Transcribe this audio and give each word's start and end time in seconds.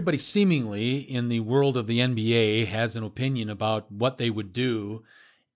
everybody 0.00 0.16
seemingly 0.16 1.00
in 1.00 1.28
the 1.28 1.40
world 1.40 1.76
of 1.76 1.86
the 1.86 1.98
NBA 1.98 2.64
has 2.64 2.96
an 2.96 3.04
opinion 3.04 3.50
about 3.50 3.92
what 3.92 4.16
they 4.16 4.30
would 4.30 4.50
do 4.50 5.02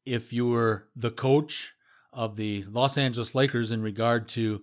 if 0.05 0.35
you 0.35 0.47
were 0.47 0.87
the 0.95 1.11
coach 1.11 1.73
of 2.13 2.37
the 2.37 2.63
Los 2.65 2.99
Angeles 2.99 3.35
Lakers 3.35 3.71
in 3.71 3.81
regard 3.81 4.29
to 4.29 4.63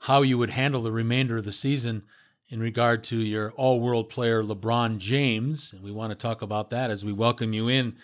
how 0.00 0.20
you 0.20 0.36
would 0.36 0.50
handle 0.50 0.82
the 0.82 0.92
remainder 0.92 1.38
of 1.38 1.46
the 1.46 1.50
season 1.50 2.02
in 2.50 2.60
regard 2.60 3.02
to 3.04 3.16
your 3.16 3.52
all 3.52 3.80
world 3.80 4.10
player 4.10 4.42
LeBron 4.42 4.98
James. 4.98 5.72
And 5.72 5.82
we 5.82 5.90
want 5.90 6.10
to 6.10 6.14
talk 6.14 6.42
about 6.42 6.68
that 6.68 6.90
as 6.90 7.02
we 7.02 7.14
welcome 7.14 7.54
you 7.54 7.68
in 7.68 7.96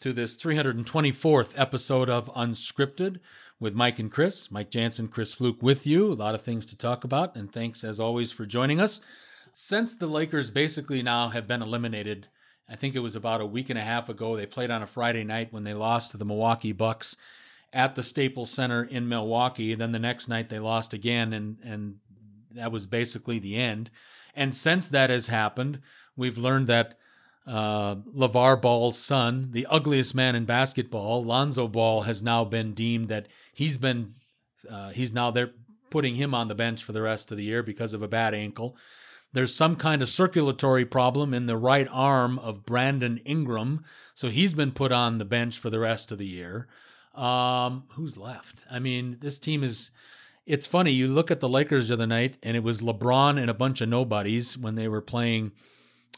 to 0.00 0.12
this 0.12 0.36
324th 0.36 1.54
episode 1.56 2.10
of 2.10 2.30
Unscripted 2.34 3.20
with 3.58 3.72
Mike 3.72 4.00
and 4.00 4.12
Chris. 4.12 4.50
Mike 4.50 4.68
Jansen, 4.68 5.08
Chris 5.08 5.32
Fluke 5.32 5.62
with 5.62 5.86
you. 5.86 6.12
A 6.12 6.12
lot 6.12 6.34
of 6.34 6.42
things 6.42 6.66
to 6.66 6.76
talk 6.76 7.04
about. 7.04 7.36
And 7.36 7.50
thanks 7.50 7.84
as 7.84 7.98
always 7.98 8.30
for 8.30 8.44
joining 8.44 8.82
us. 8.82 9.00
Since 9.56 9.94
the 9.94 10.08
Lakers 10.08 10.50
basically 10.50 11.00
now 11.00 11.28
have 11.28 11.46
been 11.46 11.62
eliminated, 11.62 12.26
I 12.68 12.74
think 12.74 12.96
it 12.96 13.00
was 13.00 13.14
about 13.14 13.40
a 13.40 13.46
week 13.46 13.70
and 13.70 13.78
a 13.78 13.82
half 13.82 14.08
ago, 14.08 14.36
they 14.36 14.46
played 14.46 14.72
on 14.72 14.82
a 14.82 14.86
Friday 14.86 15.22
night 15.22 15.52
when 15.52 15.62
they 15.62 15.74
lost 15.74 16.10
to 16.10 16.16
the 16.16 16.24
Milwaukee 16.24 16.72
Bucks 16.72 17.14
at 17.72 17.94
the 17.94 18.02
Staples 18.02 18.50
Center 18.50 18.82
in 18.82 19.08
Milwaukee. 19.08 19.76
Then 19.76 19.92
the 19.92 20.00
next 20.00 20.26
night 20.26 20.48
they 20.48 20.58
lost 20.58 20.92
again, 20.92 21.32
and, 21.32 21.58
and 21.62 21.98
that 22.56 22.72
was 22.72 22.84
basically 22.86 23.38
the 23.38 23.54
end. 23.54 23.92
And 24.34 24.52
since 24.52 24.88
that 24.88 25.08
has 25.08 25.28
happened, 25.28 25.80
we've 26.16 26.36
learned 26.36 26.66
that 26.66 26.96
uh, 27.46 27.94
LeVar 27.94 28.60
Ball's 28.60 28.98
son, 28.98 29.50
the 29.52 29.66
ugliest 29.66 30.16
man 30.16 30.34
in 30.34 30.46
basketball, 30.46 31.24
Lonzo 31.24 31.68
Ball, 31.68 32.02
has 32.02 32.22
now 32.24 32.44
been 32.44 32.74
deemed 32.74 33.08
that 33.08 33.28
he's 33.52 33.76
been 33.76 34.14
uh, 34.68 34.90
he's 34.90 35.12
now 35.12 35.30
they're 35.30 35.52
putting 35.90 36.16
him 36.16 36.34
on 36.34 36.48
the 36.48 36.56
bench 36.56 36.82
for 36.82 36.90
the 36.90 37.02
rest 37.02 37.30
of 37.30 37.36
the 37.36 37.44
year 37.44 37.62
because 37.62 37.94
of 37.94 38.02
a 38.02 38.08
bad 38.08 38.34
ankle. 38.34 38.76
There's 39.34 39.54
some 39.54 39.76
kind 39.76 40.00
of 40.00 40.08
circulatory 40.08 40.84
problem 40.84 41.34
in 41.34 41.46
the 41.46 41.56
right 41.56 41.88
arm 41.90 42.38
of 42.38 42.64
Brandon 42.64 43.20
Ingram, 43.24 43.84
so 44.14 44.30
he's 44.30 44.54
been 44.54 44.72
put 44.72 44.92
on 44.92 45.18
the 45.18 45.24
bench 45.24 45.58
for 45.58 45.70
the 45.70 45.80
rest 45.80 46.10
of 46.10 46.18
the 46.18 46.26
year. 46.26 46.68
Um, 47.14 47.84
who's 47.90 48.16
left? 48.16 48.64
I 48.70 48.78
mean, 48.78 49.18
this 49.20 49.38
team 49.38 49.62
is. 49.62 49.90
It's 50.46 50.66
funny. 50.66 50.90
You 50.90 51.08
look 51.08 51.30
at 51.30 51.40
the 51.40 51.48
Lakers 51.48 51.88
the 51.88 51.94
other 51.94 52.06
night, 52.06 52.36
and 52.42 52.56
it 52.56 52.62
was 52.62 52.80
LeBron 52.80 53.40
and 53.40 53.48
a 53.48 53.54
bunch 53.54 53.80
of 53.80 53.88
nobodies 53.88 54.58
when 54.58 54.74
they 54.74 54.88
were 54.88 55.00
playing 55.00 55.52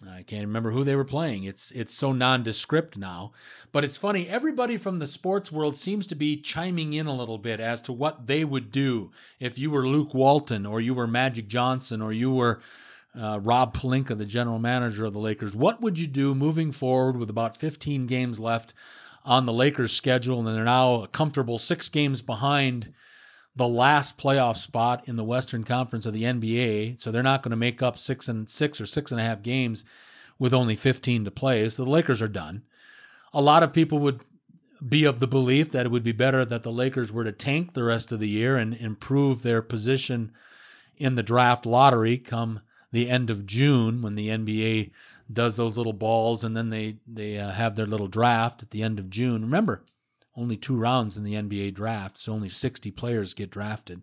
I 0.06 0.22
can't 0.22 0.46
remember 0.46 0.72
who 0.72 0.84
they 0.84 0.94
were 0.94 1.04
playing. 1.04 1.44
It's 1.44 1.70
it's 1.70 1.94
so 1.94 2.12
nondescript 2.12 2.98
now. 2.98 3.32
But 3.72 3.84
it's 3.84 3.96
funny, 3.96 4.28
everybody 4.28 4.76
from 4.76 4.98
the 4.98 5.06
sports 5.06 5.50
world 5.50 5.76
seems 5.76 6.06
to 6.08 6.14
be 6.14 6.36
chiming 6.36 6.92
in 6.92 7.06
a 7.06 7.14
little 7.14 7.38
bit 7.38 7.60
as 7.60 7.80
to 7.82 7.92
what 7.92 8.26
they 8.26 8.44
would 8.44 8.70
do 8.70 9.10
if 9.40 9.58
you 9.58 9.70
were 9.70 9.86
Luke 9.86 10.12
Walton 10.12 10.66
or 10.66 10.80
you 10.80 10.92
were 10.94 11.06
Magic 11.06 11.48
Johnson 11.48 12.02
or 12.02 12.12
you 12.12 12.30
were 12.30 12.60
uh, 13.18 13.40
Rob 13.42 13.74
Pelinka, 13.74 14.16
the 14.16 14.24
general 14.24 14.58
manager 14.58 15.04
of 15.04 15.12
the 15.12 15.18
Lakers. 15.18 15.54
What 15.54 15.80
would 15.80 15.98
you 15.98 16.06
do 16.06 16.34
moving 16.34 16.72
forward 16.72 17.16
with 17.16 17.30
about 17.30 17.56
15 17.56 18.06
games 18.06 18.38
left 18.38 18.74
on 19.24 19.46
the 19.46 19.52
Lakers 19.52 19.92
schedule 19.92 20.38
and 20.38 20.56
they're 20.56 20.64
now 20.64 21.02
a 21.02 21.08
comfortable 21.08 21.58
6 21.58 21.88
games 21.88 22.22
behind 22.22 22.92
the 23.56 23.66
last 23.66 24.18
playoff 24.18 24.58
spot 24.58 25.02
in 25.08 25.16
the 25.16 25.24
Western 25.24 25.64
Conference 25.64 26.04
of 26.04 26.12
the 26.12 26.24
NBA. 26.24 27.00
So 27.00 27.10
they're 27.10 27.22
not 27.22 27.42
going 27.42 27.50
to 27.50 27.56
make 27.56 27.82
up 27.82 27.96
six 27.96 28.28
and 28.28 28.48
six 28.48 28.80
or 28.80 28.86
six 28.86 29.10
and 29.10 29.18
a 29.18 29.24
half 29.24 29.42
games 29.42 29.84
with 30.38 30.52
only 30.52 30.76
15 30.76 31.24
to 31.24 31.30
play. 31.30 31.66
So 31.70 31.82
the 31.84 31.90
Lakers 31.90 32.20
are 32.20 32.28
done. 32.28 32.62
A 33.32 33.40
lot 33.40 33.62
of 33.62 33.72
people 33.72 33.98
would 34.00 34.20
be 34.86 35.04
of 35.04 35.20
the 35.20 35.26
belief 35.26 35.70
that 35.70 35.86
it 35.86 35.88
would 35.88 36.04
be 36.04 36.12
better 36.12 36.44
that 36.44 36.62
the 36.62 36.70
Lakers 36.70 37.10
were 37.10 37.24
to 37.24 37.32
tank 37.32 37.72
the 37.72 37.82
rest 37.82 38.12
of 38.12 38.20
the 38.20 38.28
year 38.28 38.58
and 38.58 38.74
improve 38.74 39.42
their 39.42 39.62
position 39.62 40.32
in 40.98 41.14
the 41.14 41.22
draft 41.22 41.64
lottery 41.64 42.18
come 42.18 42.60
the 42.92 43.08
end 43.08 43.30
of 43.30 43.46
June 43.46 44.02
when 44.02 44.14
the 44.14 44.28
NBA 44.28 44.90
does 45.32 45.56
those 45.56 45.76
little 45.76 45.92
balls 45.92 46.44
and 46.44 46.56
then 46.56 46.70
they 46.70 46.98
they 47.06 47.38
uh, 47.38 47.50
have 47.50 47.76
their 47.76 47.86
little 47.86 48.08
draft 48.08 48.62
at 48.62 48.70
the 48.70 48.82
end 48.82 48.98
of 48.98 49.10
June. 49.10 49.42
Remember, 49.42 49.82
only 50.36 50.56
two 50.56 50.76
rounds 50.76 51.16
in 51.16 51.24
the 51.24 51.34
NBA 51.34 51.74
draft, 51.74 52.18
so 52.18 52.32
only 52.32 52.48
60 52.48 52.90
players 52.92 53.34
get 53.34 53.50
drafted. 53.50 54.02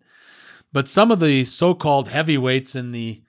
But 0.72 0.90
some 0.90 1.12
of 1.12 1.20
the 1.20 1.46
so 1.46 1.74
called 1.74 2.10
heavyweights 2.10 2.76
in 2.76 2.92
the 2.92 3.22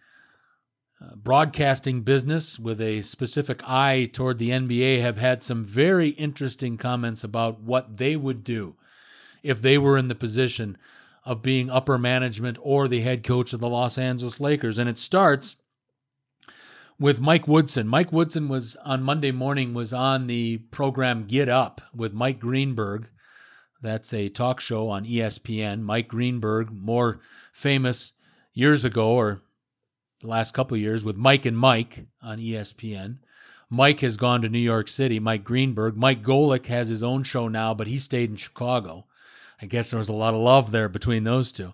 uh, 1.01 1.15
broadcasting 1.17 2.01
business 2.03 2.59
with 2.59 2.81
a 2.81 3.03
specific 3.03 3.61
eye 3.69 4.09
toward 4.11 4.39
the 4.39 4.51
NBA 4.51 5.01
have 5.03 5.19
had 5.19 5.43
some 5.43 5.63
very 5.63 6.11
interesting 6.11 6.79
comments 6.79 7.23
about 7.23 7.61
what 7.61 7.99
they 7.99 8.17
would 8.17 8.43
do 8.43 8.77
if 9.43 9.61
they 9.61 9.77
were 9.77 9.99
in 9.99 10.09
the 10.09 10.15
position 10.15 10.79
of 11.25 11.43
being 11.43 11.71
upper 11.71 11.99
management 11.99 12.59
or 12.61 12.87
the 12.87 13.01
head 13.01 13.25
coach 13.25 13.53
of 13.53 13.61
the 13.61 13.69
Los 13.69 13.97
Angeles 13.97 14.41
Lakers. 14.41 14.79
And 14.79 14.89
it 14.89 14.99
starts 14.99 15.57
with 16.99 17.21
Mike 17.21 17.49
Woodson. 17.49 17.89
Mike 17.89 18.13
Woodson 18.13 18.49
was 18.49 18.77
on 18.85 19.03
Monday 19.03 19.33
morning 19.33 19.75
was 19.75 19.93
on 19.93 20.27
the 20.27 20.59
program 20.71 21.27
Get 21.27 21.49
Up 21.49 21.81
with 21.95 22.13
Mike 22.13 22.41
Greenberg. 22.41 23.09
That's 23.81 24.13
a 24.13 24.29
talk 24.29 24.61
show 24.61 24.89
on 24.89 25.05
ESPN. 25.05 25.83
Mike 25.83 26.09
Greenberg, 26.09 26.71
more 26.71 27.21
famous 27.53 28.13
years 28.53 28.85
ago 28.85 29.11
or 29.11 29.43
the 30.21 30.29
last 30.29 30.55
couple 30.55 30.77
years 30.77 31.05
with 31.05 31.17
Mike 31.17 31.45
and 31.45 31.59
Mike 31.59 32.07
on 32.23 32.39
ESPN. 32.39 33.19
Mike 33.71 34.01
has 34.01 34.17
gone 34.17 34.43
to 34.43 34.49
New 34.49 34.59
York 34.59 34.89
City. 34.89 35.19
Mike 35.19 35.45
Greenberg. 35.45 35.97
Mike 35.97 36.23
Golic 36.23 36.67
has 36.67 36.89
his 36.89 37.03
own 37.03 37.25
show 37.25 37.49
now, 37.49 37.75
but 37.75 37.87
he 37.87 37.99
stayed 37.99 38.31
in 38.31 38.37
Chicago. 38.37 39.07
I 39.65 39.67
guess 39.67 39.91
there 39.91 39.99
was 39.99 40.11
a 40.11 40.13
lot 40.13 40.35
of 40.35 40.41
love 40.41 40.73
there 40.73 40.91
between 40.91 41.25
those 41.25 41.51
two. 41.51 41.73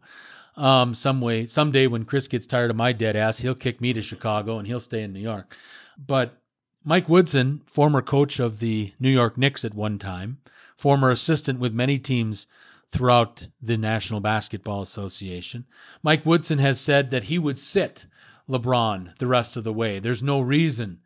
Um, 0.57 0.95
some 0.95 1.21
way, 1.21 1.49
someday 1.49 1.89
when 1.89 2.05
Chris 2.05 2.29
gets 2.29 2.47
tired 2.47 2.71
of 2.71 2.77
my 2.77 2.93
dead 2.93 3.17
ass, 3.17 3.39
he'll 3.39 3.57
kick 3.57 3.81
me 3.81 3.93
to 3.93 4.01
Chicago 4.01 4.59
and 4.59 4.69
he'll 4.69 4.79
stay 4.79 5.03
in 5.03 5.13
New 5.13 5.19
York. 5.19 5.57
But 5.99 6.41
Mike 6.85 7.09
Woodson, 7.09 7.63
former 7.67 8.01
coach 8.01 8.39
of 8.39 8.61
the 8.61 8.93
New 9.01 9.11
York 9.11 9.37
Knicks 9.37 9.65
at 9.65 9.75
one 9.75 9.99
time, 9.99 10.39
former 10.77 11.11
assistant 11.11 11.59
with 11.59 11.75
many 11.75 11.99
teams 11.99 12.47
throughout 12.91 13.49
the 13.61 13.77
National 13.77 14.21
Basketball 14.21 14.83
Association, 14.83 15.67
Mike 16.01 16.25
Woodson 16.25 16.59
has 16.59 16.81
said 16.81 17.11
that 17.11 17.25
he 17.25 17.41
would 17.41 17.59
sit 17.59 18.07
LeBron 18.49 19.19
the 19.19 19.27
rest 19.27 19.57
of 19.57 19.65
the 19.65 19.73
way. 19.73 19.99
There's 19.99 20.23
no 20.23 20.41
reason 20.41 21.01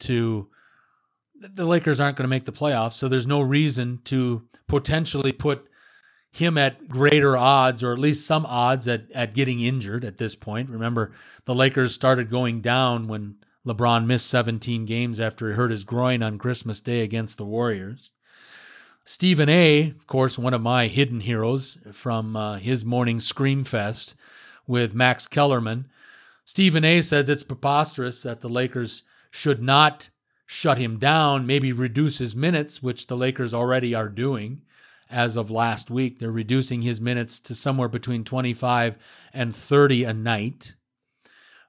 to 0.00 0.48
the 1.34 1.64
Lakers 1.64 1.98
aren't 1.98 2.16
going 2.16 2.24
to 2.24 2.28
make 2.28 2.44
the 2.44 2.52
playoffs, 2.52 2.94
so 2.94 3.08
there's 3.08 3.26
no 3.26 3.40
reason 3.40 4.00
to 4.04 4.46
potentially 4.68 5.32
put 5.32 5.67
him 6.30 6.58
at 6.58 6.88
greater 6.88 7.36
odds, 7.36 7.82
or 7.82 7.92
at 7.92 7.98
least 7.98 8.26
some 8.26 8.46
odds 8.46 8.86
at, 8.86 9.10
at 9.12 9.34
getting 9.34 9.60
injured 9.60 10.04
at 10.04 10.18
this 10.18 10.34
point. 10.34 10.70
Remember, 10.70 11.12
the 11.44 11.54
Lakers 11.54 11.94
started 11.94 12.30
going 12.30 12.60
down 12.60 13.08
when 13.08 13.36
LeBron 13.66 14.06
missed 14.06 14.28
17 14.28 14.84
games 14.84 15.18
after 15.20 15.48
he 15.48 15.54
hurt 15.54 15.70
his 15.70 15.84
groin 15.84 16.22
on 16.22 16.38
Christmas 16.38 16.80
Day 16.80 17.00
against 17.00 17.38
the 17.38 17.44
Warriors. 17.44 18.10
Stephen 19.04 19.48
A., 19.48 19.88
of 19.88 20.06
course, 20.06 20.38
one 20.38 20.52
of 20.52 20.60
my 20.60 20.86
hidden 20.86 21.20
heroes 21.20 21.78
from 21.92 22.36
uh, 22.36 22.58
his 22.58 22.84
morning 22.84 23.20
Scream 23.20 23.64
Fest 23.64 24.14
with 24.66 24.94
Max 24.94 25.26
Kellerman. 25.26 25.88
Stephen 26.44 26.84
A. 26.84 27.00
says 27.00 27.28
it's 27.28 27.42
preposterous 27.42 28.22
that 28.22 28.42
the 28.42 28.50
Lakers 28.50 29.02
should 29.30 29.62
not 29.62 30.10
shut 30.44 30.78
him 30.78 30.98
down, 30.98 31.46
maybe 31.46 31.72
reduce 31.72 32.18
his 32.18 32.36
minutes, 32.36 32.82
which 32.82 33.06
the 33.06 33.16
Lakers 33.16 33.54
already 33.54 33.94
are 33.94 34.08
doing 34.08 34.62
as 35.10 35.36
of 35.36 35.50
last 35.50 35.90
week. 35.90 36.18
They're 36.18 36.30
reducing 36.30 36.82
his 36.82 37.00
minutes 37.00 37.40
to 37.40 37.54
somewhere 37.54 37.88
between 37.88 38.24
25 38.24 38.96
and 39.32 39.54
30 39.54 40.04
a 40.04 40.12
night. 40.12 40.74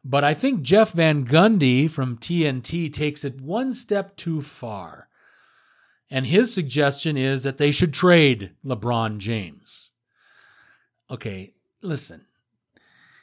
But 0.03 0.23
I 0.23 0.33
think 0.33 0.61
Jeff 0.61 0.93
Van 0.93 1.25
Gundy 1.25 1.89
from 1.89 2.17
TNT 2.17 2.91
takes 2.91 3.23
it 3.23 3.41
one 3.41 3.73
step 3.73 4.15
too 4.15 4.41
far. 4.41 5.07
And 6.09 6.25
his 6.25 6.53
suggestion 6.53 7.17
is 7.17 7.43
that 7.43 7.57
they 7.57 7.71
should 7.71 7.93
trade 7.93 8.51
LeBron 8.65 9.19
James. 9.19 9.91
Okay, 11.11 11.53
listen. 11.81 12.25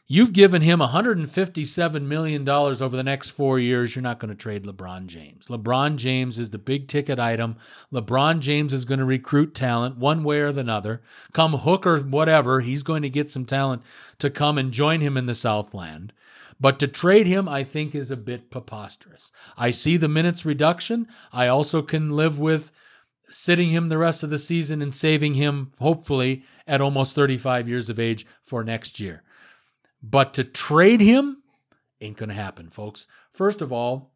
You've 0.09 0.33
given 0.33 0.63
him 0.63 0.79
$157 0.79 2.03
million 2.03 2.49
over 2.49 2.97
the 2.97 3.03
next 3.03 3.31
four 3.31 3.59
years. 3.59 3.97
You're 3.97 4.05
not 4.05 4.21
going 4.21 4.29
to 4.29 4.41
trade 4.41 4.65
LeBron 4.65 5.07
James. 5.07 5.47
LeBron 5.47 5.97
James 5.97 6.39
is 6.39 6.51
the 6.51 6.59
big 6.59 6.87
ticket 6.87 7.19
item. 7.19 7.57
LeBron 7.93 8.39
James 8.39 8.73
is 8.73 8.85
going 8.85 9.01
to 9.01 9.05
recruit 9.05 9.53
talent 9.53 9.97
one 9.97 10.23
way 10.23 10.39
or 10.39 10.47
another. 10.47 11.03
Come 11.33 11.55
hook 11.55 11.85
or 11.85 11.99
whatever, 11.99 12.61
he's 12.61 12.85
going 12.85 13.03
to 13.03 13.11
get 13.11 13.31
some 13.31 13.45
talent 13.45 13.83
to 14.21 14.31
come 14.31 14.59
and 14.59 14.71
join 14.71 15.01
him 15.01 15.17
in 15.17 15.27
the 15.27 15.35
Southland. 15.35 16.13
But 16.61 16.79
to 16.79 16.87
trade 16.87 17.27
him, 17.27 17.49
I 17.49 17.65
think, 17.65 17.93
is 17.93 18.13
a 18.13 18.17
bit 18.17 18.49
preposterous. 18.49 19.33
I 19.59 19.73
see 19.73 19.97
the 19.97 20.09
minutes 20.09 20.47
reduction. 20.47 21.09
I 21.33 21.49
also 21.49 21.83
can 21.83 22.13
live 22.13 22.39
with 22.39 22.71
sitting 23.29 23.71
him 23.71 23.89
the 23.89 23.99
rest 23.99 24.23
of 24.23 24.31
the 24.31 24.39
season 24.39 24.81
and 24.81 24.95
saving 24.95 25.35
him, 25.35 25.73
hopefully, 25.81 26.45
at 26.65 26.81
almost 26.81 27.17
35 27.17 27.69
years 27.69 27.91
of 27.91 27.99
age 27.99 28.25
for 28.41 28.63
next 28.63 29.01
year. 29.01 29.25
But 30.03 30.35
to 30.35 30.45
trade 30.45 31.01
him 31.01 31.43
ain't 32.01 32.17
going 32.17 32.29
to 32.29 32.35
happen, 32.35 32.71
folks. 32.71 33.07
First 33.31 33.63
of 33.63 33.73
all, 33.73 34.13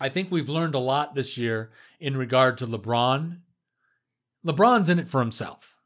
I 0.00 0.08
think 0.08 0.30
we've 0.30 0.48
learned 0.48 0.74
a 0.74 0.80
lot 0.80 1.14
this 1.14 1.38
year 1.38 1.70
in 2.00 2.16
regard 2.16 2.58
to 2.58 2.66
LeBron. 2.66 3.38
LeBron's 4.44 4.88
in 4.88 4.98
it 4.98 5.08
for 5.08 5.20
himself. 5.20 5.76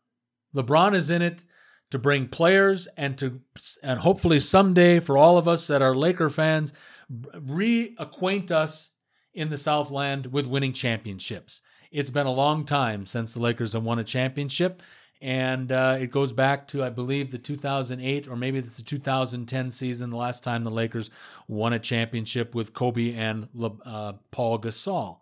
LeBron 0.54 0.94
is 0.94 1.10
in 1.10 1.22
it 1.22 1.44
to 1.90 1.98
bring 1.98 2.28
players 2.28 2.86
and 2.96 3.16
to 3.18 3.40
and 3.82 4.00
hopefully 4.00 4.40
someday 4.40 5.00
for 5.00 5.16
all 5.16 5.38
of 5.38 5.48
us 5.48 5.66
that 5.66 5.82
are 5.82 5.94
Laker 5.94 6.28
fans 6.28 6.72
reacquaint 7.10 8.50
us 8.50 8.90
in 9.32 9.48
the 9.50 9.56
Southland 9.56 10.26
with 10.26 10.46
winning 10.46 10.72
championships. 10.72 11.62
It's 11.90 12.10
been 12.10 12.26
a 12.26 12.32
long 12.32 12.64
time 12.64 13.06
since 13.06 13.32
the 13.32 13.40
Lakers 13.40 13.72
have 13.72 13.84
won 13.84 13.98
a 13.98 14.04
championship, 14.04 14.82
and 15.20 15.72
uh, 15.72 15.98
it 16.00 16.10
goes 16.10 16.32
back 16.32 16.68
to 16.68 16.84
I 16.84 16.90
believe 16.90 17.30
the 17.30 17.38
2008 17.38 18.28
or 18.28 18.36
maybe 18.36 18.58
it's 18.58 18.76
the 18.76 18.82
2010 18.82 19.70
season, 19.70 20.10
the 20.10 20.16
last 20.16 20.44
time 20.44 20.64
the 20.64 20.70
Lakers 20.70 21.10
won 21.48 21.72
a 21.72 21.78
championship 21.78 22.54
with 22.54 22.74
Kobe 22.74 23.14
and 23.14 23.48
Le, 23.52 23.72
uh, 23.84 24.12
Paul 24.30 24.60
Gasol. 24.60 25.18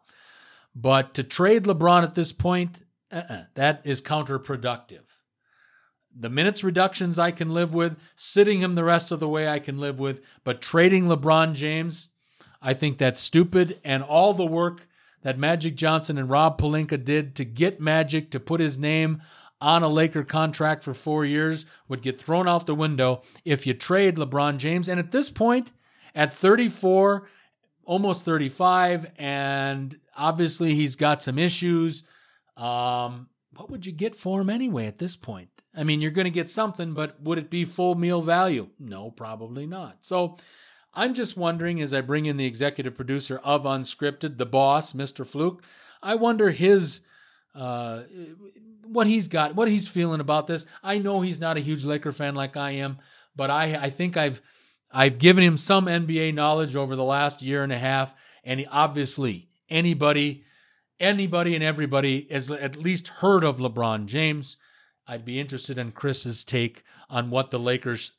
But 0.75 1.15
to 1.15 1.23
trade 1.23 1.65
LeBron 1.65 2.03
at 2.03 2.15
this 2.15 2.33
point, 2.33 2.83
uh-uh, 3.11 3.45
that 3.55 3.81
is 3.85 4.03
counterproductive. 4.03 5.01
The 6.19 6.31
minutes 6.31 6.63
reductions 6.65 7.19
I 7.19 7.31
can 7.31 7.51
live 7.55 7.73
with, 7.73 7.97
sitting 8.15 8.61
him 8.61 8.75
the 8.75 8.85
rest 8.85 9.11
of 9.13 9.21
the 9.21 9.29
way 9.29 9.49
I 9.49 9.59
can 9.59 9.79
live 9.79 9.99
with, 9.99 10.21
but 10.45 10.61
trading 10.61 11.07
LeBron 11.07 11.55
James, 11.55 12.09
I 12.61 12.75
think 12.75 12.99
that's 12.99 13.21
stupid. 13.21 13.81
And 13.85 14.03
all 14.03 14.35
the 14.35 14.47
work 14.47 14.87
that 15.23 15.39
Magic 15.39 15.77
Johnson 15.77 16.19
and 16.19 16.31
Rob 16.31 16.61
Pelinka 16.61 17.03
did 17.03 17.35
to 17.37 17.45
get 17.45 17.81
Magic 17.81 18.31
to 18.31 18.41
put 18.41 18.61
his 18.61 18.79
name 18.79 19.23
on 19.61 19.83
a 19.83 19.89
Laker 19.89 20.23
contract 20.23 20.85
for 20.85 20.95
four 20.95 21.25
years 21.25 21.67
would 21.89 22.03
get 22.03 22.19
thrown 22.19 22.49
out 22.49 22.67
the 22.67 22.75
window 22.75 23.23
if 23.45 23.67
you 23.67 23.75
trade 23.75 24.17
LeBron 24.17 24.59
James. 24.59 24.89
And 24.89 25.01
at 25.01 25.13
this 25.13 25.31
point, 25.31 25.73
at 26.15 26.33
34, 26.33 27.27
almost 27.85 28.25
35, 28.25 29.11
and 29.19 29.99
obviously 30.17 30.75
he's 30.75 30.97
got 30.97 31.23
some 31.23 31.39
issues. 31.39 32.03
Um, 32.57 33.29
what 33.55 33.71
would 33.71 33.87
you 33.87 33.93
get 33.93 34.15
for 34.15 34.41
him 34.41 34.51
anyway 34.51 34.87
at 34.87 34.99
this 34.99 35.17
point? 35.17 35.49
I 35.75 35.85
mean, 35.85 36.01
you're 36.01 36.11
going 36.11 36.27
to 36.27 36.31
get 36.31 36.51
something, 36.51 36.95
but 36.95 37.21
would 37.23 37.39
it 37.39 37.51
be 37.51 37.65
full 37.65 37.95
meal 37.95 38.23
value? 38.23 38.69
No, 38.79 39.11
probably 39.11 39.67
not. 39.67 39.99
So 40.01 40.37
I'm 40.95 41.13
just 41.13 41.37
wondering 41.37 41.81
as 41.81 41.93
I 41.93 42.01
bring 42.01 42.27
in 42.27 42.39
the 42.39 42.47
executive 42.47 42.97
producer 42.97 43.39
of 43.45 43.65
Unscripted, 43.65 44.39
the 44.39 44.47
boss, 44.47 44.95
Mr. 44.95 45.27
Fluke, 45.27 45.63
I 46.03 46.15
wonder 46.15 46.51
his 46.51 47.01
uh, 47.57 48.03
what 48.85 49.07
he's 49.07 49.29
got, 49.29 49.55
what 49.55 49.69
he's 49.69 49.89
feeling 49.89 50.21
about 50.21 50.47
this. 50.47 50.67
I 50.83 50.99
know 50.99 51.21
he's 51.21 51.41
not 51.41 51.57
a 51.57 51.61
huge 51.61 51.85
Laker 51.85 52.13
fan 52.13 52.35
like 52.35 52.57
I 52.57 52.73
am, 52.73 52.99
but 53.35 53.51
I 53.51 53.77
I 53.77 53.91
think 53.91 54.17
I've 54.17 54.41
I've 54.91 55.19
given 55.19 55.43
him 55.43 55.57
some 55.57 55.87
NBA 55.87 56.35
knowledge 56.35 56.77
over 56.77 56.95
the 56.95 57.05
last 57.05 57.43
year 57.43 57.63
and 57.63 57.73
a 57.73 57.79
half, 57.79 58.15
and 58.45 58.61
he, 58.61 58.67
obviously 58.67 59.49
anybody 59.69 60.45
anybody 61.01 61.55
and 61.55 61.65
everybody 61.65 62.27
has 62.31 62.51
at 62.51 62.77
least 62.77 63.09
heard 63.09 63.45
of 63.45 63.59
LeBron 63.59 64.07
James. 64.07 64.57
I'd 65.07 65.25
be 65.25 65.41
interested 65.41 65.79
in 65.79 65.93
Chris's 65.93 66.45
take 66.45 66.83
on 67.09 67.31
what 67.31 67.51
the 67.51 67.59
Lakers 67.59 68.13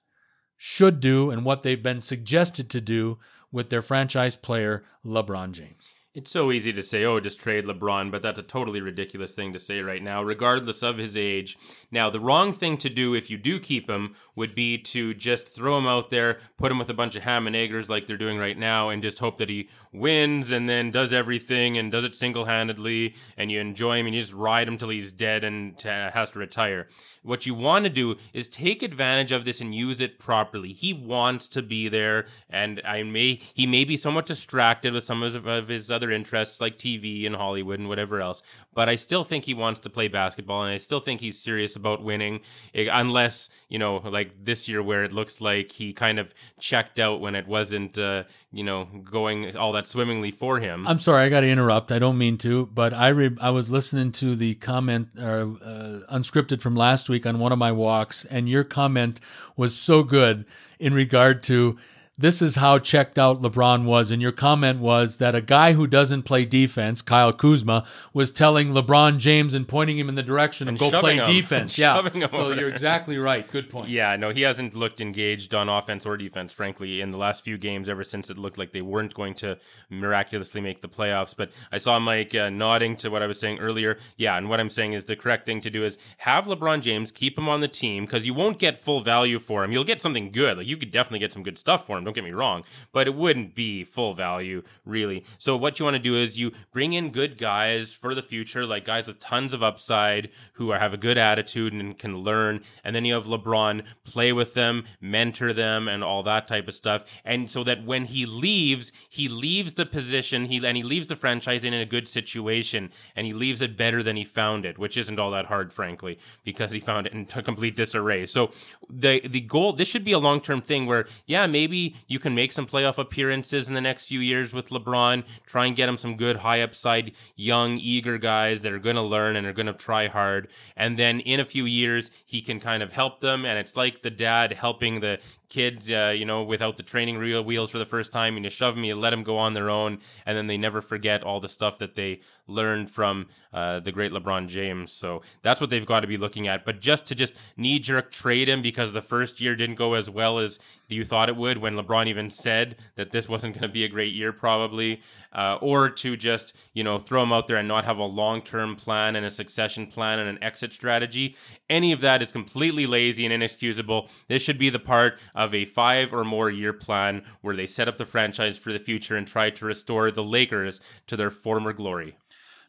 should 0.56 1.00
do 1.00 1.30
and 1.30 1.44
what 1.44 1.64
they've 1.64 1.82
been 1.82 2.02
suggested 2.02 2.70
to 2.70 2.82
do 2.82 3.20
with 3.52 3.70
their 3.70 3.82
franchise 3.82 4.36
player, 4.36 4.84
LeBron 5.06 5.52
James. 5.52 5.97
It's 6.18 6.32
so 6.32 6.52
easy 6.52 6.74
to 6.74 6.82
say, 6.82 7.06
oh, 7.06 7.20
just 7.20 7.40
trade 7.40 7.66
LeBron, 7.66 8.10
but 8.10 8.24
that's 8.24 8.40
a 8.40 8.44
totally 8.44 8.82
ridiculous 8.82 9.36
thing 9.36 9.54
to 9.54 9.60
say 9.60 9.82
right 9.82 10.02
now, 10.02 10.24
regardless 10.24 10.82
of 10.82 10.98
his 10.98 11.16
age. 11.16 11.60
Now, 11.92 12.10
the 12.10 12.20
wrong 12.20 12.54
thing 12.54 12.78
to 12.78 12.90
do 12.90 13.14
if 13.14 13.30
you 13.30 13.38
do 13.38 13.60
keep 13.60 13.88
him 13.88 14.16
would 14.36 14.56
be 14.56 14.80
to 14.80 15.14
just 15.14 15.48
throw 15.48 15.78
him 15.78 15.86
out 15.86 16.10
there, 16.10 16.40
put 16.58 16.72
him 16.72 16.80
with 16.80 16.90
a 16.90 16.96
bunch 16.96 17.16
of 17.16 17.22
ham 17.22 17.46
and 17.46 17.56
eggers 17.56 17.88
like 17.88 18.08
they're 18.08 18.18
doing 18.18 18.40
right 18.40 18.58
now, 18.58 18.90
and 18.90 19.04
just 19.04 19.20
hope 19.20 19.38
that 19.38 19.48
he 19.48 19.70
wins 19.94 20.50
and 20.50 20.68
then 20.68 20.90
does 20.90 21.14
everything 21.14 21.78
and 21.78 21.92
does 21.92 22.04
it 22.04 22.16
single 22.16 22.46
handedly, 22.46 23.14
and 23.38 23.52
you 23.52 23.60
enjoy 23.60 24.00
him 24.00 24.08
and 24.08 24.16
you 24.16 24.22
just 24.22 24.34
ride 24.34 24.68
him 24.68 24.80
till 24.80 24.90
he's 24.90 25.12
dead 25.12 25.44
and 25.44 25.80
has 25.84 26.32
to 26.32 26.40
retire. 26.40 26.88
What 27.22 27.46
you 27.46 27.54
want 27.54 27.84
to 27.84 27.90
do 27.90 28.16
is 28.34 28.50
take 28.50 28.82
advantage 28.82 29.32
of 29.32 29.46
this 29.46 29.62
and 29.62 29.76
use 29.76 30.02
it 30.02 30.18
properly. 30.18 30.74
He 30.74 30.94
wants 30.94 31.48
to 31.50 31.62
be 31.62 31.90
there, 31.90 32.26
and 32.50 32.82
I 32.84 33.04
may 33.04 33.40
he 33.54 33.68
may 33.68 33.84
be 33.84 33.98
somewhat 33.98 34.26
distracted 34.26 34.94
with 34.94 35.04
some 35.04 35.22
of 35.22 35.68
his 35.68 35.92
other 35.92 36.07
interests 36.12 36.62
like 36.62 36.78
TV 36.78 37.26
and 37.26 37.36
Hollywood 37.36 37.80
and 37.80 37.90
whatever 37.90 38.22
else. 38.22 38.42
But 38.74 38.90
I 38.90 38.96
still 38.96 39.24
think 39.24 39.46
he 39.46 39.54
wants 39.54 39.80
to 39.82 39.90
play 39.90 40.08
basketball, 40.08 40.64
and 40.64 40.74
I 40.74 40.78
still 40.78 41.00
think 41.00 41.22
he's 41.22 41.40
serious 41.40 41.76
about 41.76 42.04
winning. 42.04 42.42
Eh, 42.74 42.88
unless 42.92 43.50
you 43.70 43.80
know, 43.80 43.98
like 43.98 44.32
this 44.44 44.68
year 44.68 44.82
where 44.82 45.04
it 45.04 45.12
looks 45.12 45.42
like 45.42 45.72
he 45.72 45.94
kind 45.94 46.20
of 46.20 46.34
checked 46.60 47.00
out 47.00 47.20
when 47.20 47.36
it 47.36 47.48
wasn't, 47.48 47.98
uh, 47.98 48.24
you 48.52 48.64
know, 48.64 48.86
going 48.86 49.56
all 49.58 49.74
that 49.74 49.88
swimmingly 49.88 50.32
for 50.32 50.60
him. 50.60 50.88
I'm 50.88 51.00
sorry, 51.00 51.26
I 51.26 51.30
got 51.30 51.42
to 51.42 51.50
interrupt. 51.50 51.92
I 51.92 52.00
don't 52.00 52.18
mean 52.18 52.38
to, 52.40 52.68
but 52.68 52.94
I 52.94 53.10
re- 53.10 53.38
I 53.42 53.50
was 53.50 53.70
listening 53.70 54.12
to 54.14 54.36
the 54.36 54.56
comment 54.56 55.10
uh, 55.18 55.22
uh, 55.22 56.00
unscripted 56.14 56.62
from 56.62 56.76
last 56.76 57.10
week 57.10 57.26
on 57.26 57.40
one 57.40 57.52
of 57.52 57.60
my 57.60 57.72
walks, 57.72 58.26
and 58.26 58.48
your 58.48 58.64
comment 58.64 59.20
was 59.56 59.76
so 59.76 60.04
good 60.04 60.46
in 60.80 60.94
regard 60.94 61.44
to 61.44 61.78
this 62.20 62.42
is 62.42 62.56
how 62.56 62.80
checked 62.80 63.20
out 63.20 63.42
LeBron 63.42 63.86
was. 63.86 64.10
And 64.10 64.22
your 64.22 64.32
comment 64.32 64.80
was 64.80 65.18
that 65.18 65.36
a 65.36 65.42
guy 65.42 65.74
who 65.74 65.86
doesn't 65.86 66.24
play 66.24 66.46
defense, 66.46 67.04
Kyle 67.04 67.32
Kuzma, 67.32 67.86
was 68.12 68.32
telling 68.32 68.70
LeBron 68.70 69.20
James 69.20 69.54
and 69.54 69.68
pointing 69.68 70.00
him 70.00 70.10
in 70.10 70.16
the 70.16 70.24
direction 70.24 70.68
and 70.68 70.82
of 70.82 70.92
go 70.92 71.00
play 71.00 71.18
him. 71.18 71.28
defense. 71.28 71.78
yeah. 71.78 72.10
So 72.32 72.54
you're 72.54 72.70
exactly 72.70 73.18
right. 73.18 73.48
Good 73.48 73.70
point. 73.70 73.90
Yeah, 73.90 74.16
no, 74.16 74.32
he 74.32 74.42
hasn't 74.42 74.74
looked 74.74 75.00
engaged 75.00 75.54
on 75.54 75.70
offense 75.70 76.08
or 76.08 76.18
defense, 76.18 76.52
frankly, 76.52 77.02
in 77.02 77.12
the 77.12 77.20
last 77.20 77.44
few 77.44 77.58
games 77.58 77.88
ever 77.88 78.04
since 78.04 78.32
it 78.32 78.38
looked 78.38 78.58
like 78.58 78.72
they 78.72 78.82
weren't 78.82 79.14
going 79.14 79.36
to 79.36 79.60
miraculously 79.92 80.60
make 80.60 80.82
the 80.82 80.90
playoffs. 80.90 81.36
But 81.38 81.52
I 81.72 81.78
saw 81.78 82.00
Mike 82.00 82.34
uh, 82.34 82.50
nodding 82.50 82.98
to 82.98 83.10
what 83.10 83.22
I 83.22 83.28
was 83.28 83.40
saying 83.40 83.60
earlier. 83.60 84.00
Yeah, 84.16 84.38
and 84.38 84.50
what 84.50 84.60
I'm 84.60 84.72
saying 84.72 84.94
is 84.94 85.06
the 85.06 85.16
correct 85.16 85.46
thing 85.46 85.62
to 85.62 85.70
do 85.70 85.86
is 85.86 86.00
have 86.18 86.46
LeBron 86.46 86.82
James, 86.82 87.12
keep 87.12 87.38
him 87.38 87.48
on 87.48 87.62
the 87.62 87.68
team 87.68 88.06
because 88.06 88.26
you 88.26 88.34
won't 88.34 88.58
get 88.58 88.78
full 88.78 89.02
value 89.02 89.38
for 89.38 89.64
him. 89.64 89.72
You'll 89.72 89.84
get 89.84 90.02
something 90.02 90.32
good. 90.32 90.58
Like 90.58 90.68
you 90.68 90.78
could 90.78 90.90
definitely 90.90 91.20
get 91.20 91.32
some 91.32 91.44
good 91.44 91.60
stuff 91.60 91.86
for 91.86 92.00
him 92.00 92.07
don't 92.08 92.16
get 92.16 92.24
me 92.24 92.32
wrong, 92.32 92.64
but 92.94 93.06
it 93.06 93.14
wouldn't 93.14 93.54
be 93.54 93.84
full 93.84 94.14
value, 94.14 94.64
really. 94.86 95.26
So, 95.38 95.58
what 95.58 95.78
you 95.78 95.86
want 95.86 95.96
to 95.96 96.02
do 96.02 96.16
is 96.16 96.40
you 96.40 96.54
bring 96.72 96.94
in 96.94 97.12
good 97.12 97.38
guys 97.38 97.92
for 97.92 98.16
the 98.16 98.22
future, 98.22 98.66
like 98.66 98.86
guys 98.86 99.08
with 99.08 99.20
tons 99.20 99.54
of 99.54 99.62
upside 99.62 100.30
who 100.54 100.72
are, 100.72 100.80
have 100.80 100.94
a 100.94 100.98
good 100.98 101.18
attitude 101.18 101.74
and 101.74 101.98
can 101.98 102.18
learn. 102.20 102.64
And 102.84 102.96
then 102.96 103.04
you 103.04 103.14
have 103.14 103.26
LeBron 103.26 103.84
play 104.06 104.32
with 104.32 104.54
them, 104.54 104.86
mentor 105.02 105.52
them, 105.52 105.90
and 105.90 106.02
all 106.02 106.24
that 106.24 106.48
type 106.48 106.70
of 106.70 106.76
stuff. 106.76 107.04
And 107.26 107.50
so 107.50 107.64
that 107.66 107.86
when 107.86 108.06
he 108.06 108.26
leaves, 108.26 108.94
he 109.10 109.28
leaves 109.28 109.74
the 109.74 109.86
position, 109.86 110.46
he 110.46 110.66
and 110.66 110.78
he 110.78 110.84
leaves 110.84 111.10
the 111.10 111.18
franchise 111.18 111.66
in 111.66 111.74
a 111.74 111.86
good 111.86 112.08
situation, 112.08 112.90
and 113.18 113.28
he 113.28 113.34
leaves 113.34 113.62
it 113.62 113.76
better 113.76 114.02
than 114.02 114.16
he 114.16 114.24
found 114.24 114.66
it, 114.66 114.78
which 114.78 114.96
isn't 114.96 115.20
all 115.20 115.32
that 115.32 115.48
hard, 115.48 115.74
frankly, 115.74 116.20
because 116.46 116.72
he 116.72 116.80
found 116.80 117.06
it 117.06 117.12
in 117.14 117.26
complete 117.26 117.76
disarray. 117.76 118.26
So 118.26 118.52
the 118.90 119.28
the 119.28 119.42
goal, 119.42 119.74
this 119.74 119.90
should 119.90 120.06
be 120.06 120.14
a 120.14 120.20
long 120.20 120.40
term 120.40 120.62
thing 120.62 120.86
where, 120.86 121.08
yeah, 121.26 121.48
maybe 121.48 121.97
you 122.08 122.20
can 122.20 122.36
make 122.36 122.52
some 122.52 122.66
playoff 122.66 122.98
appearances 122.98 123.68
in 123.68 123.74
the 123.74 123.82
next 123.82 124.06
few 124.06 124.20
years 124.20 124.54
with 124.54 124.70
LeBron. 124.70 125.24
Try 125.46 125.66
and 125.66 125.76
get 125.76 125.90
him 125.90 125.98
some 125.98 126.18
good 126.18 126.38
high 126.38 126.62
upside, 126.62 127.14
young, 127.36 127.78
eager 127.78 128.18
guys 128.18 128.62
that 128.62 128.74
are 128.74 128.80
going 128.80 128.96
to 128.96 129.02
learn 129.02 129.36
and 129.36 129.48
are 129.48 129.54
going 129.54 129.68
to 129.68 129.74
try 129.74 130.08
hard. 130.08 130.48
And 130.76 130.98
then 130.98 131.20
in 131.22 131.40
a 131.40 131.46
few 131.46 131.66
years, 131.66 132.12
he 132.26 132.42
can 132.42 132.60
kind 132.60 132.84
of 132.84 132.92
help 132.92 133.20
them. 133.20 133.46
And 133.46 133.58
it's 133.58 133.76
like 133.76 134.02
the 134.02 134.10
dad 134.10 134.54
helping 134.54 135.00
the 135.00 135.20
kids, 135.50 135.90
uh, 135.90 136.14
you 136.16 136.26
know, 136.26 136.44
without 136.44 136.78
the 136.78 136.84
training 136.84 137.18
reel 137.18 137.44
wheels 137.44 137.70
for 137.70 137.78
the 137.78 137.86
first 137.86 138.12
time, 138.12 138.36
and 138.36 138.46
you 138.46 138.52
shove 138.52 138.76
them, 138.76 138.84
you 138.84 138.96
let 138.96 139.12
them 139.12 139.24
go 139.24 139.38
on 139.38 139.54
their 139.54 139.70
own, 139.70 140.00
and 140.26 140.38
then 140.38 140.48
they 140.48 140.58
never 140.58 140.82
forget 140.82 141.24
all 141.24 141.40
the 141.40 141.50
stuff 141.50 141.78
that 141.80 141.96
they 141.96 142.20
learned 142.48 142.90
from 142.90 143.28
uh, 143.54 143.80
the 143.80 143.92
great 143.92 144.12
LeBron 144.12 144.48
James. 144.48 144.92
So 144.92 145.22
that's 145.42 145.60
what 145.62 145.70
they've 145.70 145.86
got 145.86 146.02
to 146.02 146.08
be 146.08 146.18
looking 146.18 146.48
at. 146.48 146.66
But 146.66 146.80
just 146.80 147.06
to 147.08 147.16
just 147.16 147.34
knee 147.56 147.80
jerk 147.80 148.12
trade 148.12 148.50
him 148.50 148.62
because 148.62 148.94
the 148.94 149.02
first 149.02 149.42
year 149.42 149.56
didn't 149.56 149.76
go 149.76 149.94
as 149.94 150.10
well 150.10 150.40
as 150.40 150.60
you 150.88 151.04
thought 151.04 151.30
it 151.30 151.36
would, 151.36 151.58
when 151.58 151.76
LeBron 151.76 152.08
even 152.08 152.30
said 152.30 152.78
that 152.96 153.12
this 153.12 153.28
wasn't 153.28 153.54
going 153.54 153.64
to 153.64 153.70
be 153.70 153.84
a 153.84 153.90
great 153.90 154.14
year, 154.14 154.32
probably, 154.32 155.02
uh, 155.34 155.58
or 155.62 155.90
to 155.90 156.16
just 156.16 156.54
you 156.74 156.84
know 156.84 156.98
throw 156.98 157.22
him 157.24 157.34
out 157.34 157.48
there 157.48 157.58
and 157.58 157.68
not 157.68 157.86
have 157.86 157.98
a 157.98 158.04
long 158.04 158.42
term 158.42 158.76
plan 158.76 159.16
and 159.16 159.26
a 159.26 159.32
succession 159.32 159.86
plan 159.88 160.20
and 160.20 160.30
an 160.30 160.42
exit 160.42 160.72
strategy. 160.72 161.36
Any 161.70 161.92
of 161.92 162.02
that 162.02 162.22
is 162.22 162.32
completely 162.32 162.88
lazy 162.88 163.26
and 163.26 163.34
inexcusable. 163.34 164.10
This 164.28 164.42
should 164.42 164.58
be 164.58 164.70
the 164.70 164.80
part 164.80 165.20
of 165.38 165.54
a 165.54 165.66
five 165.66 166.14
or 166.14 166.24
more 166.24 166.50
year 166.50 166.74
plan 166.74 167.24
where 167.42 167.56
they 167.56 167.68
set 167.68 167.88
up 167.88 167.98
the 167.98 168.06
franchise 168.06 168.58
for 168.58 168.74
the 168.74 168.80
future 168.80 169.16
and 169.16 169.28
try 169.28 169.52
to 169.52 169.66
restore 169.66 170.10
the 170.10 170.24
Lakers 170.24 170.82
to 171.06 171.16
their 171.16 171.30
former 171.30 171.72
glory. 171.72 172.18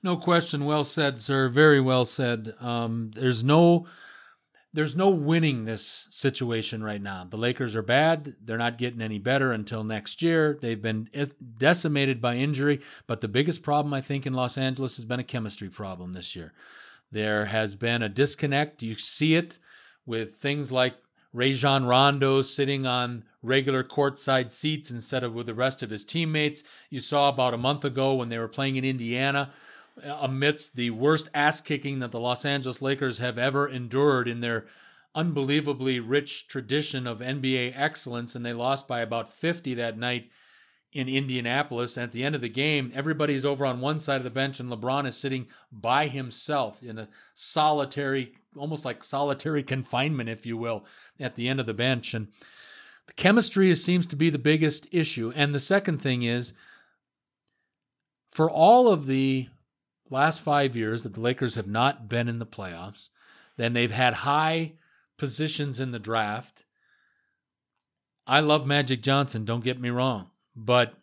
No 0.02 0.16
question. 0.18 0.66
Well 0.66 0.84
said, 0.84 1.18
sir. 1.18 1.48
Very 1.48 1.80
well 1.80 2.04
said. 2.04 2.54
Um, 2.60 3.10
there's 3.14 3.42
no 3.42 3.86
there's 4.74 4.94
no 4.94 5.08
winning 5.08 5.64
this 5.64 6.06
situation 6.10 6.84
right 6.84 7.00
now. 7.00 7.26
The 7.28 7.38
Lakers 7.38 7.74
are 7.74 7.82
bad. 7.82 8.36
They're 8.44 8.58
not 8.58 8.76
getting 8.76 9.00
any 9.00 9.18
better 9.18 9.50
until 9.50 9.82
next 9.82 10.20
year. 10.20 10.58
They've 10.60 10.80
been 10.80 11.08
decimated 11.56 12.20
by 12.20 12.36
injury, 12.36 12.80
but 13.06 13.22
the 13.22 13.28
biggest 13.28 13.62
problem 13.62 13.94
I 13.94 14.02
think 14.02 14.26
in 14.26 14.34
Los 14.34 14.58
Angeles 14.58 14.96
has 14.96 15.06
been 15.06 15.20
a 15.20 15.24
chemistry 15.24 15.70
problem 15.70 16.12
this 16.12 16.36
year. 16.36 16.52
There 17.10 17.46
has 17.46 17.76
been 17.76 18.02
a 18.02 18.10
disconnect. 18.10 18.82
You 18.82 18.94
see 18.94 19.34
it 19.34 19.58
with 20.04 20.36
things 20.36 20.70
like 20.70 20.96
Rajon 21.32 21.84
Rondo 21.84 22.40
sitting 22.40 22.86
on 22.86 23.24
regular 23.42 23.84
courtside 23.84 24.50
seats 24.50 24.90
instead 24.90 25.22
of 25.22 25.34
with 25.34 25.46
the 25.46 25.54
rest 25.54 25.82
of 25.82 25.90
his 25.90 26.04
teammates. 26.04 26.64
You 26.90 27.00
saw 27.00 27.28
about 27.28 27.54
a 27.54 27.58
month 27.58 27.84
ago 27.84 28.14
when 28.14 28.28
they 28.28 28.38
were 28.38 28.48
playing 28.48 28.76
in 28.76 28.84
Indiana 28.84 29.52
uh, 30.04 30.18
amidst 30.20 30.76
the 30.76 30.90
worst 30.90 31.28
ass 31.34 31.60
kicking 31.60 31.98
that 31.98 32.12
the 32.12 32.20
Los 32.20 32.44
Angeles 32.44 32.80
Lakers 32.80 33.18
have 33.18 33.38
ever 33.38 33.68
endured 33.68 34.28
in 34.28 34.40
their 34.40 34.66
unbelievably 35.14 36.00
rich 36.00 36.46
tradition 36.46 37.06
of 37.06 37.18
NBA 37.18 37.72
excellence, 37.76 38.34
and 38.34 38.44
they 38.44 38.52
lost 38.52 38.86
by 38.86 39.00
about 39.00 39.32
50 39.32 39.74
that 39.74 39.98
night 39.98 40.30
in 40.92 41.08
Indianapolis. 41.08 41.98
At 41.98 42.12
the 42.12 42.24
end 42.24 42.34
of 42.34 42.40
the 42.40 42.48
game, 42.48 42.92
everybody's 42.94 43.44
over 43.44 43.66
on 43.66 43.80
one 43.80 43.98
side 43.98 44.16
of 44.16 44.24
the 44.24 44.30
bench, 44.30 44.60
and 44.60 44.70
LeBron 44.70 45.06
is 45.06 45.16
sitting 45.16 45.46
by 45.70 46.06
himself 46.06 46.82
in 46.82 46.98
a 46.98 47.08
solitary, 47.34 48.32
almost 48.56 48.84
like 48.84 49.04
solitary 49.04 49.62
confinement, 49.74 50.28
if 50.28 50.46
you 50.46 50.56
will, 50.56 50.86
at 51.20 51.36
the 51.36 51.48
end 51.48 51.60
of 51.60 51.66
the 51.66 51.74
bench. 51.74 52.14
And 52.14 52.28
the 53.06 53.14
chemistry 53.14 53.74
seems 53.74 54.06
to 54.08 54.16
be 54.16 54.30
the 54.30 54.38
biggest 54.38 54.86
issue. 54.92 55.32
And 55.34 55.54
the 55.54 55.60
second 55.60 55.98
thing 55.98 56.22
is, 56.22 56.54
for 58.32 58.50
all 58.50 58.88
of 58.88 59.06
the 59.06 59.48
last 60.10 60.40
five 60.40 60.76
years 60.76 61.02
that 61.02 61.14
the 61.14 61.20
Lakers 61.20 61.54
have 61.54 61.66
not 61.66 62.08
been 62.08 62.28
in 62.28 62.38
the 62.38 62.46
playoffs, 62.46 63.08
then 63.56 63.72
they've 63.72 63.90
had 63.90 64.14
high 64.14 64.74
positions 65.16 65.80
in 65.80 65.90
the 65.90 65.98
draft. 65.98 66.64
I 68.26 68.40
love 68.40 68.66
Magic 68.66 69.02
Johnson, 69.02 69.44
don't 69.44 69.64
get 69.64 69.80
me 69.80 69.90
wrong, 69.90 70.30
but 70.64 70.94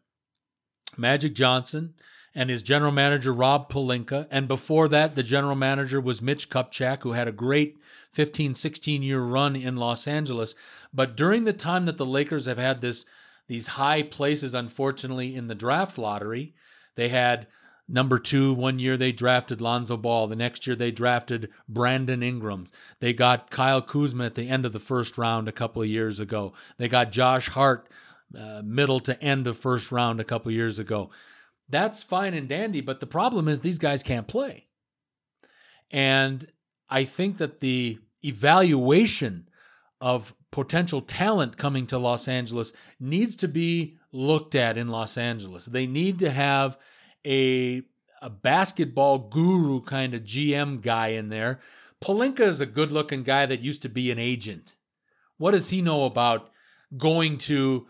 Magic 0.98 1.34
Johnson 1.34 1.94
and 2.34 2.50
his 2.50 2.62
general 2.62 2.92
manager 2.92 3.34
Rob 3.34 3.72
Pelinka, 3.72 4.28
and 4.30 4.48
before 4.48 4.88
that 4.90 5.16
the 5.16 5.24
general 5.24 5.56
manager 5.56 6.02
was 6.02 6.22
Mitch 6.22 6.50
Kupchak 6.50 7.04
who 7.04 7.14
had 7.14 7.28
a 7.28 7.32
great 7.32 7.78
15 8.12 8.54
16 8.54 9.02
year 9.02 9.22
run 9.22 9.56
in 9.56 9.78
Los 9.78 10.08
Angeles, 10.08 10.56
but 10.94 11.16
during 11.16 11.46
the 11.46 11.54
time 11.54 11.86
that 11.86 11.98
the 11.98 12.06
Lakers 12.06 12.46
have 12.46 12.58
had 12.58 12.82
this 12.82 13.06
these 13.48 13.68
high 13.68 14.04
places 14.04 14.54
unfortunately 14.54 15.36
in 15.36 15.48
the 15.48 15.56
draft 15.56 15.98
lottery, 15.98 16.54
they 16.96 17.10
had 17.10 17.48
Number 17.88 18.18
two, 18.18 18.52
one 18.52 18.80
year 18.80 18.98
they 18.98 19.12
drafted 19.12 19.62
Lonzo 19.62 19.96
Ball. 19.96 20.28
The 20.28 20.36
next 20.36 20.66
year 20.66 20.76
they 20.76 20.90
drafted 20.90 21.50
Brandon 21.70 22.24
Ingram. 22.24 22.66
They 23.00 23.14
got 23.14 23.52
Kyle 23.52 23.82
Kuzma 23.82 24.26
at 24.26 24.34
the 24.34 24.50
end 24.50 24.66
of 24.66 24.74
the 24.74 24.80
first 24.80 25.20
round 25.20 25.48
a 25.48 25.52
couple 25.52 25.84
of 25.84 25.88
years 25.88 26.20
ago. 26.20 26.54
They 26.78 26.88
got 26.88 27.12
Josh 27.12 27.50
Hart 27.50 27.88
uh, 28.38 28.62
middle 28.64 29.00
to 29.02 29.22
end 29.24 29.48
of 29.48 29.58
first 29.58 29.92
round 29.92 30.20
a 30.20 30.26
couple 30.26 30.52
years 30.52 30.80
ago. 30.80 31.10
That's 31.68 32.04
fine 32.04 32.34
and 32.34 32.48
dandy, 32.48 32.82
but 32.82 33.00
the 33.00 33.08
problem 33.08 33.48
is 33.48 33.62
these 33.62 33.80
guys 33.80 34.04
can't 34.04 34.28
play. 34.28 34.68
And 35.92 36.48
I 36.90 37.06
think 37.06 37.38
that 37.38 37.60
the 37.60 38.00
evaluation 38.24 39.50
of 40.02 40.36
potential 40.52 41.02
talent 41.02 41.58
coming 41.58 41.88
to 41.88 41.98
Los 41.98 42.28
Angeles 42.28 42.74
needs 43.00 43.36
to 43.38 43.48
be 43.48 43.98
looked 44.12 44.56
at 44.56 44.78
in 44.78 44.88
Los 44.88 45.18
Angeles. 45.18 45.66
They 45.66 45.88
need 45.88 46.20
to 46.20 46.32
have 46.32 46.78
a 47.26 47.84
a 48.22 48.30
basketball 48.30 49.20
guru 49.20 49.82
kind 49.82 50.16
of 50.16 50.24
GM 50.24 50.82
guy 50.82 51.10
in 51.10 51.30
there. 51.30 51.60
Pelinka 52.04 52.40
is 52.40 52.62
a 52.62 52.66
good 52.66 52.92
looking 52.92 53.24
guy 53.24 53.46
that 53.46 53.62
used 53.62 53.82
to 53.84 53.90
be 53.90 54.10
an 54.10 54.18
agent. 54.18 54.76
What 55.38 55.52
does 55.52 55.70
he 55.70 55.82
know 55.82 56.06
about 56.06 56.50
going 56.98 57.38
to 57.40 57.88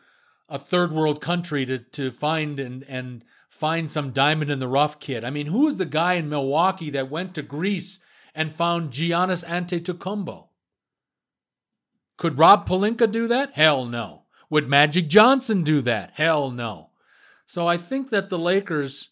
a 0.49 0.59
third 0.59 0.91
world 0.91 1.21
country 1.21 1.65
to, 1.65 1.79
to 1.79 2.11
find 2.11 2.59
and, 2.59 2.83
and 2.83 3.23
find 3.49 3.89
some 3.89 4.11
diamond 4.11 4.51
in 4.51 4.59
the 4.59 4.67
rough 4.67 4.99
kid? 4.99 5.23
I 5.23 5.29
mean, 5.29 5.47
who 5.47 5.67
is 5.67 5.77
the 5.77 5.85
guy 5.85 6.13
in 6.13 6.29
Milwaukee 6.29 6.89
that 6.91 7.09
went 7.09 7.33
to 7.35 7.41
Greece 7.41 7.99
and 8.33 8.51
found 8.51 8.91
Giannis 8.91 9.45
Antetokounmpo? 9.45 10.47
Could 12.17 12.37
Rob 12.37 12.67
Pelinka 12.67 13.11
do 13.11 13.27
that? 13.27 13.53
Hell 13.53 13.85
no. 13.85 14.23
Would 14.49 14.69
Magic 14.69 15.07
Johnson 15.07 15.63
do 15.63 15.81
that? 15.81 16.11
Hell 16.13 16.51
no. 16.51 16.91
So 17.45 17.67
I 17.67 17.77
think 17.77 18.09
that 18.11 18.29
the 18.29 18.39
Lakers 18.39 19.09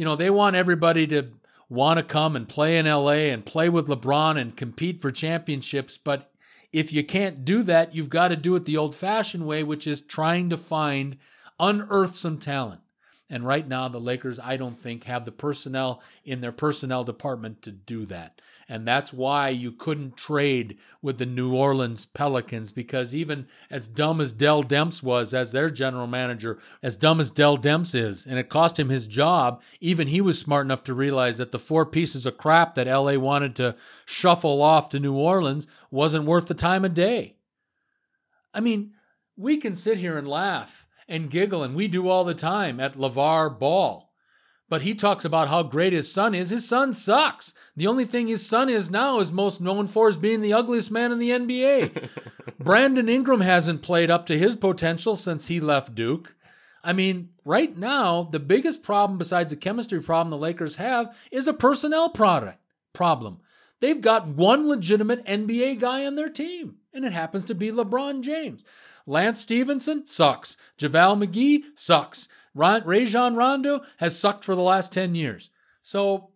you 0.00 0.06
know, 0.06 0.16
they 0.16 0.30
want 0.30 0.56
everybody 0.56 1.06
to 1.08 1.28
want 1.68 1.98
to 1.98 2.02
come 2.02 2.34
and 2.34 2.48
play 2.48 2.78
in 2.78 2.86
LA 2.86 3.28
and 3.28 3.44
play 3.44 3.68
with 3.68 3.86
LeBron 3.86 4.40
and 4.40 4.56
compete 4.56 5.02
for 5.02 5.10
championships. 5.10 5.98
But 5.98 6.29
if 6.72 6.92
you 6.92 7.04
can't 7.04 7.44
do 7.44 7.62
that, 7.64 7.94
you've 7.94 8.08
got 8.08 8.28
to 8.28 8.36
do 8.36 8.54
it 8.56 8.64
the 8.64 8.76
old 8.76 8.94
fashioned 8.94 9.46
way, 9.46 9.62
which 9.62 9.86
is 9.86 10.02
trying 10.02 10.50
to 10.50 10.56
find, 10.56 11.16
unearth 11.58 12.14
some 12.14 12.38
talent. 12.38 12.80
And 13.28 13.46
right 13.46 13.66
now, 13.66 13.88
the 13.88 14.00
Lakers, 14.00 14.40
I 14.40 14.56
don't 14.56 14.78
think, 14.78 15.04
have 15.04 15.24
the 15.24 15.32
personnel 15.32 16.02
in 16.24 16.40
their 16.40 16.52
personnel 16.52 17.04
department 17.04 17.62
to 17.62 17.70
do 17.70 18.04
that. 18.06 18.40
And 18.70 18.86
that's 18.86 19.12
why 19.12 19.48
you 19.48 19.72
couldn't 19.72 20.16
trade 20.16 20.78
with 21.02 21.18
the 21.18 21.26
New 21.26 21.52
Orleans 21.52 22.04
Pelicans 22.04 22.70
because 22.70 23.12
even 23.12 23.48
as 23.68 23.88
dumb 23.88 24.20
as 24.20 24.32
Dell 24.32 24.62
Demps 24.62 25.02
was 25.02 25.34
as 25.34 25.50
their 25.50 25.70
general 25.70 26.06
manager, 26.06 26.60
as 26.80 26.96
dumb 26.96 27.18
as 27.18 27.32
Dell 27.32 27.58
Demps 27.58 27.96
is, 27.96 28.24
and 28.24 28.38
it 28.38 28.48
cost 28.48 28.78
him 28.78 28.88
his 28.88 29.08
job, 29.08 29.60
even 29.80 30.06
he 30.06 30.20
was 30.20 30.38
smart 30.38 30.64
enough 30.64 30.84
to 30.84 30.94
realize 30.94 31.36
that 31.38 31.50
the 31.50 31.58
four 31.58 31.84
pieces 31.84 32.26
of 32.26 32.38
crap 32.38 32.76
that 32.76 32.86
LA 32.86 33.14
wanted 33.14 33.56
to 33.56 33.74
shuffle 34.06 34.62
off 34.62 34.88
to 34.90 35.00
New 35.00 35.14
Orleans 35.14 35.66
wasn't 35.90 36.26
worth 36.26 36.46
the 36.46 36.54
time 36.54 36.84
of 36.84 36.94
day. 36.94 37.34
I 38.54 38.60
mean, 38.60 38.92
we 39.36 39.56
can 39.56 39.74
sit 39.74 39.98
here 39.98 40.16
and 40.16 40.28
laugh 40.28 40.86
and 41.08 41.28
giggle, 41.28 41.64
and 41.64 41.74
we 41.74 41.88
do 41.88 42.08
all 42.08 42.22
the 42.22 42.34
time 42.34 42.78
at 42.78 42.94
LeVar 42.94 43.58
Ball 43.58 44.09
but 44.70 44.82
he 44.82 44.94
talks 44.94 45.24
about 45.24 45.48
how 45.48 45.64
great 45.64 45.92
his 45.92 46.10
son 46.10 46.34
is. 46.34 46.48
His 46.48 46.66
son 46.66 46.92
sucks. 46.92 47.52
The 47.76 47.88
only 47.88 48.04
thing 48.04 48.28
his 48.28 48.46
son 48.46 48.68
is 48.68 48.88
now 48.88 49.18
is 49.18 49.32
most 49.32 49.60
known 49.60 49.88
for 49.88 50.08
is 50.08 50.16
being 50.16 50.40
the 50.40 50.52
ugliest 50.52 50.92
man 50.92 51.10
in 51.10 51.18
the 51.18 51.30
NBA. 51.30 52.08
Brandon 52.60 53.08
Ingram 53.08 53.40
hasn't 53.40 53.82
played 53.82 54.10
up 54.10 54.26
to 54.26 54.38
his 54.38 54.54
potential 54.54 55.16
since 55.16 55.48
he 55.48 55.58
left 55.58 55.96
Duke. 55.96 56.36
I 56.84 56.92
mean, 56.92 57.30
right 57.44 57.76
now, 57.76 58.28
the 58.30 58.38
biggest 58.38 58.82
problem 58.82 59.18
besides 59.18 59.50
the 59.50 59.56
chemistry 59.56 60.00
problem 60.00 60.30
the 60.30 60.38
Lakers 60.38 60.76
have 60.76 61.14
is 61.32 61.48
a 61.48 61.52
personnel 61.52 62.08
product 62.08 62.58
problem. 62.92 63.40
They've 63.80 64.00
got 64.00 64.28
one 64.28 64.68
legitimate 64.68 65.24
NBA 65.26 65.80
guy 65.80 66.06
on 66.06 66.14
their 66.14 66.28
team, 66.28 66.76
and 66.94 67.04
it 67.04 67.12
happens 67.12 67.44
to 67.46 67.54
be 67.54 67.72
LeBron 67.72 68.22
James. 68.22 68.62
Lance 69.06 69.40
Stephenson 69.40 70.06
sucks. 70.06 70.56
JaVale 70.78 71.26
McGee 71.26 71.62
sucks. 71.74 72.28
Ron, 72.60 72.84
Rajon 72.84 73.36
Rondo 73.36 73.80
has 73.96 74.18
sucked 74.18 74.44
for 74.44 74.54
the 74.54 74.60
last 74.60 74.92
10 74.92 75.14
years. 75.14 75.48
So 75.82 76.28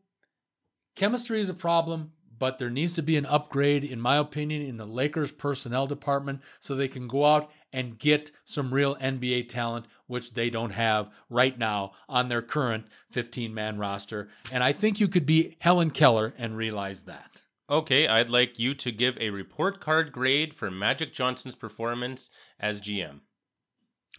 chemistry 0.96 1.38
is 1.38 1.50
a 1.50 1.54
problem, 1.54 2.12
but 2.38 2.58
there 2.58 2.70
needs 2.70 2.94
to 2.94 3.02
be 3.02 3.18
an 3.18 3.26
upgrade, 3.26 3.84
in 3.84 4.00
my 4.00 4.16
opinion, 4.16 4.62
in 4.62 4.78
the 4.78 4.86
Lakers 4.86 5.32
personnel 5.32 5.86
department 5.86 6.40
so 6.60 6.74
they 6.74 6.88
can 6.88 7.08
go 7.08 7.26
out 7.26 7.50
and 7.74 7.98
get 7.98 8.32
some 8.46 8.72
real 8.72 8.96
NBA 8.96 9.50
talent, 9.50 9.84
which 10.06 10.32
they 10.32 10.48
don't 10.48 10.70
have 10.70 11.10
right 11.28 11.58
now 11.58 11.92
on 12.08 12.30
their 12.30 12.40
current 12.40 12.86
15 13.10 13.52
man 13.52 13.76
roster. 13.76 14.30
And 14.50 14.64
I 14.64 14.72
think 14.72 15.00
you 15.00 15.08
could 15.08 15.26
be 15.26 15.58
Helen 15.58 15.90
Keller 15.90 16.32
and 16.38 16.56
realize 16.56 17.02
that. 17.02 17.32
Okay, 17.68 18.08
I'd 18.08 18.30
like 18.30 18.58
you 18.58 18.74
to 18.76 18.90
give 18.90 19.18
a 19.18 19.28
report 19.28 19.78
card 19.78 20.10
grade 20.10 20.54
for 20.54 20.70
Magic 20.70 21.12
Johnson's 21.12 21.54
performance 21.54 22.30
as 22.58 22.80
GM. 22.80 23.20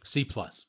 C 0.03 0.24
plus. 0.24 0.64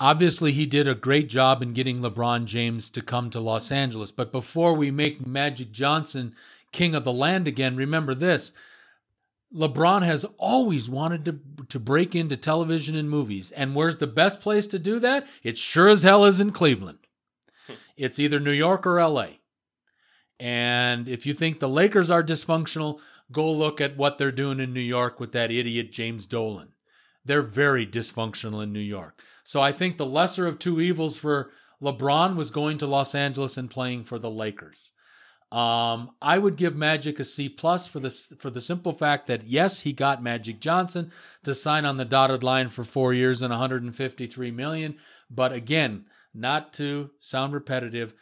Obviously, 0.00 0.52
he 0.52 0.66
did 0.66 0.88
a 0.88 0.94
great 0.94 1.28
job 1.28 1.62
in 1.62 1.72
getting 1.72 1.98
LeBron 2.00 2.46
James 2.46 2.90
to 2.90 3.00
come 3.00 3.30
to 3.30 3.40
Los 3.40 3.70
Angeles. 3.70 4.10
But 4.10 4.32
before 4.32 4.74
we 4.74 4.90
make 4.90 5.26
Magic 5.26 5.70
Johnson 5.70 6.34
king 6.72 6.94
of 6.94 7.04
the 7.04 7.12
land 7.12 7.46
again, 7.46 7.76
remember 7.76 8.14
this 8.14 8.52
LeBron 9.54 10.02
has 10.02 10.26
always 10.36 10.88
wanted 10.88 11.24
to, 11.24 11.38
to 11.68 11.78
break 11.78 12.14
into 12.16 12.36
television 12.36 12.96
and 12.96 13.08
movies. 13.08 13.52
And 13.52 13.74
where's 13.74 13.96
the 13.96 14.08
best 14.08 14.40
place 14.40 14.66
to 14.68 14.78
do 14.80 14.98
that? 14.98 15.26
It 15.44 15.56
sure 15.56 15.88
as 15.88 16.02
hell 16.02 16.24
is 16.24 16.40
in 16.40 16.50
Cleveland. 16.50 16.98
Hmm. 17.66 17.74
it's 17.96 18.18
either 18.18 18.40
New 18.40 18.50
York 18.50 18.86
or 18.86 19.00
LA. 19.00 19.28
And 20.40 21.08
if 21.08 21.24
you 21.24 21.32
think 21.32 21.60
the 21.60 21.68
Lakers 21.68 22.10
are 22.10 22.22
dysfunctional, 22.22 22.98
go 23.30 23.50
look 23.50 23.80
at 23.80 23.96
what 23.96 24.18
they're 24.18 24.32
doing 24.32 24.58
in 24.58 24.74
New 24.74 24.80
York 24.80 25.20
with 25.20 25.30
that 25.32 25.52
idiot 25.52 25.92
James 25.92 26.26
Dolan. 26.26 26.72
They're 27.24 27.40
very 27.40 27.86
dysfunctional 27.86 28.62
in 28.62 28.72
New 28.72 28.80
York. 28.80 29.22
So 29.44 29.60
I 29.60 29.72
think 29.72 29.96
the 29.96 30.06
lesser 30.06 30.46
of 30.46 30.58
two 30.58 30.80
evils 30.80 31.16
for 31.16 31.50
LeBron 31.80 32.34
was 32.34 32.50
going 32.50 32.78
to 32.78 32.86
Los 32.86 33.14
Angeles 33.14 33.56
and 33.56 33.70
playing 33.70 34.04
for 34.04 34.18
the 34.18 34.30
Lakers. 34.30 34.90
Um, 35.52 36.10
I 36.20 36.38
would 36.38 36.56
give 36.56 36.74
Magic 36.74 37.20
a 37.20 37.24
C 37.24 37.48
plus 37.48 37.86
for 37.86 38.00
the 38.00 38.10
for 38.10 38.50
the 38.50 38.60
simple 38.60 38.92
fact 38.92 39.28
that 39.28 39.44
yes, 39.44 39.82
he 39.82 39.92
got 39.92 40.22
Magic 40.22 40.58
Johnson 40.58 41.12
to 41.44 41.54
sign 41.54 41.84
on 41.84 41.96
the 41.96 42.04
dotted 42.04 42.42
line 42.42 42.70
for 42.70 42.82
four 42.82 43.14
years 43.14 43.40
and 43.40 43.50
153 43.50 44.50
million. 44.50 44.96
But 45.30 45.52
again, 45.52 46.06
not 46.32 46.72
to 46.74 47.10
sound 47.20 47.52
repetitive, 47.52 48.14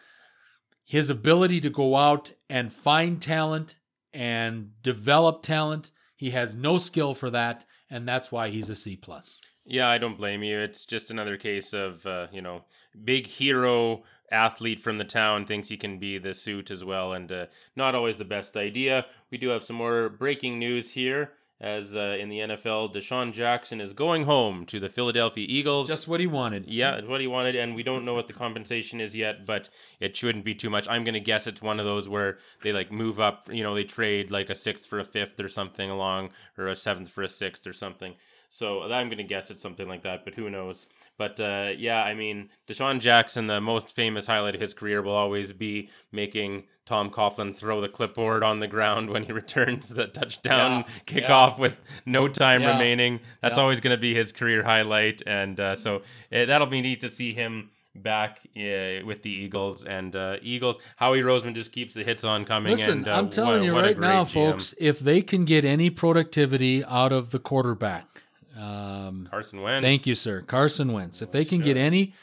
his 0.85 1.09
ability 1.09 1.61
to 1.63 1.71
go 1.71 1.97
out 1.97 2.33
and 2.51 2.71
find 2.71 3.23
talent 3.23 3.77
and 4.13 4.73
develop 4.83 5.43
talent, 5.43 5.91
he 6.17 6.31
has 6.31 6.55
no 6.55 6.77
skill 6.77 7.15
for 7.15 7.31
that, 7.31 7.65
and 7.89 8.07
that's 8.07 8.31
why 8.31 8.51
he's 8.51 8.69
a 8.69 8.75
C 8.75 8.95
plus. 8.95 9.41
Yeah, 9.65 9.89
I 9.89 9.99
don't 9.99 10.17
blame 10.17 10.43
you. 10.43 10.59
It's 10.59 10.87
just 10.87 11.11
another 11.11 11.37
case 11.37 11.73
of 11.73 12.05
uh, 12.07 12.27
you 12.33 12.43
know, 12.43 12.65
big 13.05 13.27
hero 13.27 14.03
athlete 14.31 14.81
from 14.81 14.99
the 14.99 15.05
town 15.05 15.45
thinks 15.47 15.69
he 15.69 15.77
can 15.77 15.99
be 15.99 16.19
the 16.19 16.35
suit 16.35 16.71
as 16.71 16.83
well, 16.85 17.13
and 17.13 17.31
uh, 17.31 17.47
not 17.77 17.95
always 17.95 18.19
the 18.19 18.25
best 18.25 18.57
idea. 18.57 19.07
We 19.31 19.39
do 19.39 19.49
have 19.51 19.63
some 19.63 19.77
more 19.77 20.09
breaking 20.09 20.59
news 20.59 20.91
here. 20.93 21.33
as 21.61 21.95
uh, 21.95 22.17
in 22.19 22.29
the 22.29 22.39
NFL, 22.41 22.93
DeSean 22.93 23.33
Jackson 23.33 23.81
is 23.81 23.93
going 23.93 24.25
home 24.25 24.67
to 24.67 24.81
the 24.81 24.89
Philadelphia 24.89 25.47
Eagles. 25.49 25.87
Just 25.87 26.09
what 26.09 26.19
he 26.19 26.27
wanted. 26.27 26.67
Yeah, 26.67 27.01
what 27.03 27.21
he 27.21 27.29
wanted, 27.29 27.55
and 27.55 27.77
we 27.77 27.85
don't 27.85 28.05
know 28.05 28.15
what 28.15 28.27
the 28.27 28.33
compensation 28.33 29.01
is 29.01 29.15
yet, 29.15 29.47
but 29.47 29.69
it 30.01 30.17
shouldn't 30.17 30.45
be 30.45 30.57
too 30.57 30.71
much. 30.71 30.89
I'm 30.89 31.05
gonna 31.05 31.21
guess 31.21 31.47
it's 31.47 31.63
one 31.63 31.79
of 31.79 31.87
those 31.87 32.09
where 32.09 32.39
they 32.63 32.73
like 32.73 32.91
move 32.91 33.21
up, 33.21 33.49
you 33.53 33.63
know, 33.63 33.75
they 33.77 33.85
trade 33.85 34.31
like 34.33 34.51
a 34.51 34.57
sixth 34.57 34.87
for 34.87 34.99
a 34.99 35.05
fifth 35.05 35.39
or 35.39 35.49
something 35.49 35.89
along, 35.89 36.31
or 36.59 36.67
a 36.67 36.75
seventh 36.75 37.11
for 37.11 37.23
a 37.23 37.29
sixth 37.29 37.65
or 37.67 37.73
something. 37.73 38.15
So 38.55 38.83
I'm 38.83 39.07
going 39.07 39.17
to 39.17 39.25
guess 39.25 39.51
it's 39.51 39.63
something 39.63 39.89
like 39.89 40.03
that, 40.03 40.27
but 40.27 40.35
who 40.35 40.51
knows? 40.51 40.87
But 41.17 41.41
uh, 41.41 41.71
yeah, 41.79 42.03
I 42.03 42.13
mean, 42.13 42.51
DeSean 42.69 43.01
Jackson, 43.01 43.47
the 43.47 43.63
most 43.63 43.93
famous 43.93 44.27
highlight 44.27 44.55
of 44.55 44.61
his 44.61 44.75
career 44.75 45.01
will 45.01 45.15
always 45.15 45.55
be 45.55 45.89
making 46.13 46.65
Tom 46.85 47.09
Coughlin 47.09 47.57
throw 47.57 47.81
the 47.81 47.89
clipboard 47.89 48.43
on 48.43 48.61
the 48.61 48.67
ground 48.67 49.09
when 49.09 49.23
he 49.23 49.33
returns 49.43 49.89
the 49.89 50.07
touchdown 50.07 50.85
Yeah, 50.87 50.93
kickoff 51.07 51.59
with 51.59 51.81
no 52.05 52.29
time 52.29 52.61
Yeah. 52.61 52.73
remaining. 52.73 53.21
That's 53.41 53.57
Yeah. 53.57 53.63
always 53.63 53.81
going 53.81 53.97
to 53.97 54.01
be 54.01 54.13
his 54.13 54.33
career 54.33 54.63
highlight, 54.63 55.23
and 55.27 55.59
uh, 55.59 55.75
so 55.75 56.03
uh, 56.31 56.45
that'll 56.45 56.67
be 56.67 56.83
neat 56.83 57.01
to 57.01 57.09
see 57.09 57.33
him 57.33 57.71
back 57.95 58.41
uh, 58.55 59.01
with 59.07 59.23
the 59.23 59.31
Eagles 59.31 59.85
and 59.85 60.15
uh, 60.15 60.37
Eagles. 60.43 60.77
Howie 60.97 61.23
Roseman 61.23 61.55
just 61.55 61.73
keeps 61.73 61.95
the 61.95 62.05
hits 62.05 62.23
on 62.23 62.45
coming. 62.45 62.73
Listen, 62.73 62.99
and, 62.99 63.09
uh, 63.09 63.13
I'm 63.17 63.31
telling 63.31 63.61
what- 63.61 63.65
you 63.65 63.73
what 63.75 63.85
right 63.85 63.99
now, 63.99 64.25
GM. 64.25 64.33
folks, 64.53 64.75
if 64.77 64.99
they 64.99 65.23
can 65.23 65.47
get 65.47 65.65
any 65.65 65.89
productivity 65.89 66.85
out 66.85 67.13
of 67.13 67.31
the 67.31 67.39
quarterback, 67.39 68.09
um, 68.57 69.29
Carson 69.31 69.61
Wentz. 69.63 69.85
Thank 69.85 70.07
you, 70.07 70.15
sir. 70.15 70.43
Carson 70.43 70.93
Wentz. 70.93 71.23
If 71.23 71.33
they 71.33 71.45
can 71.45 71.61
get 71.61 71.77
any 71.77 72.15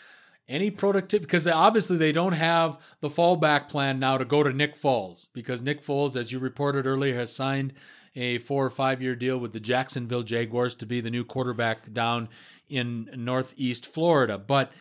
any 0.47 0.71
productivity, 0.71 1.25
because 1.25 1.47
obviously 1.47 1.97
they 1.97 2.11
don't 2.11 2.33
have 2.33 2.79
the 3.01 3.09
fallback 3.09 3.69
plan 3.69 3.99
now 3.99 4.17
to 4.17 4.25
go 4.25 4.41
to 4.41 4.51
Nick 4.51 4.75
Foles, 4.75 5.27
because 5.33 5.61
Nick 5.61 5.83
Foles, 5.83 6.15
as 6.15 6.31
you 6.31 6.39
reported 6.39 6.87
earlier, 6.87 7.13
has 7.13 7.31
signed 7.31 7.73
a 8.15 8.39
four 8.39 8.65
or 8.65 8.69
five 8.69 9.01
year 9.01 9.15
deal 9.15 9.37
with 9.37 9.53
the 9.53 9.59
Jacksonville 9.59 10.23
Jaguars 10.23 10.75
to 10.75 10.85
be 10.85 11.01
the 11.01 11.11
new 11.11 11.23
quarterback 11.23 11.93
down 11.93 12.29
in 12.67 13.09
Northeast 13.15 13.85
Florida. 13.85 14.37
But 14.37 14.71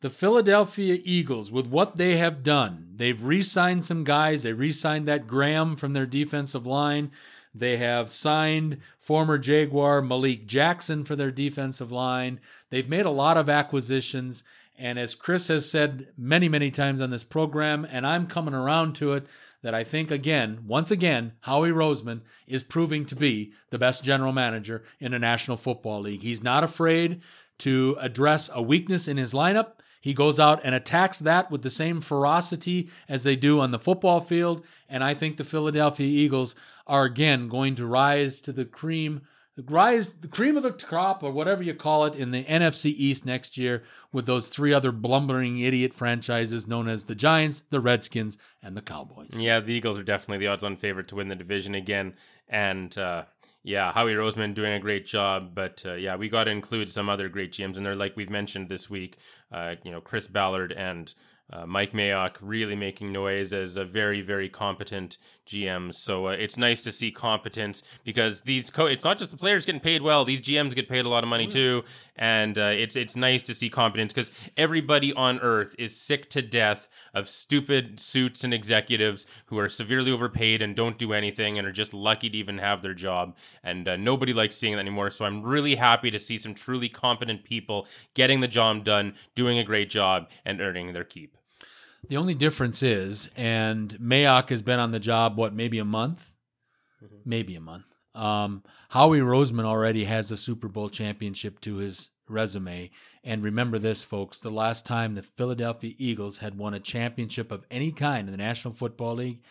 the 0.00 0.10
Philadelphia 0.10 0.98
Eagles, 1.04 1.50
with 1.52 1.66
what 1.66 1.96
they 1.96 2.16
have 2.16 2.42
done, 2.42 2.88
they've 2.96 3.22
re 3.22 3.42
signed 3.42 3.84
some 3.84 4.04
guys. 4.04 4.42
They 4.42 4.52
re 4.52 4.72
signed 4.72 5.06
that 5.08 5.26
Graham 5.26 5.76
from 5.76 5.92
their 5.92 6.06
defensive 6.06 6.66
line. 6.66 7.10
They 7.54 7.76
have 7.76 8.10
signed 8.10 8.78
former 8.98 9.38
Jaguar 9.38 10.00
Malik 10.00 10.46
Jackson 10.46 11.04
for 11.04 11.16
their 11.16 11.30
defensive 11.30 11.92
line. 11.92 12.40
They've 12.70 12.88
made 12.88 13.06
a 13.06 13.10
lot 13.10 13.36
of 13.36 13.48
acquisitions. 13.48 14.42
And 14.78 14.98
as 14.98 15.14
Chris 15.14 15.48
has 15.48 15.70
said 15.70 16.08
many, 16.16 16.48
many 16.48 16.70
times 16.70 17.02
on 17.02 17.10
this 17.10 17.24
program, 17.24 17.86
and 17.90 18.06
I'm 18.06 18.26
coming 18.26 18.54
around 18.54 18.94
to 18.96 19.12
it, 19.12 19.26
that 19.62 19.74
I 19.74 19.84
think, 19.84 20.10
again, 20.10 20.60
once 20.66 20.90
again, 20.90 21.32
Howie 21.40 21.70
Roseman 21.70 22.22
is 22.46 22.64
proving 22.64 23.04
to 23.06 23.14
be 23.14 23.52
the 23.70 23.78
best 23.78 24.02
general 24.02 24.32
manager 24.32 24.82
in 24.98 25.12
the 25.12 25.18
National 25.18 25.56
Football 25.56 26.00
League. 26.00 26.22
He's 26.22 26.42
not 26.42 26.64
afraid 26.64 27.20
to 27.58 27.96
address 28.00 28.50
a 28.52 28.60
weakness 28.60 29.06
in 29.06 29.18
his 29.18 29.32
lineup. 29.32 29.74
He 30.00 30.14
goes 30.14 30.40
out 30.40 30.60
and 30.64 30.74
attacks 30.74 31.20
that 31.20 31.48
with 31.48 31.62
the 31.62 31.70
same 31.70 32.00
ferocity 32.00 32.90
as 33.08 33.22
they 33.22 33.36
do 33.36 33.60
on 33.60 33.70
the 33.70 33.78
football 33.78 34.20
field. 34.20 34.64
And 34.88 35.04
I 35.04 35.14
think 35.14 35.36
the 35.36 35.44
Philadelphia 35.44 36.08
Eagles 36.08 36.56
are 36.86 37.04
again 37.04 37.48
going 37.48 37.74
to 37.76 37.86
rise 37.86 38.40
to 38.42 38.52
the 38.52 38.64
cream, 38.64 39.22
rise 39.68 40.14
the 40.14 40.28
cream 40.28 40.56
of 40.56 40.62
the 40.62 40.72
crop, 40.72 41.22
or 41.22 41.30
whatever 41.30 41.62
you 41.62 41.74
call 41.74 42.04
it, 42.04 42.16
in 42.16 42.30
the 42.30 42.44
NFC 42.44 42.86
East 42.86 43.26
next 43.26 43.58
year 43.58 43.82
with 44.12 44.26
those 44.26 44.48
three 44.48 44.72
other 44.72 44.92
blumbering 44.92 45.60
idiot 45.60 45.94
franchises 45.94 46.66
known 46.66 46.88
as 46.88 47.04
the 47.04 47.14
Giants, 47.14 47.64
the 47.70 47.80
Redskins, 47.80 48.38
and 48.62 48.76
the 48.76 48.82
Cowboys. 48.82 49.30
Yeah, 49.32 49.60
the 49.60 49.72
Eagles 49.72 49.98
are 49.98 50.04
definitely 50.04 50.44
the 50.44 50.52
odds-on 50.52 50.76
favorite 50.76 51.08
to 51.08 51.16
win 51.16 51.28
the 51.28 51.36
division 51.36 51.74
again, 51.74 52.14
and 52.48 52.96
uh, 52.98 53.24
yeah, 53.64 53.92
Howie 53.92 54.14
Roseman 54.14 54.54
doing 54.54 54.72
a 54.72 54.80
great 54.80 55.06
job. 55.06 55.54
But 55.54 55.82
uh, 55.86 55.94
yeah, 55.94 56.16
we 56.16 56.28
got 56.28 56.44
to 56.44 56.50
include 56.50 56.90
some 56.90 57.08
other 57.08 57.28
great 57.28 57.52
GMs 57.52 57.76
in 57.76 57.82
there, 57.82 57.94
like 57.94 58.16
we've 58.16 58.30
mentioned 58.30 58.68
this 58.68 58.90
week. 58.90 59.18
Uh, 59.52 59.76
you 59.84 59.90
know, 59.90 60.00
Chris 60.00 60.26
Ballard 60.26 60.72
and 60.72 61.12
uh, 61.52 61.66
Mike 61.66 61.92
Mayock 61.92 62.36
really 62.40 62.74
making 62.74 63.12
noise 63.12 63.52
as 63.52 63.76
a 63.76 63.84
very, 63.84 64.22
very 64.22 64.48
competent 64.48 65.18
GM. 65.46 65.94
So 65.94 66.28
uh, 66.28 66.30
it's 66.30 66.56
nice 66.56 66.82
to 66.84 66.92
see 66.92 67.10
competence 67.10 67.82
because 68.04 68.40
these 68.40 68.70
co- 68.70 68.86
it's 68.86 69.04
not 69.04 69.18
just 69.18 69.30
the 69.30 69.36
players 69.36 69.66
getting 69.66 69.80
paid 69.80 70.00
well; 70.00 70.24
these 70.24 70.40
GMs 70.40 70.74
get 70.74 70.88
paid 70.88 71.04
a 71.04 71.08
lot 71.08 71.24
of 71.24 71.28
money 71.28 71.46
too, 71.46 71.84
and 72.16 72.56
uh, 72.56 72.72
it's 72.72 72.96
it's 72.96 73.16
nice 73.16 73.42
to 73.44 73.54
see 73.54 73.68
competence 73.68 74.12
because 74.12 74.30
everybody 74.56 75.12
on 75.12 75.40
earth 75.40 75.74
is 75.78 75.94
sick 75.94 76.30
to 76.30 76.40
death 76.40 76.88
of 77.12 77.28
stupid 77.28 78.00
suits 78.00 78.44
and 78.44 78.54
executives 78.54 79.26
who 79.46 79.58
are 79.58 79.68
severely 79.68 80.10
overpaid 80.10 80.62
and 80.62 80.74
don't 80.74 80.96
do 80.96 81.12
anything 81.12 81.58
and 81.58 81.66
are 81.66 81.72
just 81.72 81.92
lucky 81.92 82.30
to 82.30 82.38
even 82.38 82.58
have 82.58 82.80
their 82.80 82.94
job. 82.94 83.36
And 83.62 83.86
uh, 83.86 83.96
nobody 83.96 84.32
likes 84.32 84.56
seeing 84.56 84.74
that 84.74 84.80
anymore. 84.80 85.10
So 85.10 85.26
I'm 85.26 85.42
really 85.42 85.74
happy 85.74 86.10
to 86.10 86.18
see 86.18 86.38
some 86.38 86.54
truly 86.54 86.88
competent 86.88 87.44
people 87.44 87.86
getting 88.14 88.40
the 88.40 88.48
job 88.48 88.84
done, 88.84 89.14
doing 89.34 89.58
a 89.58 89.64
great 89.64 89.90
job, 89.90 90.30
and 90.46 90.60
earning 90.60 90.92
their 90.92 91.04
keep. 91.04 91.36
The 92.08 92.16
only 92.16 92.34
difference 92.34 92.82
is, 92.82 93.30
and 93.36 93.96
Mayock 93.98 94.48
has 94.50 94.60
been 94.62 94.80
on 94.80 94.90
the 94.90 95.00
job, 95.00 95.36
what, 95.36 95.54
maybe 95.54 95.78
a 95.78 95.84
month? 95.84 96.22
Maybe 97.24 97.54
a 97.54 97.60
month. 97.60 97.86
Um, 98.14 98.62
Howie 98.90 99.20
Roseman 99.20 99.64
already 99.64 100.04
has 100.04 100.30
a 100.30 100.36
Super 100.36 100.68
Bowl 100.68 100.90
championship 100.90 101.60
to 101.60 101.76
his 101.76 102.10
resume. 102.28 102.90
And 103.24 103.42
remember 103.42 103.78
this, 103.78 104.02
folks 104.02 104.40
the 104.40 104.50
last 104.50 104.84
time 104.84 105.14
the 105.14 105.22
Philadelphia 105.22 105.94
Eagles 105.98 106.38
had 106.38 106.58
won 106.58 106.74
a 106.74 106.80
championship 106.80 107.52
of 107.52 107.64
any 107.70 107.92
kind 107.92 108.28
in 108.28 108.32
the 108.32 108.38
National 108.38 108.74
Football 108.74 109.16
League, 109.16 109.42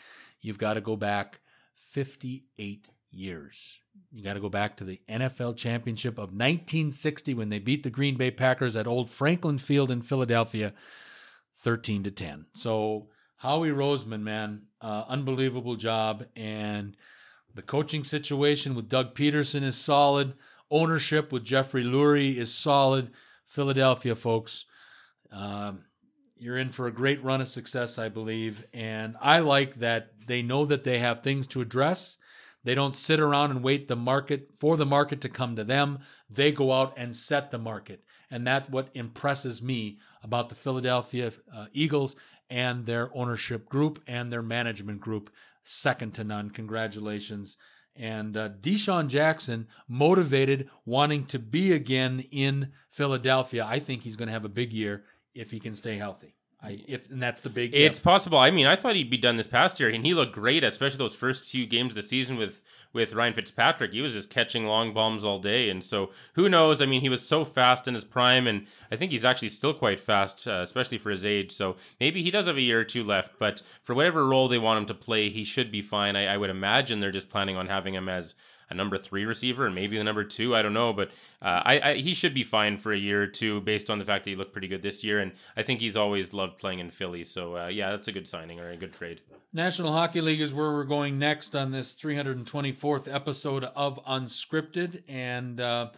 you've 0.41 0.57
got 0.57 0.73
to 0.73 0.81
go 0.81 0.95
back 0.95 1.39
58 1.75 2.89
years. 3.11 3.79
You 4.11 4.23
got 4.23 4.33
to 4.33 4.39
go 4.39 4.49
back 4.49 4.77
to 4.77 4.83
the 4.83 5.01
NFL 5.09 5.57
championship 5.57 6.13
of 6.13 6.31
1960 6.31 7.33
when 7.33 7.49
they 7.49 7.59
beat 7.59 7.83
the 7.83 7.89
Green 7.89 8.17
Bay 8.17 8.31
Packers 8.31 8.75
at 8.75 8.87
Old 8.87 9.09
Franklin 9.09 9.57
Field 9.57 9.91
in 9.91 10.01
Philadelphia. 10.01 10.73
13 11.61 12.03
to 12.03 12.11
10. 12.11 12.45
So 12.53 13.07
Howie 13.37 13.69
Roseman, 13.69 14.21
man, 14.21 14.63
uh, 14.81 15.05
unbelievable 15.07 15.75
job. 15.75 16.25
And 16.35 16.95
the 17.53 17.61
coaching 17.61 18.03
situation 18.03 18.75
with 18.75 18.89
Doug 18.89 19.15
Pederson 19.15 19.63
is 19.63 19.75
solid. 19.75 20.33
Ownership 20.69 21.31
with 21.31 21.43
Jeffrey 21.43 21.83
Lurie 21.83 22.37
is 22.37 22.53
solid. 22.53 23.11
Philadelphia, 23.45 24.15
folks, 24.15 24.65
um, 25.31 25.83
you're 26.37 26.57
in 26.57 26.69
for 26.69 26.87
a 26.87 26.93
great 26.93 27.23
run 27.23 27.41
of 27.41 27.47
success, 27.47 27.99
I 27.99 28.09
believe. 28.09 28.63
And 28.73 29.15
I 29.19 29.39
like 29.39 29.75
that 29.79 30.11
they 30.27 30.41
know 30.41 30.65
that 30.65 30.83
they 30.83 30.99
have 30.99 31.21
things 31.21 31.47
to 31.47 31.61
address. 31.61 32.17
They 32.63 32.75
don't 32.75 32.95
sit 32.95 33.19
around 33.19 33.51
and 33.51 33.63
wait 33.63 33.87
the 33.87 33.95
market 33.95 34.51
for 34.59 34.77
the 34.77 34.85
market 34.85 35.21
to 35.21 35.29
come 35.29 35.55
to 35.55 35.63
them. 35.63 35.99
They 36.29 36.51
go 36.51 36.71
out 36.71 36.93
and 36.97 37.15
set 37.15 37.51
the 37.51 37.57
market. 37.57 38.03
And 38.29 38.45
that's 38.45 38.69
what 38.69 38.89
impresses 38.93 39.61
me 39.61 39.99
about 40.23 40.49
the 40.49 40.55
Philadelphia 40.55 41.31
uh, 41.53 41.65
Eagles 41.73 42.15
and 42.49 42.85
their 42.85 43.09
ownership 43.15 43.67
group 43.67 44.01
and 44.07 44.31
their 44.31 44.43
management 44.43 44.99
group. 44.99 45.31
Second 45.63 46.13
to 46.15 46.23
none. 46.23 46.49
Congratulations. 46.49 47.57
And 47.95 48.37
uh, 48.37 48.49
DeSean 48.61 49.07
Jackson, 49.07 49.67
motivated, 49.87 50.69
wanting 50.85 51.25
to 51.25 51.39
be 51.39 51.73
again 51.73 52.25
in 52.31 52.71
Philadelphia. 52.89 53.65
I 53.67 53.79
think 53.79 54.01
he's 54.01 54.15
going 54.15 54.27
to 54.27 54.33
have 54.33 54.45
a 54.45 54.49
big 54.49 54.71
year 54.71 55.03
if 55.33 55.51
he 55.51 55.59
can 55.59 55.73
stay 55.73 55.97
healthy. 55.97 56.35
I, 56.63 56.83
if 56.87 57.09
and 57.09 57.21
that's 57.21 57.41
the 57.41 57.49
big. 57.49 57.73
It's 57.73 57.97
possible. 57.97 58.37
I 58.37 58.51
mean, 58.51 58.67
I 58.67 58.75
thought 58.75 58.95
he'd 58.95 59.09
be 59.09 59.17
done 59.17 59.37
this 59.37 59.47
past 59.47 59.79
year, 59.79 59.89
and 59.89 60.05
he 60.05 60.13
looked 60.13 60.33
great, 60.33 60.63
especially 60.63 60.99
those 60.99 61.15
first 61.15 61.43
few 61.43 61.65
games 61.65 61.91
of 61.91 61.95
the 61.95 62.03
season 62.03 62.37
with 62.37 62.61
with 62.93 63.13
Ryan 63.13 63.33
Fitzpatrick. 63.33 63.93
He 63.93 64.01
was 64.01 64.13
just 64.13 64.29
catching 64.29 64.67
long 64.67 64.93
bombs 64.93 65.23
all 65.23 65.39
day, 65.39 65.69
and 65.69 65.83
so 65.83 66.11
who 66.33 66.49
knows? 66.49 66.81
I 66.81 66.85
mean, 66.85 67.01
he 67.01 67.09
was 67.09 67.27
so 67.27 67.45
fast 67.45 67.87
in 67.87 67.95
his 67.95 68.03
prime, 68.03 68.45
and 68.45 68.67
I 68.91 68.95
think 68.95 69.11
he's 69.11 69.25
actually 69.25 69.49
still 69.49 69.73
quite 69.73 69.99
fast, 69.99 70.47
uh, 70.47 70.61
especially 70.61 70.99
for 70.99 71.09
his 71.09 71.25
age. 71.25 71.51
So 71.51 71.77
maybe 71.99 72.21
he 72.21 72.29
does 72.29 72.45
have 72.45 72.57
a 72.57 72.61
year 72.61 72.79
or 72.79 72.83
two 72.83 73.03
left, 73.03 73.39
but 73.39 73.63
for 73.83 73.95
whatever 73.95 74.27
role 74.27 74.47
they 74.47 74.59
want 74.59 74.79
him 74.79 74.85
to 74.87 74.93
play, 74.93 75.29
he 75.29 75.43
should 75.43 75.71
be 75.71 75.81
fine. 75.81 76.15
I, 76.15 76.27
I 76.33 76.37
would 76.37 76.51
imagine 76.51 76.99
they're 76.99 77.11
just 77.11 77.29
planning 77.29 77.55
on 77.55 77.67
having 77.67 77.95
him 77.95 78.07
as 78.07 78.35
a 78.71 78.73
number 78.73 78.97
three 78.97 79.25
receiver 79.25 79.65
and 79.65 79.75
maybe 79.75 79.97
the 79.97 80.03
number 80.03 80.23
two. 80.23 80.55
I 80.55 80.61
don't 80.61 80.73
know, 80.73 80.93
but 80.93 81.09
uh, 81.41 81.61
I, 81.65 81.79
I, 81.79 81.93
he 81.95 82.13
should 82.13 82.33
be 82.33 82.43
fine 82.43 82.77
for 82.77 82.93
a 82.93 82.97
year 82.97 83.21
or 83.21 83.27
two 83.27 83.61
based 83.61 83.89
on 83.89 83.99
the 83.99 84.05
fact 84.05 84.23
that 84.23 84.31
he 84.31 84.35
looked 84.35 84.53
pretty 84.53 84.67
good 84.67 84.81
this 84.81 85.03
year, 85.03 85.19
and 85.19 85.33
I 85.55 85.63
think 85.63 85.81
he's 85.81 85.97
always 85.97 86.33
loved 86.33 86.57
playing 86.57 86.79
in 86.79 86.89
Philly. 86.89 87.23
So 87.23 87.57
uh, 87.57 87.67
yeah, 87.67 87.91
that's 87.91 88.07
a 88.07 88.11
good 88.11 88.27
signing 88.27 88.59
or 88.59 88.69
a 88.69 88.77
good 88.77 88.93
trade. 88.93 89.21
National 89.53 89.91
Hockey 89.91 90.21
League 90.21 90.39
is 90.39 90.53
where 90.53 90.71
we're 90.71 90.85
going 90.85 91.19
next 91.19 91.57
on 91.57 91.71
this 91.71 91.93
324th 91.95 93.13
episode 93.13 93.65
of 93.65 93.99
Unscripted. 94.05 95.03
And 95.09 95.59
uh, 95.59 95.89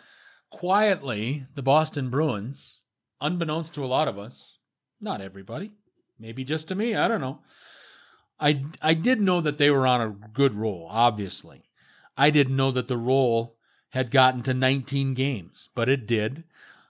quietly, 0.50 1.46
the 1.54 1.62
Boston 1.62 2.10
Bruins, 2.10 2.80
unbeknownst 3.22 3.76
to 3.76 3.84
a 3.84 3.86
lot 3.86 4.08
of 4.08 4.18
us, 4.18 4.58
not 5.00 5.22
everybody, 5.22 5.74
maybe 6.18 6.44
just 6.44 6.68
to 6.70 6.76
me, 6.76 6.96
I 6.96 7.08
don't 7.08 7.22
know. 7.22 7.42
I, 8.40 8.66
I 8.82 8.96
did 8.96 9.22
know 9.22 9.40
that 9.42 9.60
they 9.60 9.70
were 9.70 9.86
on 9.86 10.02
a 10.02 10.30
good 10.34 10.56
roll, 10.56 10.88
obviously. 10.90 11.62
I 12.18 12.30
didn't 12.30 12.56
know 12.56 12.72
that 12.72 12.88
the 12.88 12.98
roll 12.98 13.58
had 13.90 14.12
gotten 14.12 14.42
to 14.44 14.54
19 14.54 15.14
games, 15.14 15.70
but 15.76 15.90
it 15.90 16.08
did. 16.08 16.44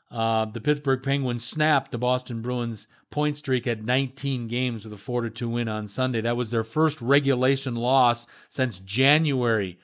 Uh, 0.10 0.46
the 0.46 0.62
Pittsburgh 0.62 1.02
Penguins 1.02 1.44
snapped 1.44 1.92
the 1.92 1.98
Boston 1.98 2.42
Bruins 2.42 2.88
point 3.10 3.36
streak 3.36 3.66
at 3.66 3.84
19 3.84 4.48
games 4.48 4.84
with 4.84 4.94
a 4.94 4.98
4 4.98 5.30
2 5.30 5.50
win 5.50 5.68
on 5.68 5.88
Sunday. 5.88 6.22
That 6.22 6.38
was 6.38 6.52
their 6.52 6.64
first 6.64 7.02
regulation 7.02 7.76
loss 7.76 8.28
since 8.48 8.80
January 8.80 9.80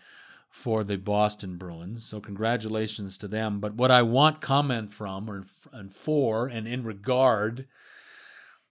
for 0.50 0.84
the 0.84 0.98
Boston 0.98 1.58
Bruins. 1.58 2.06
So 2.06 2.20
congratulations 2.20 3.18
to 3.20 3.28
them. 3.28 3.60
But 3.60 3.76
what 3.76 3.92
I 3.92 4.02
want 4.02 4.42
comment 4.42 4.94
from 4.94 5.30
or 5.30 5.46
and 5.74 5.94
for 5.94 6.48
and 6.48 6.68
in 6.68 6.84
regard, 6.84 7.68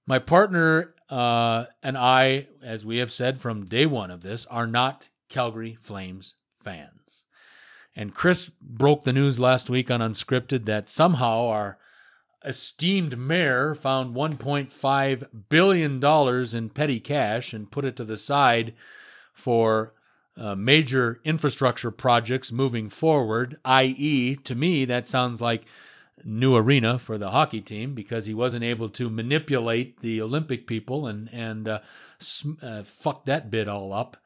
my 0.07 0.19
partner 0.19 0.95
uh, 1.09 1.67
and 1.83 1.99
I, 1.99 2.49
as 2.63 2.85
we 2.85 2.99
have 2.99 3.11
said 3.11 3.39
from 3.39 3.65
day 3.65 3.87
one 3.87 4.11
of 4.11 4.23
this, 4.23 4.47
are 4.47 4.67
not 4.67 5.09
Calgary 5.29 5.77
Flames 5.81 6.35
fans. 6.69 7.23
And 7.97 8.15
Chris 8.15 8.51
broke 8.61 9.05
the 9.05 9.13
news 9.13 9.41
last 9.41 9.71
week 9.71 9.91
on 9.91 10.01
Unscripted 10.01 10.67
that 10.67 10.89
somehow 10.89 11.49
our 11.49 11.79
esteemed 12.45 13.19
mayor 13.19 13.75
found 13.75 14.15
$1.5 14.15 15.29
billion 15.49 16.05
in 16.57 16.71
petty 16.71 17.01
cash 17.01 17.53
and 17.53 17.71
put 17.71 17.85
it 17.85 17.97
to 17.97 18.05
the 18.05 18.17
side 18.17 18.75
for 19.33 19.95
uh, 20.37 20.55
major 20.55 21.21
infrastructure 21.25 21.91
projects 21.91 22.53
moving 22.53 22.89
forward, 22.89 23.59
i.e., 23.65 24.37
to 24.37 24.55
me, 24.55 24.85
that 24.85 25.07
sounds 25.07 25.41
like 25.41 25.65
new 26.25 26.55
arena 26.55 26.99
for 26.99 27.17
the 27.19 27.31
hockey 27.31 27.61
team 27.61 27.95
because 27.95 28.27
he 28.27 28.35
wasn't 28.35 28.63
able 28.63 28.89
to 28.91 29.09
manipulate 29.09 30.01
the 30.01 30.21
Olympic 30.21 30.67
people 30.67 31.07
and 31.07 31.29
and 31.33 31.69
uh, 31.69 31.79
uh, 32.63 32.83
fuck 32.83 33.25
that 33.25 33.51
bit 33.51 33.69
all 33.69 33.93
up. 33.93 34.17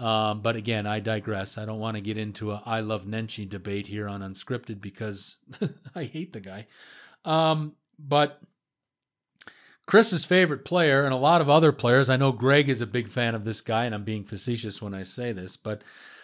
Um, 0.00 0.40
but 0.40 0.56
again, 0.56 0.86
I 0.86 1.00
digress. 1.00 1.58
I 1.58 1.66
don't 1.66 1.78
want 1.78 1.96
to 1.98 2.00
get 2.00 2.16
into 2.16 2.52
a 2.52 2.62
I 2.64 2.80
love 2.80 3.04
Nenshi 3.04 3.46
debate 3.46 3.86
here 3.86 4.08
on 4.08 4.22
Unscripted 4.22 4.80
because 4.80 5.36
I 5.94 6.04
hate 6.04 6.32
the 6.32 6.40
guy. 6.40 6.66
Um, 7.26 7.74
but 7.98 8.40
Chris's 9.84 10.24
favorite 10.24 10.64
player 10.64 11.04
and 11.04 11.12
a 11.12 11.18
lot 11.18 11.42
of 11.42 11.50
other 11.50 11.70
players, 11.70 12.08
I 12.08 12.16
know 12.16 12.32
Greg 12.32 12.70
is 12.70 12.80
a 12.80 12.86
big 12.86 13.08
fan 13.08 13.34
of 13.34 13.44
this 13.44 13.60
guy, 13.60 13.84
and 13.84 13.94
I'm 13.94 14.04
being 14.04 14.24
facetious 14.24 14.80
when 14.80 14.94
I 14.94 15.02
say 15.02 15.32
this, 15.32 15.56
but 15.56 15.82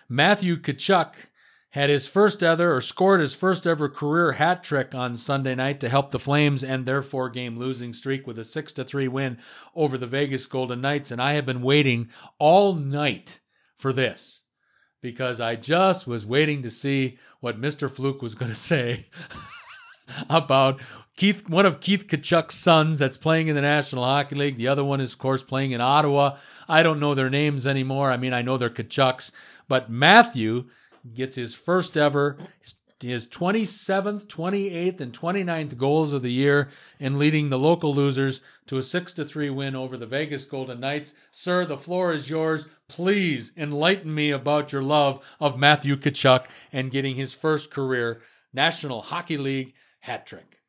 Matthew 0.09 0.57
Tkachuk 0.57 1.15
had 1.71 1.91
his 1.91 2.07
first 2.07 2.43
ever 2.43 2.75
or 2.75 2.81
scored 2.81 3.21
his 3.21 3.35
first 3.35 3.67
ever 3.67 3.91
career 3.91 4.33
hat 4.33 4.65
trick 4.65 4.95
on 4.95 5.17
Sunday 5.17 5.55
night 5.55 5.81
to 5.81 5.91
help 5.91 6.13
the 6.13 6.19
Flames 6.19 6.65
end 6.65 6.87
their 6.87 7.03
four 7.03 7.29
game 7.29 7.59
losing 7.59 7.93
streak 7.93 8.27
with 8.27 8.39
a 8.39 8.45
6 8.45 8.73
to 8.73 8.85
3 8.85 9.09
win 9.09 9.37
over 9.75 9.99
the 9.99 10.07
Vegas 10.07 10.47
Golden 10.47 10.81
Knights 10.81 11.11
and 11.11 11.21
I 11.21 11.35
have 11.35 11.45
been 11.45 11.61
waiting 11.61 12.09
all 12.39 12.73
night 12.73 13.41
for 13.79 13.93
this 13.93 14.43
because 15.03 15.41
I 15.41 15.57
just 15.57 16.07
was 16.07 16.27
waiting 16.27 16.63
to 16.63 16.71
see 16.71 17.19
what 17.41 17.61
Mr. 17.61 17.91
Fluke 17.91 18.23
was 18.23 18.35
going 18.35 18.51
to 18.51 18.57
say 18.57 19.07
about 20.31 20.81
Keith, 21.17 21.49
one 21.49 21.65
of 21.65 21.81
Keith 21.81 22.07
Tkachuk's 22.07 22.55
sons 22.55 22.99
that's 22.99 23.17
playing 23.17 23.49
in 23.49 23.55
the 23.55 23.63
National 23.63 24.05
Hockey 24.05 24.35
League. 24.35 24.57
The 24.57 24.69
other 24.69 24.85
one 24.85 25.01
is, 25.01 25.13
of 25.13 25.19
course, 25.19 25.43
playing 25.43 25.73
in 25.73 25.81
Ottawa. 25.81 26.37
I 26.69 26.83
don't 26.83 27.01
know 27.01 27.15
their 27.15 27.31
names 27.31 27.67
anymore. 27.67 28.11
I 28.11 28.17
mean, 28.17 28.35
I 28.35 28.43
know 28.43 28.59
they're 28.59 28.69
Tkachuks, 28.69 29.31
but 29.69 29.91
Matthew 29.91 30.67
gets 31.15 31.37
his 31.37 31.55
first 31.55 31.97
ever, 31.97 32.37
his 33.03 33.27
27th, 33.27 34.27
28th, 34.27 35.01
and 35.01 35.13
29th 35.13 35.77
goals 35.77 36.13
of 36.13 36.23
the 36.23 36.33
year 36.33 36.69
in 36.99 37.19
leading 37.19 37.51
the 37.51 37.59
local 37.59 37.95
losers 37.95 38.41
to 38.67 38.79
a 38.79 38.83
6 38.83 39.13
to 39.13 39.25
3 39.25 39.51
win 39.51 39.77
over 39.77 39.97
the 39.97 40.07
Vegas 40.07 40.45
Golden 40.45 40.81
Knights. 40.81 41.15
Sir, 41.31 41.65
the 41.65 41.77
floor 41.77 42.13
is 42.13 42.31
yours. 42.31 42.67
Please 42.89 43.53
enlighten 43.57 44.15
me 44.15 44.31
about 44.31 44.73
your 44.73 44.83
love 44.83 45.23
of 45.41 45.59
Matthew 45.59 45.97
Tkachuk 45.97 46.47
and 46.73 46.91
getting 46.91 47.17
his 47.17 47.33
first 47.33 47.71
career 47.71 48.23
National 48.53 49.03
Hockey 49.03 49.37
League 49.37 49.75
hat 50.01 50.27
trick. 50.27 50.61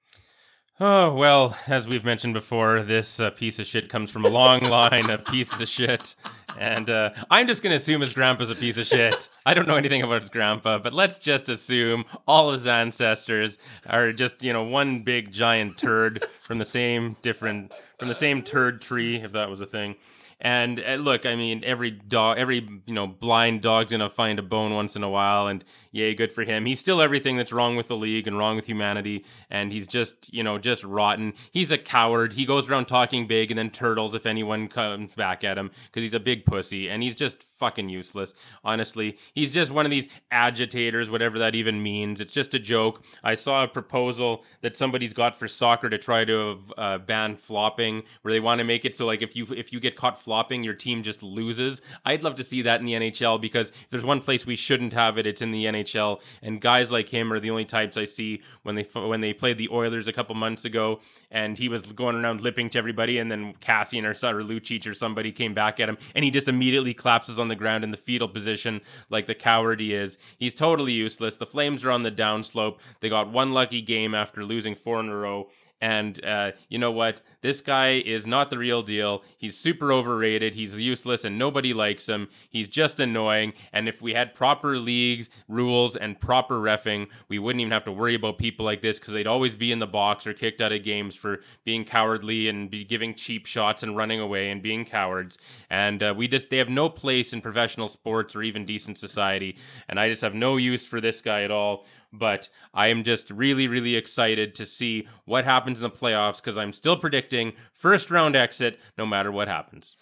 Oh, 0.79 1.11
well, 1.15 1.57
as 1.65 1.87
we've 1.87 2.05
mentioned 2.05 2.35
before, 2.35 2.83
this 2.83 3.19
uh, 3.19 3.31
piece 3.31 3.57
of 3.57 3.65
shit 3.65 3.89
comes 3.89 4.11
from 4.11 4.25
a 4.25 4.29
long 4.29 4.59
line 4.59 5.09
of 5.09 5.25
pieces 5.25 5.59
of 5.59 5.67
shit. 5.67 6.13
And 6.55 6.87
uh, 6.87 7.13
I'm 7.31 7.47
just 7.47 7.63
going 7.63 7.71
to 7.71 7.77
assume 7.77 8.01
his 8.01 8.13
grandpa's 8.13 8.51
a 8.51 8.55
piece 8.55 8.77
of 8.77 8.85
shit. 8.85 9.27
I 9.43 9.55
don't 9.55 9.67
know 9.67 9.75
anything 9.75 10.03
about 10.03 10.21
his 10.21 10.29
grandpa, 10.29 10.77
but 10.77 10.93
let's 10.93 11.17
just 11.17 11.49
assume 11.49 12.05
all 12.27 12.51
his 12.51 12.67
ancestors 12.67 13.57
are 13.87 14.13
just, 14.13 14.43
you 14.43 14.53
know, 14.53 14.65
one 14.65 14.99
big 14.99 15.31
giant 15.31 15.79
turd 15.79 16.23
from 16.43 16.59
the 16.59 16.65
same 16.65 17.15
different, 17.23 17.73
from 17.97 18.07
the 18.07 18.13
same 18.13 18.43
turd 18.43 18.79
tree, 18.79 19.15
if 19.15 19.31
that 19.31 19.49
was 19.49 19.61
a 19.61 19.65
thing. 19.65 19.95
And 20.39 20.79
uh, 20.79 20.95
look, 20.95 21.25
I 21.25 21.35
mean, 21.35 21.63
every 21.63 21.89
dog, 21.89 22.37
every 22.37 22.57
you 22.85 22.93
know, 22.93 23.07
blind 23.07 23.61
dog's 23.61 23.91
gonna 23.91 24.09
find 24.09 24.37
a 24.37 24.43
bone 24.43 24.73
once 24.73 24.95
in 24.95 25.01
a 25.01 25.09
while, 25.09 25.47
and 25.47 25.63
yay, 25.91 26.13
good 26.13 26.31
for 26.31 26.43
him. 26.43 26.65
He's 26.65 26.79
still 26.79 27.01
everything 27.01 27.37
that's 27.37 27.51
wrong 27.51 27.75
with 27.75 27.87
the 27.87 27.97
league 27.97 28.27
and 28.27 28.37
wrong 28.37 28.55
with 28.55 28.67
humanity, 28.67 29.25
and 29.49 29.71
he's 29.71 29.87
just 29.87 30.31
you 30.31 30.43
know 30.43 30.59
just 30.59 30.83
rotten. 30.83 31.33
He's 31.51 31.71
a 31.71 31.77
coward. 31.77 32.33
He 32.33 32.45
goes 32.45 32.69
around 32.69 32.85
talking 32.85 33.25
big 33.25 33.49
and 33.49 33.57
then 33.57 33.71
turtles 33.71 34.13
if 34.13 34.27
anyone 34.27 34.67
comes 34.67 35.15
back 35.15 35.43
at 35.43 35.57
him 35.57 35.71
because 35.85 36.03
he's 36.03 36.13
a 36.13 36.19
big 36.19 36.45
pussy, 36.45 36.87
and 36.87 37.01
he's 37.01 37.15
just 37.15 37.43
fucking 37.57 37.89
useless. 37.89 38.33
Honestly, 38.63 39.17
he's 39.33 39.53
just 39.53 39.71
one 39.71 39.85
of 39.85 39.91
these 39.91 40.07
agitators, 40.31 41.09
whatever 41.09 41.39
that 41.39 41.55
even 41.55 41.81
means. 41.81 42.19
It's 42.21 42.33
just 42.33 42.53
a 42.53 42.59
joke. 42.59 43.03
I 43.23 43.35
saw 43.35 43.63
a 43.63 43.67
proposal 43.67 44.43
that 44.61 44.77
somebody's 44.77 45.13
got 45.13 45.35
for 45.35 45.47
soccer 45.47 45.89
to 45.89 45.97
try 45.97 46.25
to 46.25 46.59
uh, 46.77 46.97
ban 46.99 47.35
flopping, 47.35 48.03
where 48.21 48.31
they 48.31 48.39
want 48.39 48.59
to 48.59 48.63
make 48.63 48.85
it 48.85 48.95
so 48.95 49.05
like 49.05 49.21
if 49.21 49.35
you 49.35 49.47
if 49.55 49.73
you 49.73 49.79
get 49.79 49.95
caught 49.95 50.21
flopping, 50.21 50.63
your 50.63 50.73
team 50.73 51.03
just 51.03 51.23
loses. 51.23 51.81
I'd 52.05 52.23
love 52.23 52.35
to 52.35 52.43
see 52.43 52.61
that 52.63 52.79
in 52.79 52.85
the 52.85 52.93
NHL 52.93 53.39
because 53.41 53.69
if 53.69 53.89
there's 53.89 54.05
one 54.05 54.21
place 54.21 54.45
we 54.45 54.55
shouldn't 54.55 54.93
have 54.93 55.17
it, 55.17 55.25
it's 55.25 55.41
in 55.41 55.51
the 55.51 55.65
NHL. 55.65 56.21
And 56.41 56.61
guys 56.61 56.91
like 56.91 57.09
him 57.09 57.31
are 57.33 57.39
the 57.39 57.49
only 57.49 57.65
types 57.65 57.97
I 57.97 58.05
see 58.05 58.41
when 58.63 58.75
they 58.75 58.83
when 58.83 59.21
they 59.21 59.33
played 59.33 59.57
the 59.57 59.69
Oilers 59.69 60.07
a 60.07 60.13
couple 60.13 60.35
months 60.35 60.65
ago, 60.65 60.99
and 61.31 61.57
he 61.57 61.69
was 61.69 61.83
going 61.83 62.15
around 62.15 62.41
lipping 62.41 62.69
to 62.71 62.77
everybody, 62.77 63.17
and 63.17 63.31
then 63.31 63.53
Kassian 63.55 64.03
or, 64.03 64.11
or 64.11 64.43
Lucic 64.43 64.87
or 64.87 64.93
somebody 64.93 65.31
came 65.31 65.53
back 65.53 65.79
at 65.79 65.89
him, 65.89 65.97
and 66.15 66.23
he 66.23 66.31
just 66.31 66.47
immediately 66.47 66.93
collapses 66.93 67.39
on 67.39 67.46
on 67.47 67.49
the 67.49 67.55
ground 67.55 67.85
in 67.85 67.91
the 67.91 67.97
fetal 67.97 68.27
position 68.27 68.81
like 69.09 69.25
the 69.25 69.33
coward 69.33 69.79
he 69.79 69.93
is. 69.93 70.17
He's 70.37 70.53
totally 70.53 70.91
useless. 70.91 71.37
The 71.37 71.45
Flames 71.45 71.85
are 71.85 71.91
on 71.91 72.03
the 72.03 72.11
downslope. 72.11 72.79
They 72.99 73.07
got 73.07 73.31
one 73.31 73.53
lucky 73.53 73.81
game 73.81 74.13
after 74.13 74.43
losing 74.43 74.75
four 74.75 74.99
in 74.99 75.07
a 75.07 75.15
row. 75.15 75.49
And 75.79 76.23
uh, 76.25 76.53
you 76.69 76.79
know 76.79 76.91
what? 76.91 77.21
This 77.41 77.61
guy 77.61 77.99
is 77.99 78.25
not 78.25 78.49
the 78.49 78.57
real 78.57 78.81
deal. 78.81 79.23
He's 79.37 79.55
super 79.55 79.91
overrated. 79.91 80.55
He's 80.55 80.75
useless 80.75 81.23
and 81.23 81.37
nobody 81.37 81.73
likes 81.73 82.07
him. 82.07 82.29
He's 82.49 82.67
just 82.67 82.99
annoying. 82.99 83.53
And 83.73 83.87
if 83.87 84.01
we 84.01 84.13
had 84.13 84.33
proper 84.33 84.79
leagues, 84.79 85.29
rules, 85.47 85.95
and 85.95 86.19
proper 86.19 86.59
refing, 86.59 87.07
we 87.29 87.37
wouldn't 87.37 87.61
even 87.61 87.71
have 87.71 87.85
to 87.85 87.91
worry 87.91 88.15
about 88.15 88.39
people 88.39 88.65
like 88.65 88.81
this 88.81 88.99
because 88.99 89.13
they'd 89.13 89.27
always 89.27 89.55
be 89.55 89.71
in 89.71 89.79
the 89.79 89.87
box 89.87 90.25
or 90.25 90.33
kicked 90.33 90.61
out 90.61 90.71
of 90.71 90.83
games 90.83 91.15
for 91.15 91.41
being 91.63 91.85
cowardly 91.85 92.47
and 92.47 92.71
be 92.71 92.83
giving 92.83 93.13
cheap 93.13 93.45
shots 93.45 93.83
and 93.83 93.95
running 93.95 94.19
away 94.19 94.49
and 94.49 94.63
being 94.63 94.83
cowards. 94.83 95.37
And 95.69 96.01
uh, 96.01 96.13
we 96.17 96.27
just, 96.27 96.49
they 96.49 96.57
have 96.57 96.69
no 96.69 96.89
place 96.89 97.33
in 97.33 97.41
professional 97.41 97.87
sports 97.87 98.35
or 98.35 98.41
even 98.41 98.65
decent 98.65 98.97
society. 98.97 99.57
And 99.89 99.99
I 99.99 100.09
just 100.09 100.23
have 100.23 100.33
no 100.33 100.57
use 100.57 100.85
for 100.85 100.99
this 100.99 101.21
guy 101.21 101.43
at 101.43 101.51
all 101.51 101.85
but 102.13 102.49
I 102.73 102.87
am 102.87 103.03
just 103.03 103.29
really, 103.29 103.67
really 103.67 103.95
excited 103.95 104.55
to 104.55 104.65
see 104.65 105.07
what 105.25 105.45
happens 105.45 105.77
in 105.77 105.83
the 105.83 105.89
playoffs 105.89 106.37
because 106.37 106.57
I'm 106.57 106.73
still 106.73 106.97
predicting 106.97 107.53
first 107.73 108.09
round 108.11 108.35
exit 108.35 108.79
no 108.97 109.05
matter 109.05 109.31
what 109.31 109.47
happens. 109.47 109.95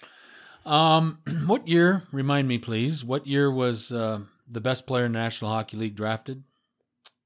Um, 0.66 1.20
what 1.46 1.68
year? 1.68 2.04
Remind 2.12 2.48
me, 2.48 2.58
please. 2.58 3.04
What 3.04 3.28
year 3.28 3.52
was 3.52 3.92
uh, 3.92 4.22
the 4.50 4.62
best 4.62 4.86
player 4.88 5.06
in 5.06 5.14
the 5.14 5.20
National 5.20 5.52
Hockey 5.52 5.78
League 5.78 5.96
drafted? 5.96 6.44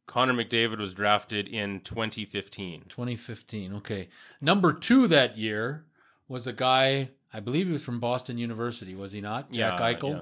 Connor 0.07 0.33
McDavid 0.33 0.79
was 0.79 0.93
drafted 0.93 1.47
in 1.47 1.81
2015. 1.81 2.85
2015. 2.89 3.75
Okay. 3.75 4.09
Number 4.41 4.73
two 4.73 5.07
that 5.07 5.37
year 5.37 5.85
was 6.27 6.47
a 6.47 6.53
guy. 6.53 7.09
I 7.31 7.39
believe 7.41 7.67
he 7.67 7.73
was 7.73 7.83
from 7.83 7.99
Boston 7.99 8.39
University. 8.39 8.95
Was 8.95 9.11
he 9.11 9.21
not? 9.21 9.51
Jack 9.51 9.79
yeah, 9.79 9.93
Eichel. 9.93 10.09
Yeah 10.09 10.21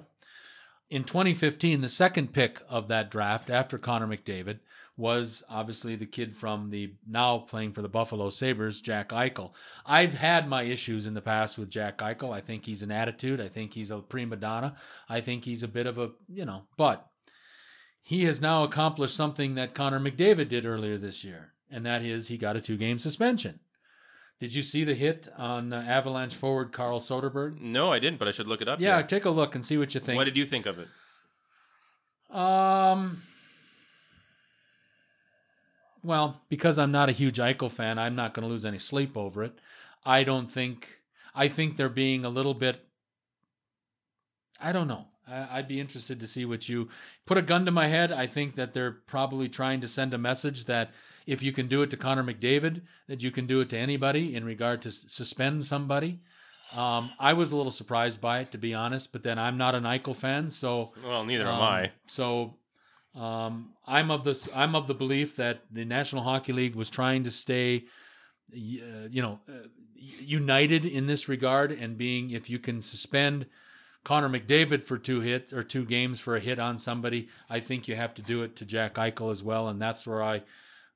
in 0.89 1.03
2015, 1.03 1.81
the 1.81 1.89
second 1.89 2.33
pick 2.33 2.61
of 2.69 2.87
that 2.87 3.11
draft 3.11 3.49
after 3.49 3.77
Connor 3.77 4.07
McDavid 4.07 4.59
was 4.95 5.43
obviously 5.47 5.95
the 5.95 6.05
kid 6.05 6.35
from 6.35 6.71
the 6.71 6.93
now 7.07 7.37
playing 7.37 7.71
for 7.71 7.83
the 7.83 7.89
Buffalo 7.89 8.31
Sabres, 8.31 8.81
Jack 8.81 9.09
Eichel. 9.09 9.51
I've 9.85 10.15
had 10.15 10.49
my 10.49 10.63
issues 10.63 11.05
in 11.05 11.13
the 11.13 11.21
past 11.21 11.57
with 11.57 11.69
Jack 11.69 11.99
Eichel. 11.99 12.33
I 12.33 12.41
think 12.41 12.65
he's 12.65 12.81
an 12.81 12.91
attitude. 12.91 13.39
I 13.39 13.47
think 13.47 13.73
he's 13.73 13.91
a 13.91 13.99
prima 13.99 14.37
donna. 14.37 14.75
I 15.07 15.21
think 15.21 15.45
he's 15.45 15.61
a 15.61 15.67
bit 15.67 15.85
of 15.85 15.99
a, 15.99 16.11
you 16.27 16.45
know, 16.45 16.63
but 16.77 17.07
he 18.01 18.23
has 18.23 18.41
now 18.41 18.63
accomplished 18.63 19.15
something 19.15 19.55
that 19.55 19.75
Connor 19.75 19.99
McDavid 19.99 20.47
did 20.47 20.65
earlier 20.65 20.97
this 20.97 21.23
year, 21.23 21.53
and 21.69 21.85
that 21.85 22.01
is 22.01 22.29
he 22.29 22.37
got 22.37 22.55
a 22.55 22.61
two 22.61 22.77
game 22.77 22.97
suspension. 22.97 23.59
Did 24.39 24.53
you 24.53 24.61
see 24.61 24.83
the 24.83 24.93
hit 24.93 25.27
on 25.37 25.73
uh, 25.73 25.83
Avalanche 25.87 26.35
forward 26.35 26.71
Carl 26.71 26.99
Soderberg? 26.99 27.59
No, 27.59 27.91
I 27.91 27.97
didn't, 27.97 28.19
but 28.19 28.27
I 28.27 28.31
should 28.31 28.47
look 28.47 28.61
it 28.61 28.67
up. 28.67 28.79
Yeah, 28.79 29.01
take 29.01 29.25
a 29.25 29.29
look 29.29 29.55
and 29.55 29.65
see 29.65 29.77
what 29.77 29.93
you 29.95 29.99
think. 29.99 30.17
What 30.17 30.25
did 30.25 30.37
you 30.37 30.45
think 30.45 30.67
of 30.67 30.77
it? 30.77 30.87
Um, 32.35 33.23
well, 36.03 36.41
because 36.49 36.77
I'm 36.77 36.91
not 36.91 37.09
a 37.09 37.13
huge 37.13 37.37
Eichel 37.37 37.71
fan, 37.71 37.97
I'm 37.97 38.15
not 38.15 38.33
going 38.33 38.47
to 38.47 38.51
lose 38.51 38.65
any 38.65 38.77
sleep 38.77 39.17
over 39.17 39.43
it. 39.43 39.53
I 40.05 40.23
don't 40.23 40.51
think. 40.51 40.99
I 41.33 41.47
think 41.47 41.77
they're 41.77 41.89
being 41.89 42.25
a 42.25 42.29
little 42.29 42.53
bit. 42.53 42.83
I 44.59 44.71
don't 44.71 44.87
know. 44.87 45.05
I'd 45.29 45.67
be 45.67 45.79
interested 45.79 46.19
to 46.21 46.27
see 46.27 46.45
what 46.45 46.69
you 46.69 46.87
put 47.25 47.37
a 47.37 47.41
gun 47.41 47.65
to 47.65 47.71
my 47.71 47.87
head. 47.87 48.11
I 48.11 48.27
think 48.27 48.55
that 48.55 48.73
they're 48.73 48.91
probably 48.91 49.49
trying 49.49 49.81
to 49.81 49.87
send 49.87 50.13
a 50.13 50.17
message 50.17 50.65
that 50.65 50.91
if 51.27 51.43
you 51.43 51.51
can 51.51 51.67
do 51.67 51.83
it 51.83 51.91
to 51.91 51.97
Connor 51.97 52.23
McDavid, 52.23 52.81
that 53.07 53.21
you 53.21 53.29
can 53.29 53.45
do 53.45 53.59
it 53.59 53.69
to 53.69 53.77
anybody 53.77 54.35
in 54.35 54.45
regard 54.45 54.81
to 54.83 54.91
suspend 54.91 55.65
somebody. 55.65 56.21
Um, 56.75 57.11
I 57.19 57.33
was 57.33 57.51
a 57.51 57.55
little 57.55 57.71
surprised 57.71 58.19
by 58.19 58.39
it, 58.39 58.51
to 58.51 58.57
be 58.57 58.73
honest. 58.73 59.11
But 59.11 59.23
then 59.23 59.37
I'm 59.37 59.57
not 59.57 59.75
an 59.75 59.83
Eichel 59.83 60.15
fan, 60.15 60.49
so 60.49 60.93
Well, 61.03 61.23
neither 61.25 61.45
am 61.45 61.55
um, 61.55 61.61
I. 61.61 61.91
So 62.07 62.55
um, 63.13 63.73
I'm 63.85 64.09
of 64.09 64.23
this. 64.23 64.49
I'm 64.55 64.73
of 64.73 64.87
the 64.87 64.93
belief 64.93 65.35
that 65.35 65.61
the 65.71 65.85
National 65.85 66.23
Hockey 66.23 66.53
League 66.53 66.75
was 66.75 66.89
trying 66.89 67.23
to 67.25 67.31
stay, 67.31 67.85
uh, 68.53 69.07
you 69.09 69.21
know, 69.21 69.39
uh, 69.49 69.67
united 69.95 70.85
in 70.85 71.07
this 71.07 71.27
regard, 71.27 71.71
and 71.71 71.97
being 71.97 72.31
if 72.31 72.49
you 72.49 72.59
can 72.59 72.79
suspend 72.79 73.45
Connor 74.03 74.29
McDavid 74.29 74.83
for 74.83 74.97
two 74.97 75.19
hits 75.19 75.51
or 75.51 75.63
two 75.63 75.83
games 75.83 76.19
for 76.19 76.37
a 76.37 76.39
hit 76.39 76.59
on 76.59 76.77
somebody, 76.77 77.27
I 77.49 77.59
think 77.59 77.87
you 77.87 77.95
have 77.95 78.13
to 78.15 78.21
do 78.21 78.43
it 78.43 78.55
to 78.57 78.65
Jack 78.65 78.95
Eichel 78.95 79.31
as 79.31 79.43
well, 79.43 79.67
and 79.67 79.81
that's 79.81 80.07
where 80.07 80.23
I. 80.23 80.43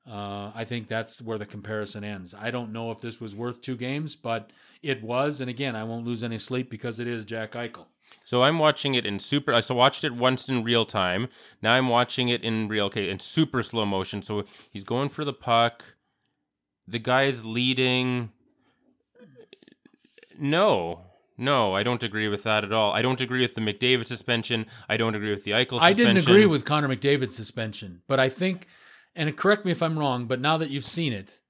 Uh, 0.08 0.50
I 0.54 0.64
think 0.64 0.88
that's 0.88 1.22
where 1.22 1.38
the 1.38 1.46
comparison 1.46 2.02
ends. 2.02 2.34
I 2.38 2.50
don't 2.50 2.72
know 2.72 2.90
if 2.90 3.00
this 3.00 3.20
was 3.20 3.36
worth 3.36 3.62
two 3.62 3.76
games, 3.76 4.16
but 4.16 4.50
it 4.82 5.02
was. 5.02 5.40
And 5.40 5.48
again, 5.48 5.76
I 5.76 5.84
won't 5.84 6.04
lose 6.04 6.24
any 6.24 6.38
sleep 6.38 6.70
because 6.70 6.98
it 6.98 7.06
is 7.06 7.24
Jack 7.24 7.52
Eichel. 7.52 7.86
So 8.24 8.42
I'm 8.42 8.58
watching 8.58 8.94
it 8.96 9.06
in 9.06 9.20
super. 9.20 9.54
I 9.54 9.60
so 9.60 9.76
watched 9.76 10.02
it 10.02 10.12
once 10.12 10.48
in 10.48 10.64
real 10.64 10.84
time. 10.84 11.28
Now 11.62 11.74
I'm 11.74 11.88
watching 11.88 12.28
it 12.28 12.42
in 12.42 12.66
real, 12.66 12.86
okay, 12.86 13.08
in 13.08 13.20
super 13.20 13.62
slow 13.62 13.86
motion. 13.86 14.22
So 14.22 14.44
he's 14.70 14.84
going 14.84 15.08
for 15.08 15.24
the 15.24 15.32
puck. 15.32 15.84
The 16.88 16.98
guy 16.98 17.24
is 17.24 17.44
leading. 17.44 18.32
No, 20.36 21.02
no, 21.38 21.74
I 21.74 21.82
don't 21.82 22.02
agree 22.02 22.28
with 22.28 22.42
that 22.42 22.64
at 22.64 22.72
all. 22.72 22.92
I 22.92 23.02
don't 23.02 23.20
agree 23.20 23.42
with 23.42 23.54
the 23.54 23.60
McDavid 23.60 24.06
suspension. 24.06 24.66
I 24.88 24.96
don't 24.96 25.14
agree 25.14 25.30
with 25.30 25.44
the 25.44 25.52
Eichel. 25.52 25.80
I 25.80 25.92
didn't 25.92 26.16
agree 26.16 26.46
with 26.46 26.64
Connor 26.64 26.88
McDavid's 26.88 27.36
suspension, 27.36 28.02
but 28.08 28.18
I 28.18 28.28
think, 28.28 28.66
and 29.14 29.36
correct 29.36 29.64
me 29.64 29.72
if 29.72 29.82
I'm 29.82 29.98
wrong, 29.98 30.26
but 30.26 30.40
now 30.40 30.56
that 30.58 30.70
you've 30.70 30.86
seen 30.86 31.12
it, 31.12 31.40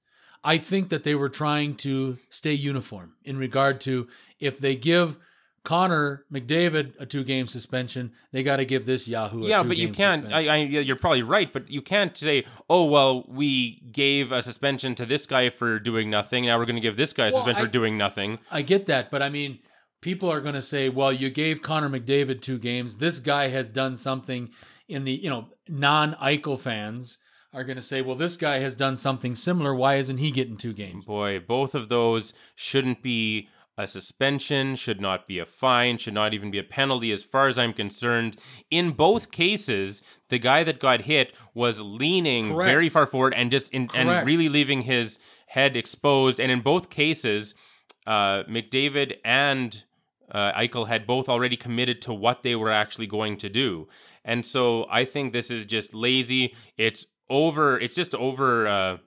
I 0.43 0.57
think 0.57 0.89
that 0.89 1.03
they 1.03 1.15
were 1.15 1.29
trying 1.29 1.75
to 1.77 2.17
stay 2.29 2.53
uniform 2.53 3.13
in 3.23 3.37
regard 3.37 3.79
to 3.81 4.07
if 4.39 4.59
they 4.59 4.75
give 4.75 5.17
Connor 5.63 6.25
McDavid 6.31 6.93
a 6.99 7.05
two 7.05 7.23
game 7.23 7.47
suspension, 7.47 8.11
they 8.33 8.43
got 8.43 8.57
to 8.57 8.65
give 8.65 8.85
this 8.85 9.07
Yahoo 9.07 9.45
a 9.45 9.47
Yeah, 9.47 9.63
but 9.63 9.77
you 9.77 9.89
can't. 9.93 10.33
I. 10.33 10.47
I, 10.47 10.57
you're 10.57 10.97
probably 10.97 11.23
right, 11.23 11.51
but 11.51 11.69
you 11.69 11.81
can't 11.81 12.17
say, 12.17 12.43
"Oh, 12.69 12.83
well, 12.83 13.23
we 13.29 13.81
gave 13.91 14.33
a 14.33 14.43
suspension 14.43 14.93
to 14.95 15.05
this 15.05 15.25
guy 15.25 15.49
for 15.49 15.79
doing 15.79 16.09
nothing. 16.09 16.45
Now 16.47 16.59
we're 16.59 16.65
going 16.65 16.75
to 16.75 16.81
give 16.81 16.97
this 16.97 17.13
guy 17.13 17.27
a 17.27 17.31
Well, 17.31 17.39
suspension 17.39 17.63
I- 17.63 17.65
for 17.67 17.71
doing 17.71 17.97
nothing." 17.97 18.39
I 18.51 18.61
get 18.61 18.87
that, 18.87 19.09
but 19.09 19.21
I 19.21 19.29
mean, 19.29 19.59
people 20.01 20.29
are 20.29 20.41
going 20.41 20.53
to 20.53 20.61
say, 20.61 20.89
well, 20.89 21.13
you 21.13 21.29
gave 21.29 21.61
Connor 21.61 21.89
McDavid 21.89 22.41
two 22.41 22.59
games. 22.59 22.97
This 22.97 23.19
guy 23.19 23.47
has 23.47 23.71
done 23.71 23.95
something 23.95 24.49
in 24.89 25.05
the, 25.05 25.13
you 25.13 25.29
know, 25.29 25.47
non 25.69 26.13
Eichel 26.15 26.59
fans 26.59 27.17
are 27.53 27.63
going 27.63 27.77
to 27.77 27.83
say, 27.83 28.01
well, 28.01 28.15
this 28.15 28.35
guy 28.35 28.59
has 28.59 28.75
done 28.75 28.97
something 28.97 29.35
similar. 29.35 29.75
Why 29.75 29.97
isn't 29.97 30.17
he 30.17 30.31
getting 30.31 30.57
two 30.57 30.73
games? 30.73 31.05
Boy, 31.05 31.39
both 31.39 31.75
of 31.75 31.89
those 31.89 32.33
shouldn't 32.55 33.03
be 33.03 33.47
a 33.77 33.87
suspension, 33.87 34.75
should 34.75 35.01
not 35.01 35.25
be 35.25 35.39
a 35.39 35.45
fine, 35.45 35.97
should 35.97 36.13
not 36.13 36.33
even 36.33 36.51
be 36.51 36.59
a 36.59 36.63
penalty 36.63 37.11
as 37.11 37.23
far 37.23 37.47
as 37.47 37.57
I'm 37.57 37.73
concerned. 37.73 38.37
In 38.69 38.91
both 38.91 39.31
cases, 39.31 40.01
the 40.29 40.39
guy 40.39 40.63
that 40.63 40.79
got 40.79 41.01
hit 41.01 41.33
was 41.53 41.79
leaning 41.79 42.49
Correct. 42.49 42.67
very 42.67 42.89
far 42.89 43.07
forward 43.07 43.33
and 43.33 43.49
just 43.49 43.71
in, 43.71 43.89
and 43.93 44.27
really 44.27 44.49
leaving 44.49 44.83
his 44.83 45.17
head 45.47 45.75
exposed. 45.75 46.39
And 46.39 46.51
in 46.51 46.61
both 46.61 46.89
cases, 46.89 47.55
uh, 48.05 48.43
McDavid 48.43 49.15
and 49.25 49.83
uh, 50.31 50.53
Eichel 50.53 50.87
had 50.87 51.07
both 51.07 51.29
already 51.29 51.57
committed 51.57 52.01
to 52.03 52.13
what 52.13 52.43
they 52.43 52.55
were 52.55 52.71
actually 52.71 53.07
going 53.07 53.37
to 53.37 53.49
do. 53.49 53.87
And 54.25 54.45
so 54.45 54.85
I 54.89 55.05
think 55.05 55.33
this 55.33 55.51
is 55.51 55.65
just 55.65 55.93
lazy. 55.93 56.55
It's 56.77 57.05
over. 57.29 57.79
It's 57.79 57.95
just 57.95 58.15
over. 58.15 58.67
Uh, 58.67 58.97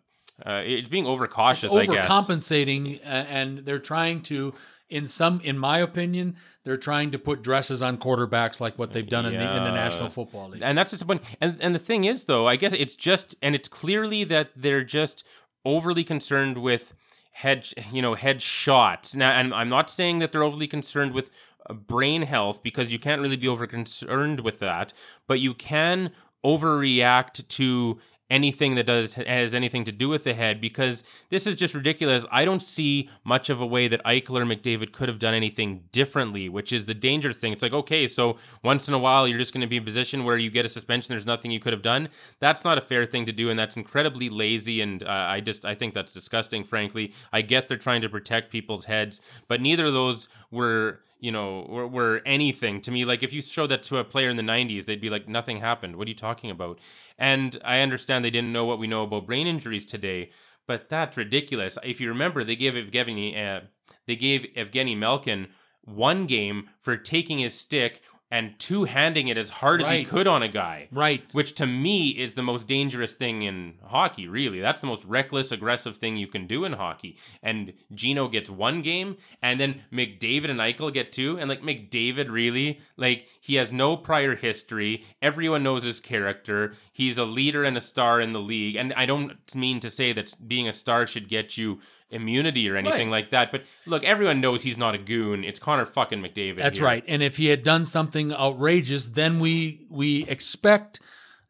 uh, 0.45 0.63
it's 0.65 0.89
being 0.89 1.07
overcautious, 1.07 1.73
I 1.75 1.87
guess. 1.87 2.09
overcompensating 2.11 2.99
uh, 3.01 3.09
and 3.09 3.59
they're 3.61 3.79
trying 3.79 4.21
to 4.23 4.53
in 4.91 5.07
some 5.07 5.41
in 5.41 5.59
my 5.59 5.79
opinion 5.79 6.37
they're 6.63 6.77
trying 6.77 7.11
to 7.11 7.19
put 7.19 7.43
dresses 7.43 7.81
on 7.83 7.97
quarterbacks 7.97 8.61
like 8.61 8.79
what 8.79 8.93
they've 8.93 9.09
done 9.09 9.25
in 9.27 9.33
the 9.33 9.41
in 9.57 9.65
the 9.65 9.71
Yeah. 9.71 9.75
national 9.75 10.11
football 10.11 10.51
league 10.51 10.63
And 10.63 10.77
that's 10.77 10.91
disappointing. 10.91 11.27
And 11.41 11.57
and 11.61 11.75
the 11.75 11.79
thing 11.79 12.05
is, 12.05 12.25
though, 12.25 12.47
I 12.47 12.57
guess 12.57 12.73
it's 12.75 12.95
just, 12.97 13.35
and 13.41 13.55
it's 13.55 13.69
clearly 13.69 14.25
that 14.25 14.51
they're 14.55 14.85
just 14.85 15.25
overly 15.65 16.05
concerned 16.05 16.59
with 16.59 16.93
head, 17.33 17.67
you 17.91 18.03
know, 18.03 18.15
head 18.15 18.43
shots. 18.43 19.15
Now, 19.17 19.31
and 19.33 19.53
I'm 19.55 19.69
not 19.71 19.89
saying 19.91 20.19
that 20.21 20.33
they're 20.33 20.45
overly 20.45 20.67
concerned 20.69 21.13
with 21.13 21.31
uh, 21.69 21.73
brain 21.75 22.23
health 22.23 22.63
because 22.63 22.93
you 22.93 22.99
can't 22.99 23.21
really 23.23 23.37
be 23.37 23.49
over 23.49 23.67
concerned 23.67 24.41
with 24.41 24.59
that, 24.61 24.93
but 25.27 25.41
you 25.41 25.55
can 25.55 26.13
overreact 26.47 27.47
to 27.49 27.99
anything 28.29 28.75
that 28.75 28.87
does 28.87 29.15
has 29.15 29.55
anything 29.55 29.85
to 29.85 29.93
do 29.93 30.09
with 30.09 30.25
the 30.25 30.35
head 30.35 30.61
because 30.61 31.05
this 31.31 31.47
is 31.47 31.55
just 31.55 31.75
ridiculous. 31.75 32.25
I 32.31 32.45
don't 32.45 32.63
see 32.63 33.09
much 33.25 33.51
of 33.51 33.61
a 33.61 33.67
way 33.67 33.89
that 33.89 34.03
Eichel 34.05 34.39
or 34.41 34.45
McDavid 34.45 34.93
could 34.93 35.09
have 35.09 35.19
done 35.19 35.35
anything 35.35 35.85
differently, 35.93 36.49
which 36.49 36.73
is 36.73 36.87
the 36.87 36.95
danger 36.95 37.33
thing. 37.33 37.53
It's 37.53 37.63
like, 37.63 37.73
okay, 37.73 38.09
so 38.09 38.37
once 38.63 38.89
in 38.89 38.95
a 38.95 38.99
while 38.99 39.29
you're 39.29 39.39
just 39.39 39.53
going 39.53 39.61
to 39.61 39.67
be 39.67 39.77
in 39.77 39.83
a 39.83 39.87
position 39.87 40.25
where 40.25 40.37
you 40.37 40.51
get 40.51 40.65
a 40.65 40.69
suspension, 40.69 41.13
there's 41.13 41.27
nothing 41.27 41.51
you 41.51 41.61
could 41.61 41.73
have 41.73 41.83
done. 41.83 42.09
That's 42.41 42.65
not 42.65 42.79
a 42.79 42.81
fair 42.81 43.07
thing 43.07 43.27
to 43.27 43.33
do, 43.33 43.51
and 43.51 43.59
that's 43.59 43.77
incredibly 43.77 44.29
lazy. 44.29 44.81
And 44.81 45.03
uh, 45.03 45.27
I 45.29 45.41
just 45.41 45.65
I 45.65 45.75
think 45.75 45.95
that's 45.95 46.13
disgusting. 46.13 46.65
Frankly, 46.65 47.15
I 47.33 47.43
get 47.43 47.69
they're 47.69 47.77
trying 47.77 48.03
to 48.03 48.09
protect 48.09 48.51
people's 48.51 48.87
heads, 48.87 49.21
but 49.47 49.61
neither 49.61 49.87
of 49.87 49.93
those 49.93 50.29
were 50.51 51.01
you 51.21 51.33
know, 51.33 51.67
were, 51.69 51.87
were 51.87 52.23
anything 52.27 52.81
to 52.83 52.91
me. 52.91 53.05
Like 53.05 53.23
if 53.23 53.33
you 53.33 53.41
show 53.41 53.67
that 53.67 53.83
to 53.85 53.99
a 53.99 54.05
player 54.05 54.29
in 54.29 54.37
the 54.37 54.43
90s, 54.43 54.85
they'd 54.85 55.01
be 55.01 55.11
like, 55.11 55.29
nothing 55.29 55.61
happened. 55.61 55.97
What 55.97 56.07
are 56.07 56.11
you 56.11 56.17
talking 56.17 56.51
about? 56.51 56.79
And 57.19 57.59
I 57.65 57.81
understand 57.81 58.25
they 58.25 58.31
didn't 58.31 58.53
know 58.53 58.65
what 58.65 58.79
we 58.79 58.87
know 58.87 59.03
about 59.03 59.27
brain 59.27 59.47
injuries 59.47 59.87
today, 59.87 60.31
but 60.67 60.89
that's 60.89 61.17
ridiculous. 61.17 61.79
If 61.83 62.01
you 62.01 62.09
remember, 62.09 62.45
they 62.45 62.57
gave 62.57 62.75
Evgeny, 62.75 63.37
uh, 63.37 63.61
they 64.07 64.17
gave 64.17 64.47
Evgeny 64.57 64.97
Malkin 64.97 65.49
one 65.85 66.27
game 66.27 66.69
for 66.81 66.97
taking 66.97 67.39
his 67.39 67.55
stick 67.55 68.03
and 68.31 68.59
two 68.59 68.85
handing 68.85 69.29
it 69.29 69.39
as 69.39 69.51
hard 69.51 69.81
as 69.81 69.89
he 69.91 70.05
could 70.05 70.27
on 70.27 70.43
a 70.43 70.49
guy. 70.49 70.89
right 70.91 71.23
Which 71.33 71.55
to 71.57 71.67
me 71.67 72.09
is 72.09 72.35
the 72.35 72.43
most 72.43 72.67
dangerous 72.67 73.15
thing 73.15 73.43
in 73.43 73.75
hockey, 73.85 74.27
really. 74.27 74.61
That's 74.61 74.81
the 74.81 74.89
most 74.89 75.05
reckless, 75.05 75.53
aggressive 75.53 75.97
thing 75.97 76.17
you 76.17 76.27
can 76.27 76.47
do 76.47 76.65
in 76.65 76.73
hockey. 76.73 77.19
And 77.43 77.73
Gino 77.95 78.27
gets 78.29 78.51
one 78.51 78.83
game, 78.83 79.17
and 79.43 79.61
then 79.61 79.83
McDavid 79.93 80.51
and 80.51 80.59
Eichel 80.59 80.93
get 80.93 81.13
two. 81.13 81.39
And 81.39 81.49
like 81.49 81.63
McDavid, 81.63 82.31
really, 82.31 82.81
like 82.97 83.29
he 83.41 83.55
has 83.57 83.73
no 83.73 83.97
prior 83.97 84.35
history. 84.35 85.05
Everyone 85.23 85.63
knows 85.63 85.85
his 85.85 86.01
character. 86.01 86.75
He's 86.93 87.19
a 87.19 87.25
leader 87.25 87.63
and 87.63 87.77
a 87.77 87.81
star 87.81 88.21
in 88.21 88.33
the 88.33 88.41
league. 88.41 88.77
And 88.77 88.93
I 88.95 89.07
don't 89.07 89.33
mean 89.55 89.79
to 89.81 89.91
say 89.91 90.13
that 90.13 90.35
being 90.47 90.67
a 90.67 90.73
star 90.73 91.07
should 91.07 91.29
get 91.29 91.57
you 91.57 91.81
immunity 92.11 92.69
or 92.71 92.77
anything 92.77 93.09
Right. 93.11 93.23
like 93.25 93.31
that. 93.31 93.51
But 93.53 93.65
look, 93.87 94.05
everyone 94.05 94.41
knows 94.41 94.63
he's 94.63 94.79
not 94.79 94.95
a 94.95 94.99
goon. 94.99 95.43
It's 95.45 95.59
Connor 95.59 95.87
fucking 95.87 96.23
McDavid. 96.23 96.57
That's 96.59 96.77
here. 96.79 96.87
right. 96.87 97.05
And 97.09 97.23
if 97.23 97.37
he 97.37 97.47
had 97.47 97.63
done 97.63 97.85
something 97.85 98.33
outrageous, 98.33 99.09
then 99.09 99.41
we 99.41 99.87
we 99.91 100.25
expect 100.29 101.01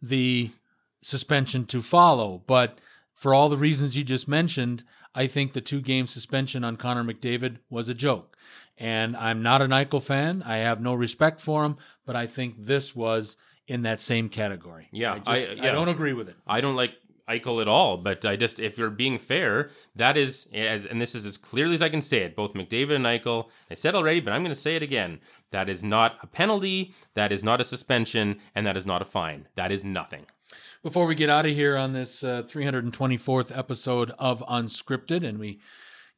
the 0.03 0.51
suspension 1.03 1.67
to 1.67 1.83
follow. 1.83 2.43
But 2.47 2.79
for 3.15 3.35
all 3.35 3.49
the 3.49 3.57
reasons 3.57 3.97
you 3.97 4.05
just 4.05 4.29
mentioned, 4.29 4.83
I 5.15 5.27
think 5.27 5.53
the 5.53 5.61
two 5.61 5.81
game 5.81 6.07
suspension 6.07 6.65
on 6.65 6.77
Connor 6.77 7.05
McDavid 7.05 7.59
was 7.71 7.89
a 7.89 7.95
joke. 7.95 8.37
And 8.79 9.17
I'm 9.17 9.43
not 9.43 9.63
an 9.63 9.71
Eichel 9.71 10.03
fan. 10.03 10.43
I 10.45 10.59
have 10.59 10.81
no 10.81 10.93
respect 10.95 11.41
for 11.41 11.65
him, 11.65 11.77
but 12.05 12.15
I 12.17 12.27
think 12.27 12.57
this 12.59 12.95
was 12.95 13.37
in 13.67 13.83
that 13.83 14.01
same 14.01 14.29
category. 14.29 14.89
Yeah, 14.93 15.15
I, 15.15 15.19
just, 15.19 15.51
I- 15.51 15.55
yeah. 15.55 15.69
I 15.69 15.73
don't 15.73 15.89
agree 15.89 16.13
with 16.13 16.29
it. 16.29 16.37
I 16.47 16.61
don't 16.61 16.77
like 16.77 16.93
Eichel 17.29 17.61
at 17.61 17.69
all, 17.69 17.97
but 17.97 18.25
I 18.25 18.37
just, 18.37 18.61
if 18.61 18.79
you're 18.79 18.91
being 18.91 19.19
fair, 19.19 19.71
that 19.97 20.17
is, 20.17 20.47
and 20.53 21.01
this 21.01 21.15
is 21.15 21.27
as 21.27 21.37
clearly 21.37 21.75
as 21.75 21.83
I 21.83 21.89
can 21.89 22.01
say 22.01 22.19
it, 22.19 22.37
both 22.37 22.55
McDavid 22.55 22.95
and 22.95 23.05
Eichel, 23.05 23.49
I 23.71 23.75
said 23.75 23.95
already, 23.95 24.21
but 24.21 24.33
I'm 24.33 24.43
going 24.43 24.55
to 24.55 24.61
say 24.61 24.77
it 24.77 24.83
again. 24.83 25.19
That 25.51 25.69
is 25.69 25.83
not 25.83 26.19
a 26.23 26.27
penalty, 26.27 26.95
that 27.15 27.33
is 27.33 27.43
not 27.43 27.61
a 27.61 27.65
suspension, 27.65 28.39
and 28.55 28.67
that 28.67 28.77
is 28.77 28.87
not 28.87 29.03
a 29.03 29.05
fine. 29.05 29.49
That 29.57 29.73
is 29.73 29.83
nothing. 29.83 30.27
Before 30.83 31.07
we 31.07 31.17
get 31.17 31.31
out 31.31 31.47
of 31.47 31.55
here 31.55 31.77
on 31.77 31.93
this 31.93 32.23
uh, 32.23 32.45
324th 32.45 33.57
episode 33.57 34.13
of 34.19 34.45
Unscripted, 34.49 35.27
and 35.27 35.39
we 35.39 35.59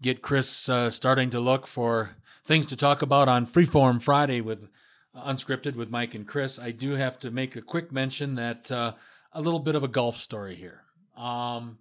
get 0.02 0.20
Chris 0.20 0.68
uh, 0.68 0.90
starting 0.90 1.30
to 1.30 1.40
look 1.40 1.66
for 1.66 2.16
things 2.44 2.66
to 2.66 2.76
talk 2.76 3.00
about 3.00 3.28
on 3.28 3.46
Freeform 3.46 4.02
Friday 4.02 4.42
with 4.42 4.68
Unscripted 5.16 5.74
with 5.74 5.90
Mike 5.90 6.14
and 6.14 6.26
Chris, 6.26 6.58
I 6.58 6.70
do 6.70 6.92
have 6.92 7.18
to 7.20 7.30
make 7.30 7.56
a 7.56 7.62
quick 7.62 7.90
mention 7.90 8.34
that 8.36 8.70
uh, 8.70 8.92
a 9.32 9.40
little 9.40 9.60
bit 9.60 9.74
of 9.74 9.82
a 9.82 9.88
golf 9.88 10.16
story 10.16 10.54
here. 10.54 10.82
Um, 11.18 11.78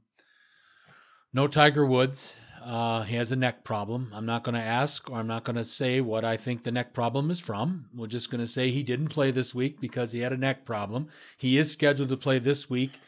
no 1.34 1.48
Tiger 1.48 1.86
Woods. 1.86 2.36
Uh, 2.64 3.04
he 3.04 3.16
has 3.16 3.32
a 3.32 3.36
neck 3.38 3.64
problem. 3.64 4.12
I'm 4.14 4.26
not 4.26 4.44
going 4.44 4.56
to 4.56 4.62
ask 4.62 5.10
or 5.10 5.18
I'm 5.18 5.28
not 5.28 5.46
going 5.46 5.56
to 5.56 5.64
say 5.64 6.02
what 6.02 6.26
I 6.26 6.36
think 6.36 6.64
the 6.64 6.72
neck 6.72 6.94
problem 6.94 7.32
is 7.32 7.40
from. 7.40 7.86
We're 7.96 8.08
just 8.08 8.30
going 8.30 8.42
to 8.42 8.48
say 8.48 8.72
he 8.72 8.84
didn't 8.84 9.08
play 9.08 9.32
this 9.32 9.56
week 9.56 9.80
because 9.80 10.12
he 10.12 10.20
had 10.20 10.34
a 10.34 10.38
neck 10.38 10.66
problem. 10.66 11.08
He 11.38 11.58
is 11.58 11.72
scheduled 11.72 12.10
to 12.10 12.18
play 12.18 12.40
this 12.40 12.70
week 12.70 13.00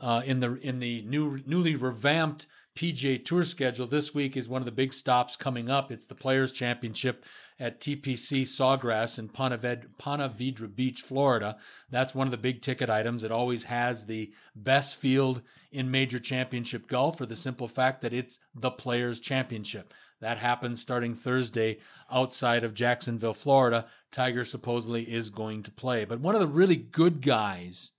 uh, 0.00 0.22
in 0.24 0.40
the 0.40 0.54
in 0.54 0.80
the 0.80 1.02
new 1.02 1.38
newly 1.46 1.76
revamped 1.76 2.46
PGA 2.76 3.24
Tour 3.24 3.44
schedule, 3.44 3.86
this 3.86 4.12
week 4.12 4.36
is 4.36 4.48
one 4.48 4.60
of 4.60 4.66
the 4.66 4.72
big 4.72 4.92
stops 4.92 5.36
coming 5.36 5.70
up. 5.70 5.92
It's 5.92 6.08
the 6.08 6.14
Players 6.16 6.50
Championship 6.50 7.24
at 7.60 7.80
TPC 7.80 8.42
Sawgrass 8.42 9.20
in 9.20 9.28
Ponte 9.28 9.60
Vedra 9.60 10.74
Beach, 10.74 11.00
Florida. 11.00 11.56
That's 11.90 12.16
one 12.16 12.26
of 12.26 12.32
the 12.32 12.36
big 12.36 12.62
ticket 12.62 12.90
items. 12.90 13.22
It 13.22 13.30
always 13.30 13.62
has 13.64 14.04
the 14.04 14.32
best 14.56 14.96
field 14.96 15.42
in 15.70 15.88
major 15.88 16.18
championship 16.18 16.88
golf 16.88 17.18
for 17.18 17.26
the 17.26 17.36
simple 17.36 17.68
fact 17.68 18.00
that 18.00 18.12
it's 18.12 18.40
the 18.56 18.72
Players 18.72 19.20
Championship. 19.20 19.94
That 20.20 20.38
happens 20.38 20.82
starting 20.82 21.14
Thursday 21.14 21.78
outside 22.10 22.64
of 22.64 22.74
Jacksonville, 22.74 23.34
Florida. 23.34 23.86
Tiger 24.10 24.44
supposedly 24.44 25.04
is 25.04 25.30
going 25.30 25.62
to 25.62 25.70
play. 25.70 26.06
But 26.06 26.18
one 26.18 26.34
of 26.34 26.40
the 26.40 26.48
really 26.48 26.76
good 26.76 27.22
guys 27.22 27.92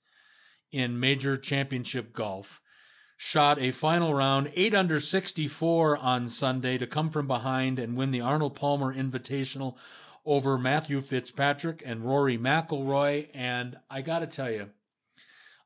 in 0.73 0.99
major 0.99 1.37
championship 1.37 2.11
golf 2.11 2.59
shot 3.17 3.59
a 3.59 3.71
final 3.71 4.13
round 4.13 4.51
8 4.55 4.75
under 4.75 4.99
64 4.99 5.97
on 5.97 6.27
Sunday 6.27 6.77
to 6.77 6.87
come 6.87 7.09
from 7.09 7.27
behind 7.27 7.79
and 7.79 7.95
win 7.95 8.11
the 8.11 8.21
Arnold 8.21 8.55
Palmer 8.55 8.93
Invitational 8.93 9.75
over 10.25 10.57
Matthew 10.57 11.01
Fitzpatrick 11.01 11.81
and 11.85 12.03
Rory 12.03 12.37
McIlroy 12.37 13.29
and 13.33 13.77
I 13.89 14.01
got 14.01 14.19
to 14.19 14.27
tell 14.27 14.51
you 14.51 14.69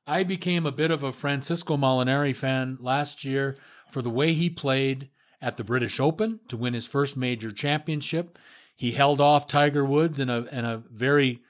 I 0.06 0.24
became 0.24 0.66
a 0.66 0.72
bit 0.72 0.92
of 0.92 1.04
a 1.04 1.12
Francisco 1.12 1.78
Molinari 1.78 2.36
fan 2.36 2.78
last 2.82 3.24
year 3.24 3.58
for 3.92 4.02
the 4.02 4.10
way 4.10 4.34
he 4.34 4.50
played 4.50 5.10
at 5.42 5.58
the 5.58 5.64
British 5.64 6.00
Open 6.00 6.40
to 6.48 6.58
win 6.58 6.74
his 6.74 6.86
first 6.88 7.16
major 7.16 7.52
championship. 7.52 8.38
He 8.76 8.92
held 8.92 9.22
off 9.22 9.48
Tiger 9.48 9.86
Woods 9.86 10.20
in 10.20 10.30
a 10.30 10.46
in 10.52 10.66
a 10.66 10.84
very 10.92 11.42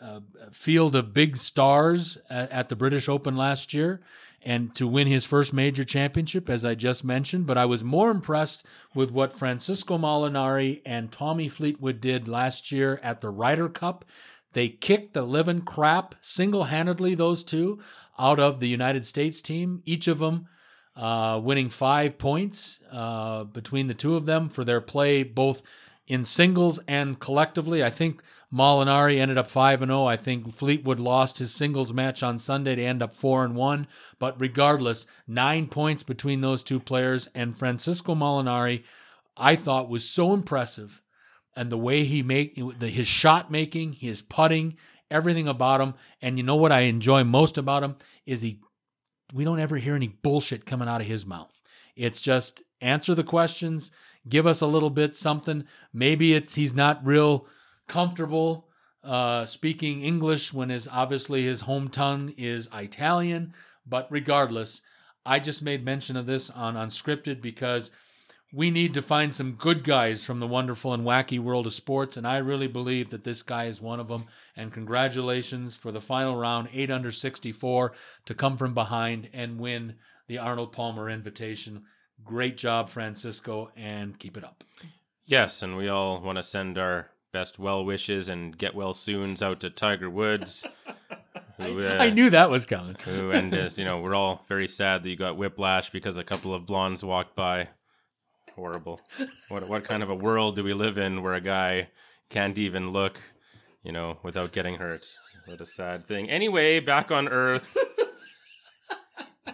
uh, 0.00 0.20
field 0.50 0.96
of 0.96 1.14
big 1.14 1.36
stars 1.36 2.18
at, 2.28 2.50
at, 2.50 2.68
the 2.68 2.76
British 2.76 3.08
Open 3.08 3.36
last 3.36 3.72
year 3.72 4.00
and 4.42 4.74
to 4.74 4.86
win 4.86 5.06
his 5.06 5.24
first 5.24 5.52
major 5.52 5.84
championship, 5.84 6.48
as 6.48 6.64
I 6.64 6.74
just 6.74 7.04
mentioned. 7.04 7.46
But 7.46 7.58
I 7.58 7.64
was 7.64 7.82
more 7.82 8.10
impressed 8.10 8.64
with 8.94 9.10
what 9.10 9.32
Francisco 9.32 9.98
Molinari 9.98 10.82
and 10.86 11.10
Tommy 11.10 11.48
Fleetwood 11.48 12.00
did 12.00 12.28
last 12.28 12.70
year 12.70 13.00
at 13.02 13.20
the 13.20 13.30
Ryder 13.30 13.68
Cup. 13.68 14.04
They 14.52 14.68
kicked 14.68 15.14
the 15.14 15.22
living 15.22 15.62
crap 15.62 16.14
single 16.20 16.64
handedly, 16.64 17.14
those 17.14 17.44
two, 17.44 17.80
out 18.18 18.40
of 18.40 18.60
the 18.60 18.68
United 18.68 19.04
States 19.04 19.42
team, 19.42 19.82
each 19.84 20.08
of 20.08 20.18
them 20.18 20.48
uh, 20.96 21.40
winning 21.42 21.68
five 21.68 22.16
points 22.16 22.80
uh, 22.90 23.44
between 23.44 23.86
the 23.86 23.94
two 23.94 24.16
of 24.16 24.26
them 24.26 24.48
for 24.48 24.64
their 24.64 24.80
play 24.80 25.22
both 25.22 25.62
in 26.06 26.24
singles 26.24 26.80
and 26.88 27.18
collectively. 27.18 27.84
I 27.84 27.90
think 27.90 28.22
Molinari 28.52 29.18
ended 29.18 29.38
up 29.38 29.48
5 29.48 29.82
and 29.82 29.90
0. 29.90 30.04
I 30.04 30.16
think 30.16 30.54
Fleetwood 30.54 31.00
lost 31.00 31.38
his 31.38 31.52
singles 31.52 31.92
match 31.92 32.22
on 32.22 32.38
Sunday 32.38 32.74
to 32.76 32.82
end 32.82 33.02
up 33.02 33.12
4 33.12 33.44
and 33.44 33.56
1, 33.56 33.86
but 34.18 34.40
regardless, 34.40 35.06
9 35.26 35.66
points 35.68 36.02
between 36.02 36.40
those 36.40 36.62
two 36.62 36.80
players 36.80 37.28
and 37.34 37.56
Francisco 37.56 38.14
Molinari 38.14 38.84
I 39.36 39.56
thought 39.56 39.90
was 39.90 40.08
so 40.08 40.32
impressive 40.32 41.02
and 41.54 41.70
the 41.70 41.78
way 41.78 42.04
he 42.04 42.22
make 42.22 42.56
his 42.56 43.06
shot 43.06 43.50
making, 43.50 43.94
his 43.94 44.22
putting, 44.22 44.76
everything 45.10 45.48
about 45.48 45.80
him. 45.80 45.94
And 46.22 46.38
you 46.38 46.42
know 46.44 46.56
what 46.56 46.72
I 46.72 46.80
enjoy 46.80 47.24
most 47.24 47.58
about 47.58 47.82
him 47.82 47.96
is 48.24 48.42
he 48.42 48.60
we 49.34 49.44
don't 49.44 49.58
ever 49.58 49.76
hear 49.76 49.96
any 49.96 50.08
bullshit 50.08 50.66
coming 50.66 50.88
out 50.88 51.00
of 51.00 51.06
his 51.06 51.26
mouth. 51.26 51.60
It's 51.96 52.20
just 52.20 52.62
answer 52.80 53.14
the 53.14 53.24
questions, 53.24 53.90
give 54.28 54.46
us 54.46 54.60
a 54.60 54.66
little 54.66 54.90
bit 54.90 55.16
something. 55.16 55.64
Maybe 55.92 56.32
it's 56.32 56.54
he's 56.54 56.74
not 56.74 57.04
real 57.04 57.46
comfortable 57.86 58.68
uh, 59.04 59.44
speaking 59.44 60.02
English 60.02 60.52
when 60.52 60.68
his 60.68 60.88
obviously 60.88 61.44
his 61.44 61.60
home 61.60 61.88
tongue 61.88 62.34
is 62.36 62.68
Italian. 62.72 63.54
But 63.86 64.08
regardless, 64.10 64.82
I 65.24 65.38
just 65.38 65.62
made 65.62 65.84
mention 65.84 66.16
of 66.16 66.26
this 66.26 66.50
on 66.50 66.74
Unscripted 66.74 67.40
because 67.40 67.90
we 68.52 68.70
need 68.70 68.94
to 68.94 69.02
find 69.02 69.34
some 69.34 69.52
good 69.52 69.84
guys 69.84 70.24
from 70.24 70.38
the 70.38 70.46
wonderful 70.46 70.94
and 70.94 71.04
wacky 71.04 71.38
world 71.38 71.66
of 71.66 71.72
sports, 71.72 72.16
and 72.16 72.26
I 72.26 72.38
really 72.38 72.68
believe 72.68 73.10
that 73.10 73.24
this 73.24 73.42
guy 73.42 73.66
is 73.66 73.80
one 73.80 74.00
of 74.00 74.08
them. 74.08 74.24
And 74.56 74.72
congratulations 74.72 75.74
for 75.74 75.92
the 75.92 76.00
final 76.00 76.36
round, 76.36 76.68
eight 76.72 76.90
under 76.90 77.10
64, 77.10 77.92
to 78.24 78.34
come 78.34 78.56
from 78.56 78.72
behind 78.72 79.28
and 79.32 79.58
win 79.58 79.96
the 80.28 80.38
Arnold 80.38 80.72
Palmer 80.72 81.10
invitation. 81.10 81.82
Great 82.24 82.56
job, 82.56 82.88
Francisco, 82.88 83.70
and 83.76 84.18
keep 84.18 84.36
it 84.36 84.44
up. 84.44 84.64
Yes, 85.24 85.62
and 85.62 85.76
we 85.76 85.88
all 85.88 86.20
want 86.20 86.38
to 86.38 86.42
send 86.42 86.78
our 86.78 87.10
best 87.36 87.58
well 87.58 87.84
wishes 87.84 88.30
and 88.30 88.56
get 88.56 88.74
well 88.74 88.94
soons 88.94 89.42
out 89.42 89.60
to 89.60 89.68
Tiger 89.68 90.08
Woods. 90.08 90.64
Who, 91.58 91.82
uh, 91.82 91.96
I 92.00 92.08
knew 92.08 92.30
that 92.30 92.48
was 92.48 92.64
coming. 92.64 92.96
who, 93.04 93.30
and 93.30 93.52
uh, 93.52 93.68
you 93.76 93.84
know, 93.84 94.00
we're 94.00 94.14
all 94.14 94.44
very 94.46 94.68
sad 94.68 95.02
that 95.02 95.08
you 95.08 95.16
got 95.16 95.36
whiplash 95.36 95.88
because 95.90 96.16
a 96.18 96.24
couple 96.24 96.54
of 96.54 96.66
blondes 96.66 97.02
walked 97.02 97.34
by 97.34 97.68
horrible. 98.54 99.00
What 99.48 99.66
what 99.68 99.84
kind 99.84 100.02
of 100.02 100.10
a 100.10 100.14
world 100.14 100.56
do 100.56 100.64
we 100.64 100.74
live 100.74 100.98
in 100.98 101.22
where 101.22 101.32
a 101.34 101.40
guy 101.40 101.88
can't 102.28 102.58
even 102.58 102.92
look, 102.92 103.18
you 103.82 103.92
know, 103.92 104.18
without 104.22 104.52
getting 104.52 104.76
hurt? 104.76 105.06
What 105.46 105.60
a 105.60 105.66
sad 105.66 106.06
thing. 106.06 106.28
Anyway, 106.28 106.80
back 106.80 107.10
on 107.10 107.28
Earth. 107.28 107.76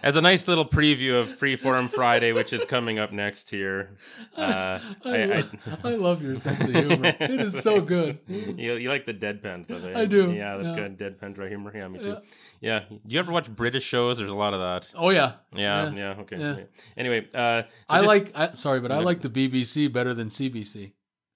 As 0.03 0.17
a 0.17 0.21
nice 0.21 0.49
little 0.49 0.65
preview 0.65 1.17
of 1.17 1.29
Freeform 1.29 1.89
Friday, 1.89 2.33
which 2.33 2.51
is 2.51 2.65
coming 2.65 2.99
up 2.99 3.13
next 3.13 3.49
here. 3.49 3.97
Uh, 4.35 4.79
I, 5.05 5.09
I, 5.09 5.37
I, 5.37 5.45
I, 5.83 5.95
love 5.95 6.23
your 6.23 6.35
sense 6.35 6.63
of 6.63 6.71
humor. 6.71 7.15
It 7.19 7.39
is 7.39 7.59
so 7.59 7.79
good. 7.95 8.17
You, 8.27 8.73
you 8.73 8.89
like 8.89 9.05
the 9.05 9.13
deadpan 9.13 9.63
stuff, 9.63 9.83
eh? 9.85 9.93
I 9.95 10.05
do. 10.05 10.31
Yeah, 10.31 10.57
that's 10.57 10.75
yeah. 10.75 10.87
good. 10.87 10.97
Deadpan 10.97 11.35
dry 11.35 11.49
humor. 11.49 11.71
Yeah, 11.73 11.87
me 11.87 11.99
too. 11.99 12.17
Yeah. 12.59 12.79
yeah. 12.89 12.97
Do 13.05 13.13
you 13.13 13.19
ever 13.19 13.31
watch 13.31 13.53
British 13.55 13.83
shows? 13.83 14.17
There's 14.17 14.31
a 14.31 14.35
lot 14.35 14.55
of 14.55 14.59
that. 14.59 14.91
Oh, 14.95 15.11
yeah. 15.11 15.33
Yeah, 15.55 15.91
yeah. 15.91 16.15
yeah 16.15 16.21
okay. 16.21 16.65
Anyway. 16.97 17.27
Uh, 17.31 17.61
so 17.61 17.67
I 17.89 17.97
just, 17.99 18.07
like, 18.07 18.31
I, 18.33 18.53
sorry, 18.55 18.79
but 18.79 18.91
I 18.91 18.99
like 18.99 19.21
the 19.21 19.29
BBC 19.29 19.93
better 19.93 20.15
than 20.15 20.29
CBC. 20.29 20.93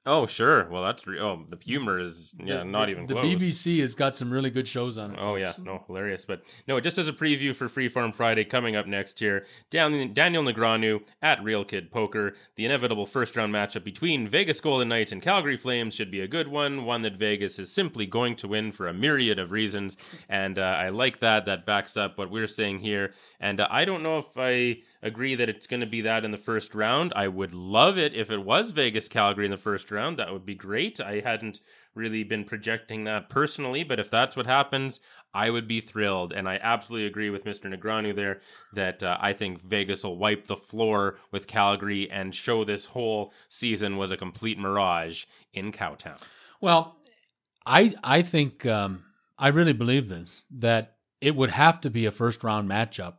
Oh 0.07 0.25
sure, 0.25 0.69
well 0.69 0.83
that's 0.83 1.05
re- 1.05 1.19
oh 1.19 1.43
the 1.49 1.57
humor 1.61 1.99
is 1.99 2.33
yeah 2.39 2.59
the, 2.59 2.65
not 2.65 2.89
even 2.89 3.05
the 3.05 3.13
close. 3.13 3.25
BBC 3.25 3.81
has 3.81 3.93
got 3.93 4.15
some 4.15 4.31
really 4.31 4.49
good 4.49 4.67
shows 4.67 4.97
on 4.97 5.11
it. 5.11 5.19
Oh 5.21 5.35
yeah, 5.35 5.53
no 5.61 5.83
hilarious, 5.85 6.23
but 6.25 6.43
no 6.65 6.79
just 6.79 6.97
as 6.97 7.09
a 7.09 7.13
preview 7.13 7.53
for 7.53 7.67
Freeform 7.67 8.15
Friday 8.15 8.45
coming 8.45 8.77
up 8.77 8.87
next 8.87 9.19
year, 9.19 9.45
Daniel 9.69 10.43
Negreanu 10.43 11.01
at 11.21 11.43
Real 11.43 11.65
Kid 11.65 11.91
Poker, 11.91 12.35
the 12.55 12.63
inevitable 12.63 13.05
first 13.05 13.35
round 13.35 13.53
matchup 13.53 13.83
between 13.83 14.29
Vegas 14.29 14.61
Golden 14.61 14.87
Knights 14.87 15.11
and 15.11 15.21
Calgary 15.21 15.57
Flames 15.57 15.93
should 15.93 16.09
be 16.09 16.21
a 16.21 16.27
good 16.27 16.47
one, 16.47 16.85
one 16.85 17.01
that 17.01 17.17
Vegas 17.17 17.59
is 17.59 17.69
simply 17.69 18.05
going 18.05 18.37
to 18.37 18.47
win 18.47 18.71
for 18.71 18.87
a 18.87 18.93
myriad 18.93 19.39
of 19.39 19.51
reasons, 19.51 19.97
and 20.29 20.57
uh, 20.57 20.61
I 20.61 20.87
like 20.87 21.19
that. 21.19 21.45
That 21.45 21.65
backs 21.65 21.97
up 21.97 22.17
what 22.17 22.31
we're 22.31 22.47
saying 22.47 22.79
here, 22.79 23.13
and 23.39 23.59
uh, 23.59 23.67
I 23.69 23.85
don't 23.85 24.01
know 24.01 24.17
if 24.17 24.25
I 24.35 24.79
agree 25.03 25.35
that 25.35 25.49
it's 25.49 25.67
going 25.67 25.81
to 25.81 25.85
be 25.85 26.01
that 26.01 26.25
in 26.25 26.31
the 26.31 26.37
first 26.37 26.73
round. 26.73 27.13
I 27.15 27.27
would 27.27 27.53
love 27.53 27.97
it 27.97 28.15
if 28.15 28.31
it 28.31 28.43
was 28.43 28.71
Vegas 28.71 29.07
Calgary 29.07 29.45
in 29.45 29.51
the 29.51 29.57
first 29.57 29.91
round. 29.91 30.17
That 30.17 30.33
would 30.33 30.45
be 30.45 30.55
great. 30.55 30.99
I 30.99 31.19
hadn't 31.19 31.61
really 31.93 32.23
been 32.23 32.45
projecting 32.45 33.03
that 33.03 33.29
personally, 33.29 33.83
but 33.83 33.99
if 33.99 34.09
that's 34.09 34.35
what 34.35 34.47
happens, 34.47 34.99
I 35.35 35.51
would 35.51 35.67
be 35.67 35.81
thrilled. 35.81 36.33
And 36.33 36.49
I 36.49 36.59
absolutely 36.61 37.07
agree 37.07 37.29
with 37.29 37.45
Mr. 37.45 37.71
Negreanu 37.71 38.15
there 38.15 38.41
that 38.73 39.03
uh, 39.03 39.17
I 39.19 39.33
think 39.33 39.61
Vegas 39.61 40.03
will 40.03 40.17
wipe 40.17 40.47
the 40.47 40.57
floor 40.57 41.19
with 41.31 41.45
Calgary 41.45 42.09
and 42.09 42.33
show 42.33 42.63
this 42.63 42.85
whole 42.85 43.33
season 43.49 43.97
was 43.97 44.09
a 44.09 44.17
complete 44.17 44.57
mirage 44.57 45.25
in 45.53 45.71
Cowtown. 45.71 46.19
Well, 46.59 46.95
I 47.67 47.93
I 48.03 48.23
think 48.23 48.65
um, 48.65 49.03
I 49.37 49.49
really 49.49 49.73
believe 49.73 50.09
this 50.09 50.43
that 50.51 50.95
it 51.21 51.35
would 51.35 51.51
have 51.51 51.81
to 51.81 51.89
be 51.89 52.05
a 52.05 52.11
first 52.11 52.43
round 52.43 52.69
matchup 52.69 53.15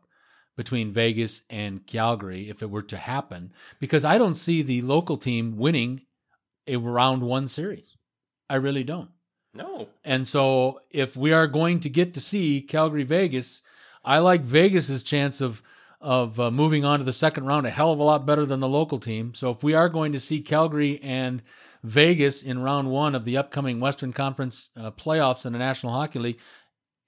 between 0.59 0.93
Vegas 0.93 1.43
and 1.49 1.87
Calgary 1.87 2.51
if 2.51 2.65
it 2.65 2.69
were 2.69 2.83
to 2.83 2.97
happen, 2.97 3.53
because 3.79 4.05
I 4.05 4.19
don't 4.19 4.35
see 4.35 4.61
the 4.61 4.83
local 4.83 5.17
team 5.17 5.57
winning 5.57 6.03
a 6.67 6.77
round 6.79 7.23
one 7.23 7.47
series. 7.47 7.97
I 8.51 8.57
really 8.57 8.83
don't. 8.83 9.11
No. 9.55 9.87
And 10.05 10.27
so 10.27 10.81
if 10.91 11.17
we 11.17 11.33
are 11.33 11.47
going 11.47 11.79
to 11.81 11.89
get 11.89 12.13
to 12.15 12.21
see 12.21 12.61
Calgary 12.61 13.05
Vegas, 13.05 13.63
I 14.05 14.19
like 14.19 14.41
Vegas's 14.41 15.05
chance 15.05 15.41
of 15.41 15.63
of 16.01 16.41
uh, 16.41 16.51
moving 16.51 16.85
on 16.85 16.99
to 16.99 17.05
the 17.05 17.13
second 17.13 17.47
round 17.47 17.65
a 17.65 17.71
hell 17.71 17.93
of 17.93 18.01
a 18.01 18.03
lot 18.03 18.27
better 18.27 18.45
than 18.45 18.59
the 18.59 18.69
local 18.69 18.99
team. 18.99 19.35
So 19.35 19.53
if 19.53 19.63
we 19.63 19.75
are 19.75 19.89
going 19.89 20.11
to 20.13 20.21
see 20.21 20.41
Calgary 20.41 21.01
and 21.05 21.41
Vegas 21.85 22.43
in 22.43 22.63
round 22.63 22.91
one 22.91 23.15
of 23.15 23.25
the 23.25 23.37
upcoming 23.37 23.79
Western 23.79 24.13
Conference 24.13 24.71
uh, 24.77 24.91
playoffs 24.91 25.47
in 25.47 25.53
the 25.53 25.59
National 25.61 25.93
Hockey 25.93 26.19
League, 26.19 26.39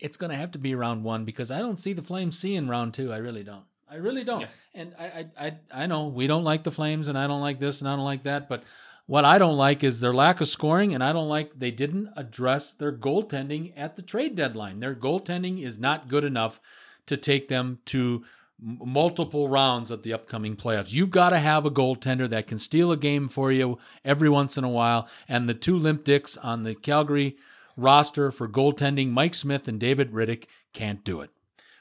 it's 0.00 0.16
going 0.16 0.30
to 0.30 0.36
have 0.36 0.52
to 0.52 0.58
be 0.58 0.74
round 0.74 1.04
one 1.04 1.24
because 1.24 1.50
I 1.50 1.60
don't 1.60 1.78
see 1.78 1.92
the 1.92 2.02
Flames 2.02 2.38
seeing 2.38 2.68
round 2.68 2.94
two. 2.94 3.12
I 3.12 3.18
really 3.18 3.44
don't. 3.44 3.64
I 3.90 3.96
really 3.96 4.24
don't. 4.24 4.42
Yeah. 4.42 4.46
And 4.74 4.94
I, 4.98 5.04
I, 5.04 5.46
I, 5.46 5.54
I 5.72 5.86
know 5.86 6.06
we 6.06 6.26
don't 6.26 6.44
like 6.44 6.62
the 6.62 6.70
Flames, 6.70 7.08
and 7.08 7.18
I 7.18 7.26
don't 7.26 7.40
like 7.40 7.58
this, 7.58 7.80
and 7.80 7.88
I 7.88 7.96
don't 7.96 8.04
like 8.04 8.22
that. 8.22 8.48
But 8.48 8.62
what 9.06 9.24
I 9.24 9.38
don't 9.38 9.56
like 9.56 9.82
is 9.82 10.00
their 10.00 10.14
lack 10.14 10.40
of 10.40 10.46
scoring, 10.46 10.94
and 10.94 11.02
I 11.02 11.12
don't 11.12 11.28
like 11.28 11.58
they 11.58 11.72
didn't 11.72 12.10
address 12.16 12.72
their 12.72 12.92
goaltending 12.92 13.72
at 13.76 13.96
the 13.96 14.02
trade 14.02 14.36
deadline. 14.36 14.78
Their 14.78 14.94
goaltending 14.94 15.60
is 15.60 15.78
not 15.78 16.08
good 16.08 16.22
enough 16.22 16.60
to 17.06 17.16
take 17.16 17.48
them 17.48 17.80
to 17.86 18.22
multiple 18.60 19.48
rounds 19.48 19.90
at 19.90 20.02
the 20.02 20.12
upcoming 20.12 20.54
playoffs. 20.54 20.92
You've 20.92 21.10
got 21.10 21.30
to 21.30 21.38
have 21.38 21.64
a 21.64 21.70
goaltender 21.70 22.28
that 22.28 22.46
can 22.46 22.58
steal 22.58 22.92
a 22.92 22.96
game 22.96 23.28
for 23.28 23.50
you 23.50 23.78
every 24.04 24.28
once 24.28 24.56
in 24.56 24.64
a 24.64 24.68
while. 24.68 25.08
And 25.28 25.48
the 25.48 25.54
two 25.54 25.76
limp 25.76 26.04
dicks 26.04 26.36
on 26.36 26.62
the 26.62 26.74
Calgary 26.74 27.36
roster 27.76 28.30
for 28.30 28.48
goaltending, 28.48 29.10
Mike 29.10 29.34
Smith 29.34 29.68
and 29.68 29.78
David 29.80 30.12
Rittich 30.12 30.44
can't 30.72 31.04
do 31.04 31.20
it. 31.20 31.30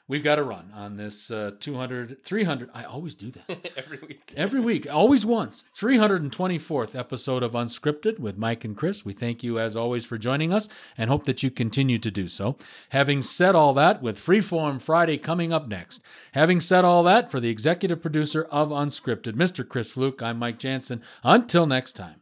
we've 0.08 0.24
got 0.24 0.36
to 0.36 0.42
run 0.42 0.72
on 0.74 0.96
this 0.96 1.30
uh, 1.30 1.52
200, 1.60 2.24
300. 2.24 2.70
I 2.74 2.82
always 2.82 3.14
do 3.14 3.30
that. 3.30 3.70
every 3.76 3.98
week. 3.98 4.32
Every 4.36 4.58
week, 4.60 4.92
always 4.92 5.24
once. 5.24 5.64
324th 5.78 6.98
episode 6.98 7.44
of 7.44 7.52
Unscripted 7.52 8.18
with 8.18 8.36
Mike 8.36 8.64
and 8.64 8.76
Chris. 8.76 9.04
We 9.04 9.12
thank 9.12 9.44
you, 9.44 9.60
as 9.60 9.76
always, 9.76 10.04
for 10.04 10.18
joining 10.18 10.52
us 10.52 10.68
and 10.98 11.08
hope 11.08 11.24
that 11.26 11.44
you 11.44 11.50
continue 11.50 11.98
to 11.98 12.10
do 12.10 12.26
so. 12.26 12.56
Having 12.88 13.22
said 13.22 13.54
all 13.54 13.72
that, 13.74 14.02
with 14.02 14.18
Freeform 14.18 14.80
Friday 14.80 15.16
coming 15.16 15.52
up 15.52 15.68
next, 15.68 16.02
having 16.32 16.58
said 16.58 16.84
all 16.84 17.04
that, 17.04 17.30
for 17.30 17.38
the 17.38 17.50
executive 17.50 18.02
producer 18.02 18.48
of 18.50 18.70
Unscripted, 18.70 19.34
Mr. 19.34 19.66
Chris 19.66 19.92
Fluke, 19.92 20.22
I'm 20.22 20.40
Mike 20.40 20.58
Jansen. 20.58 21.02
Until 21.22 21.66
next 21.66 21.92
time. 21.92 22.16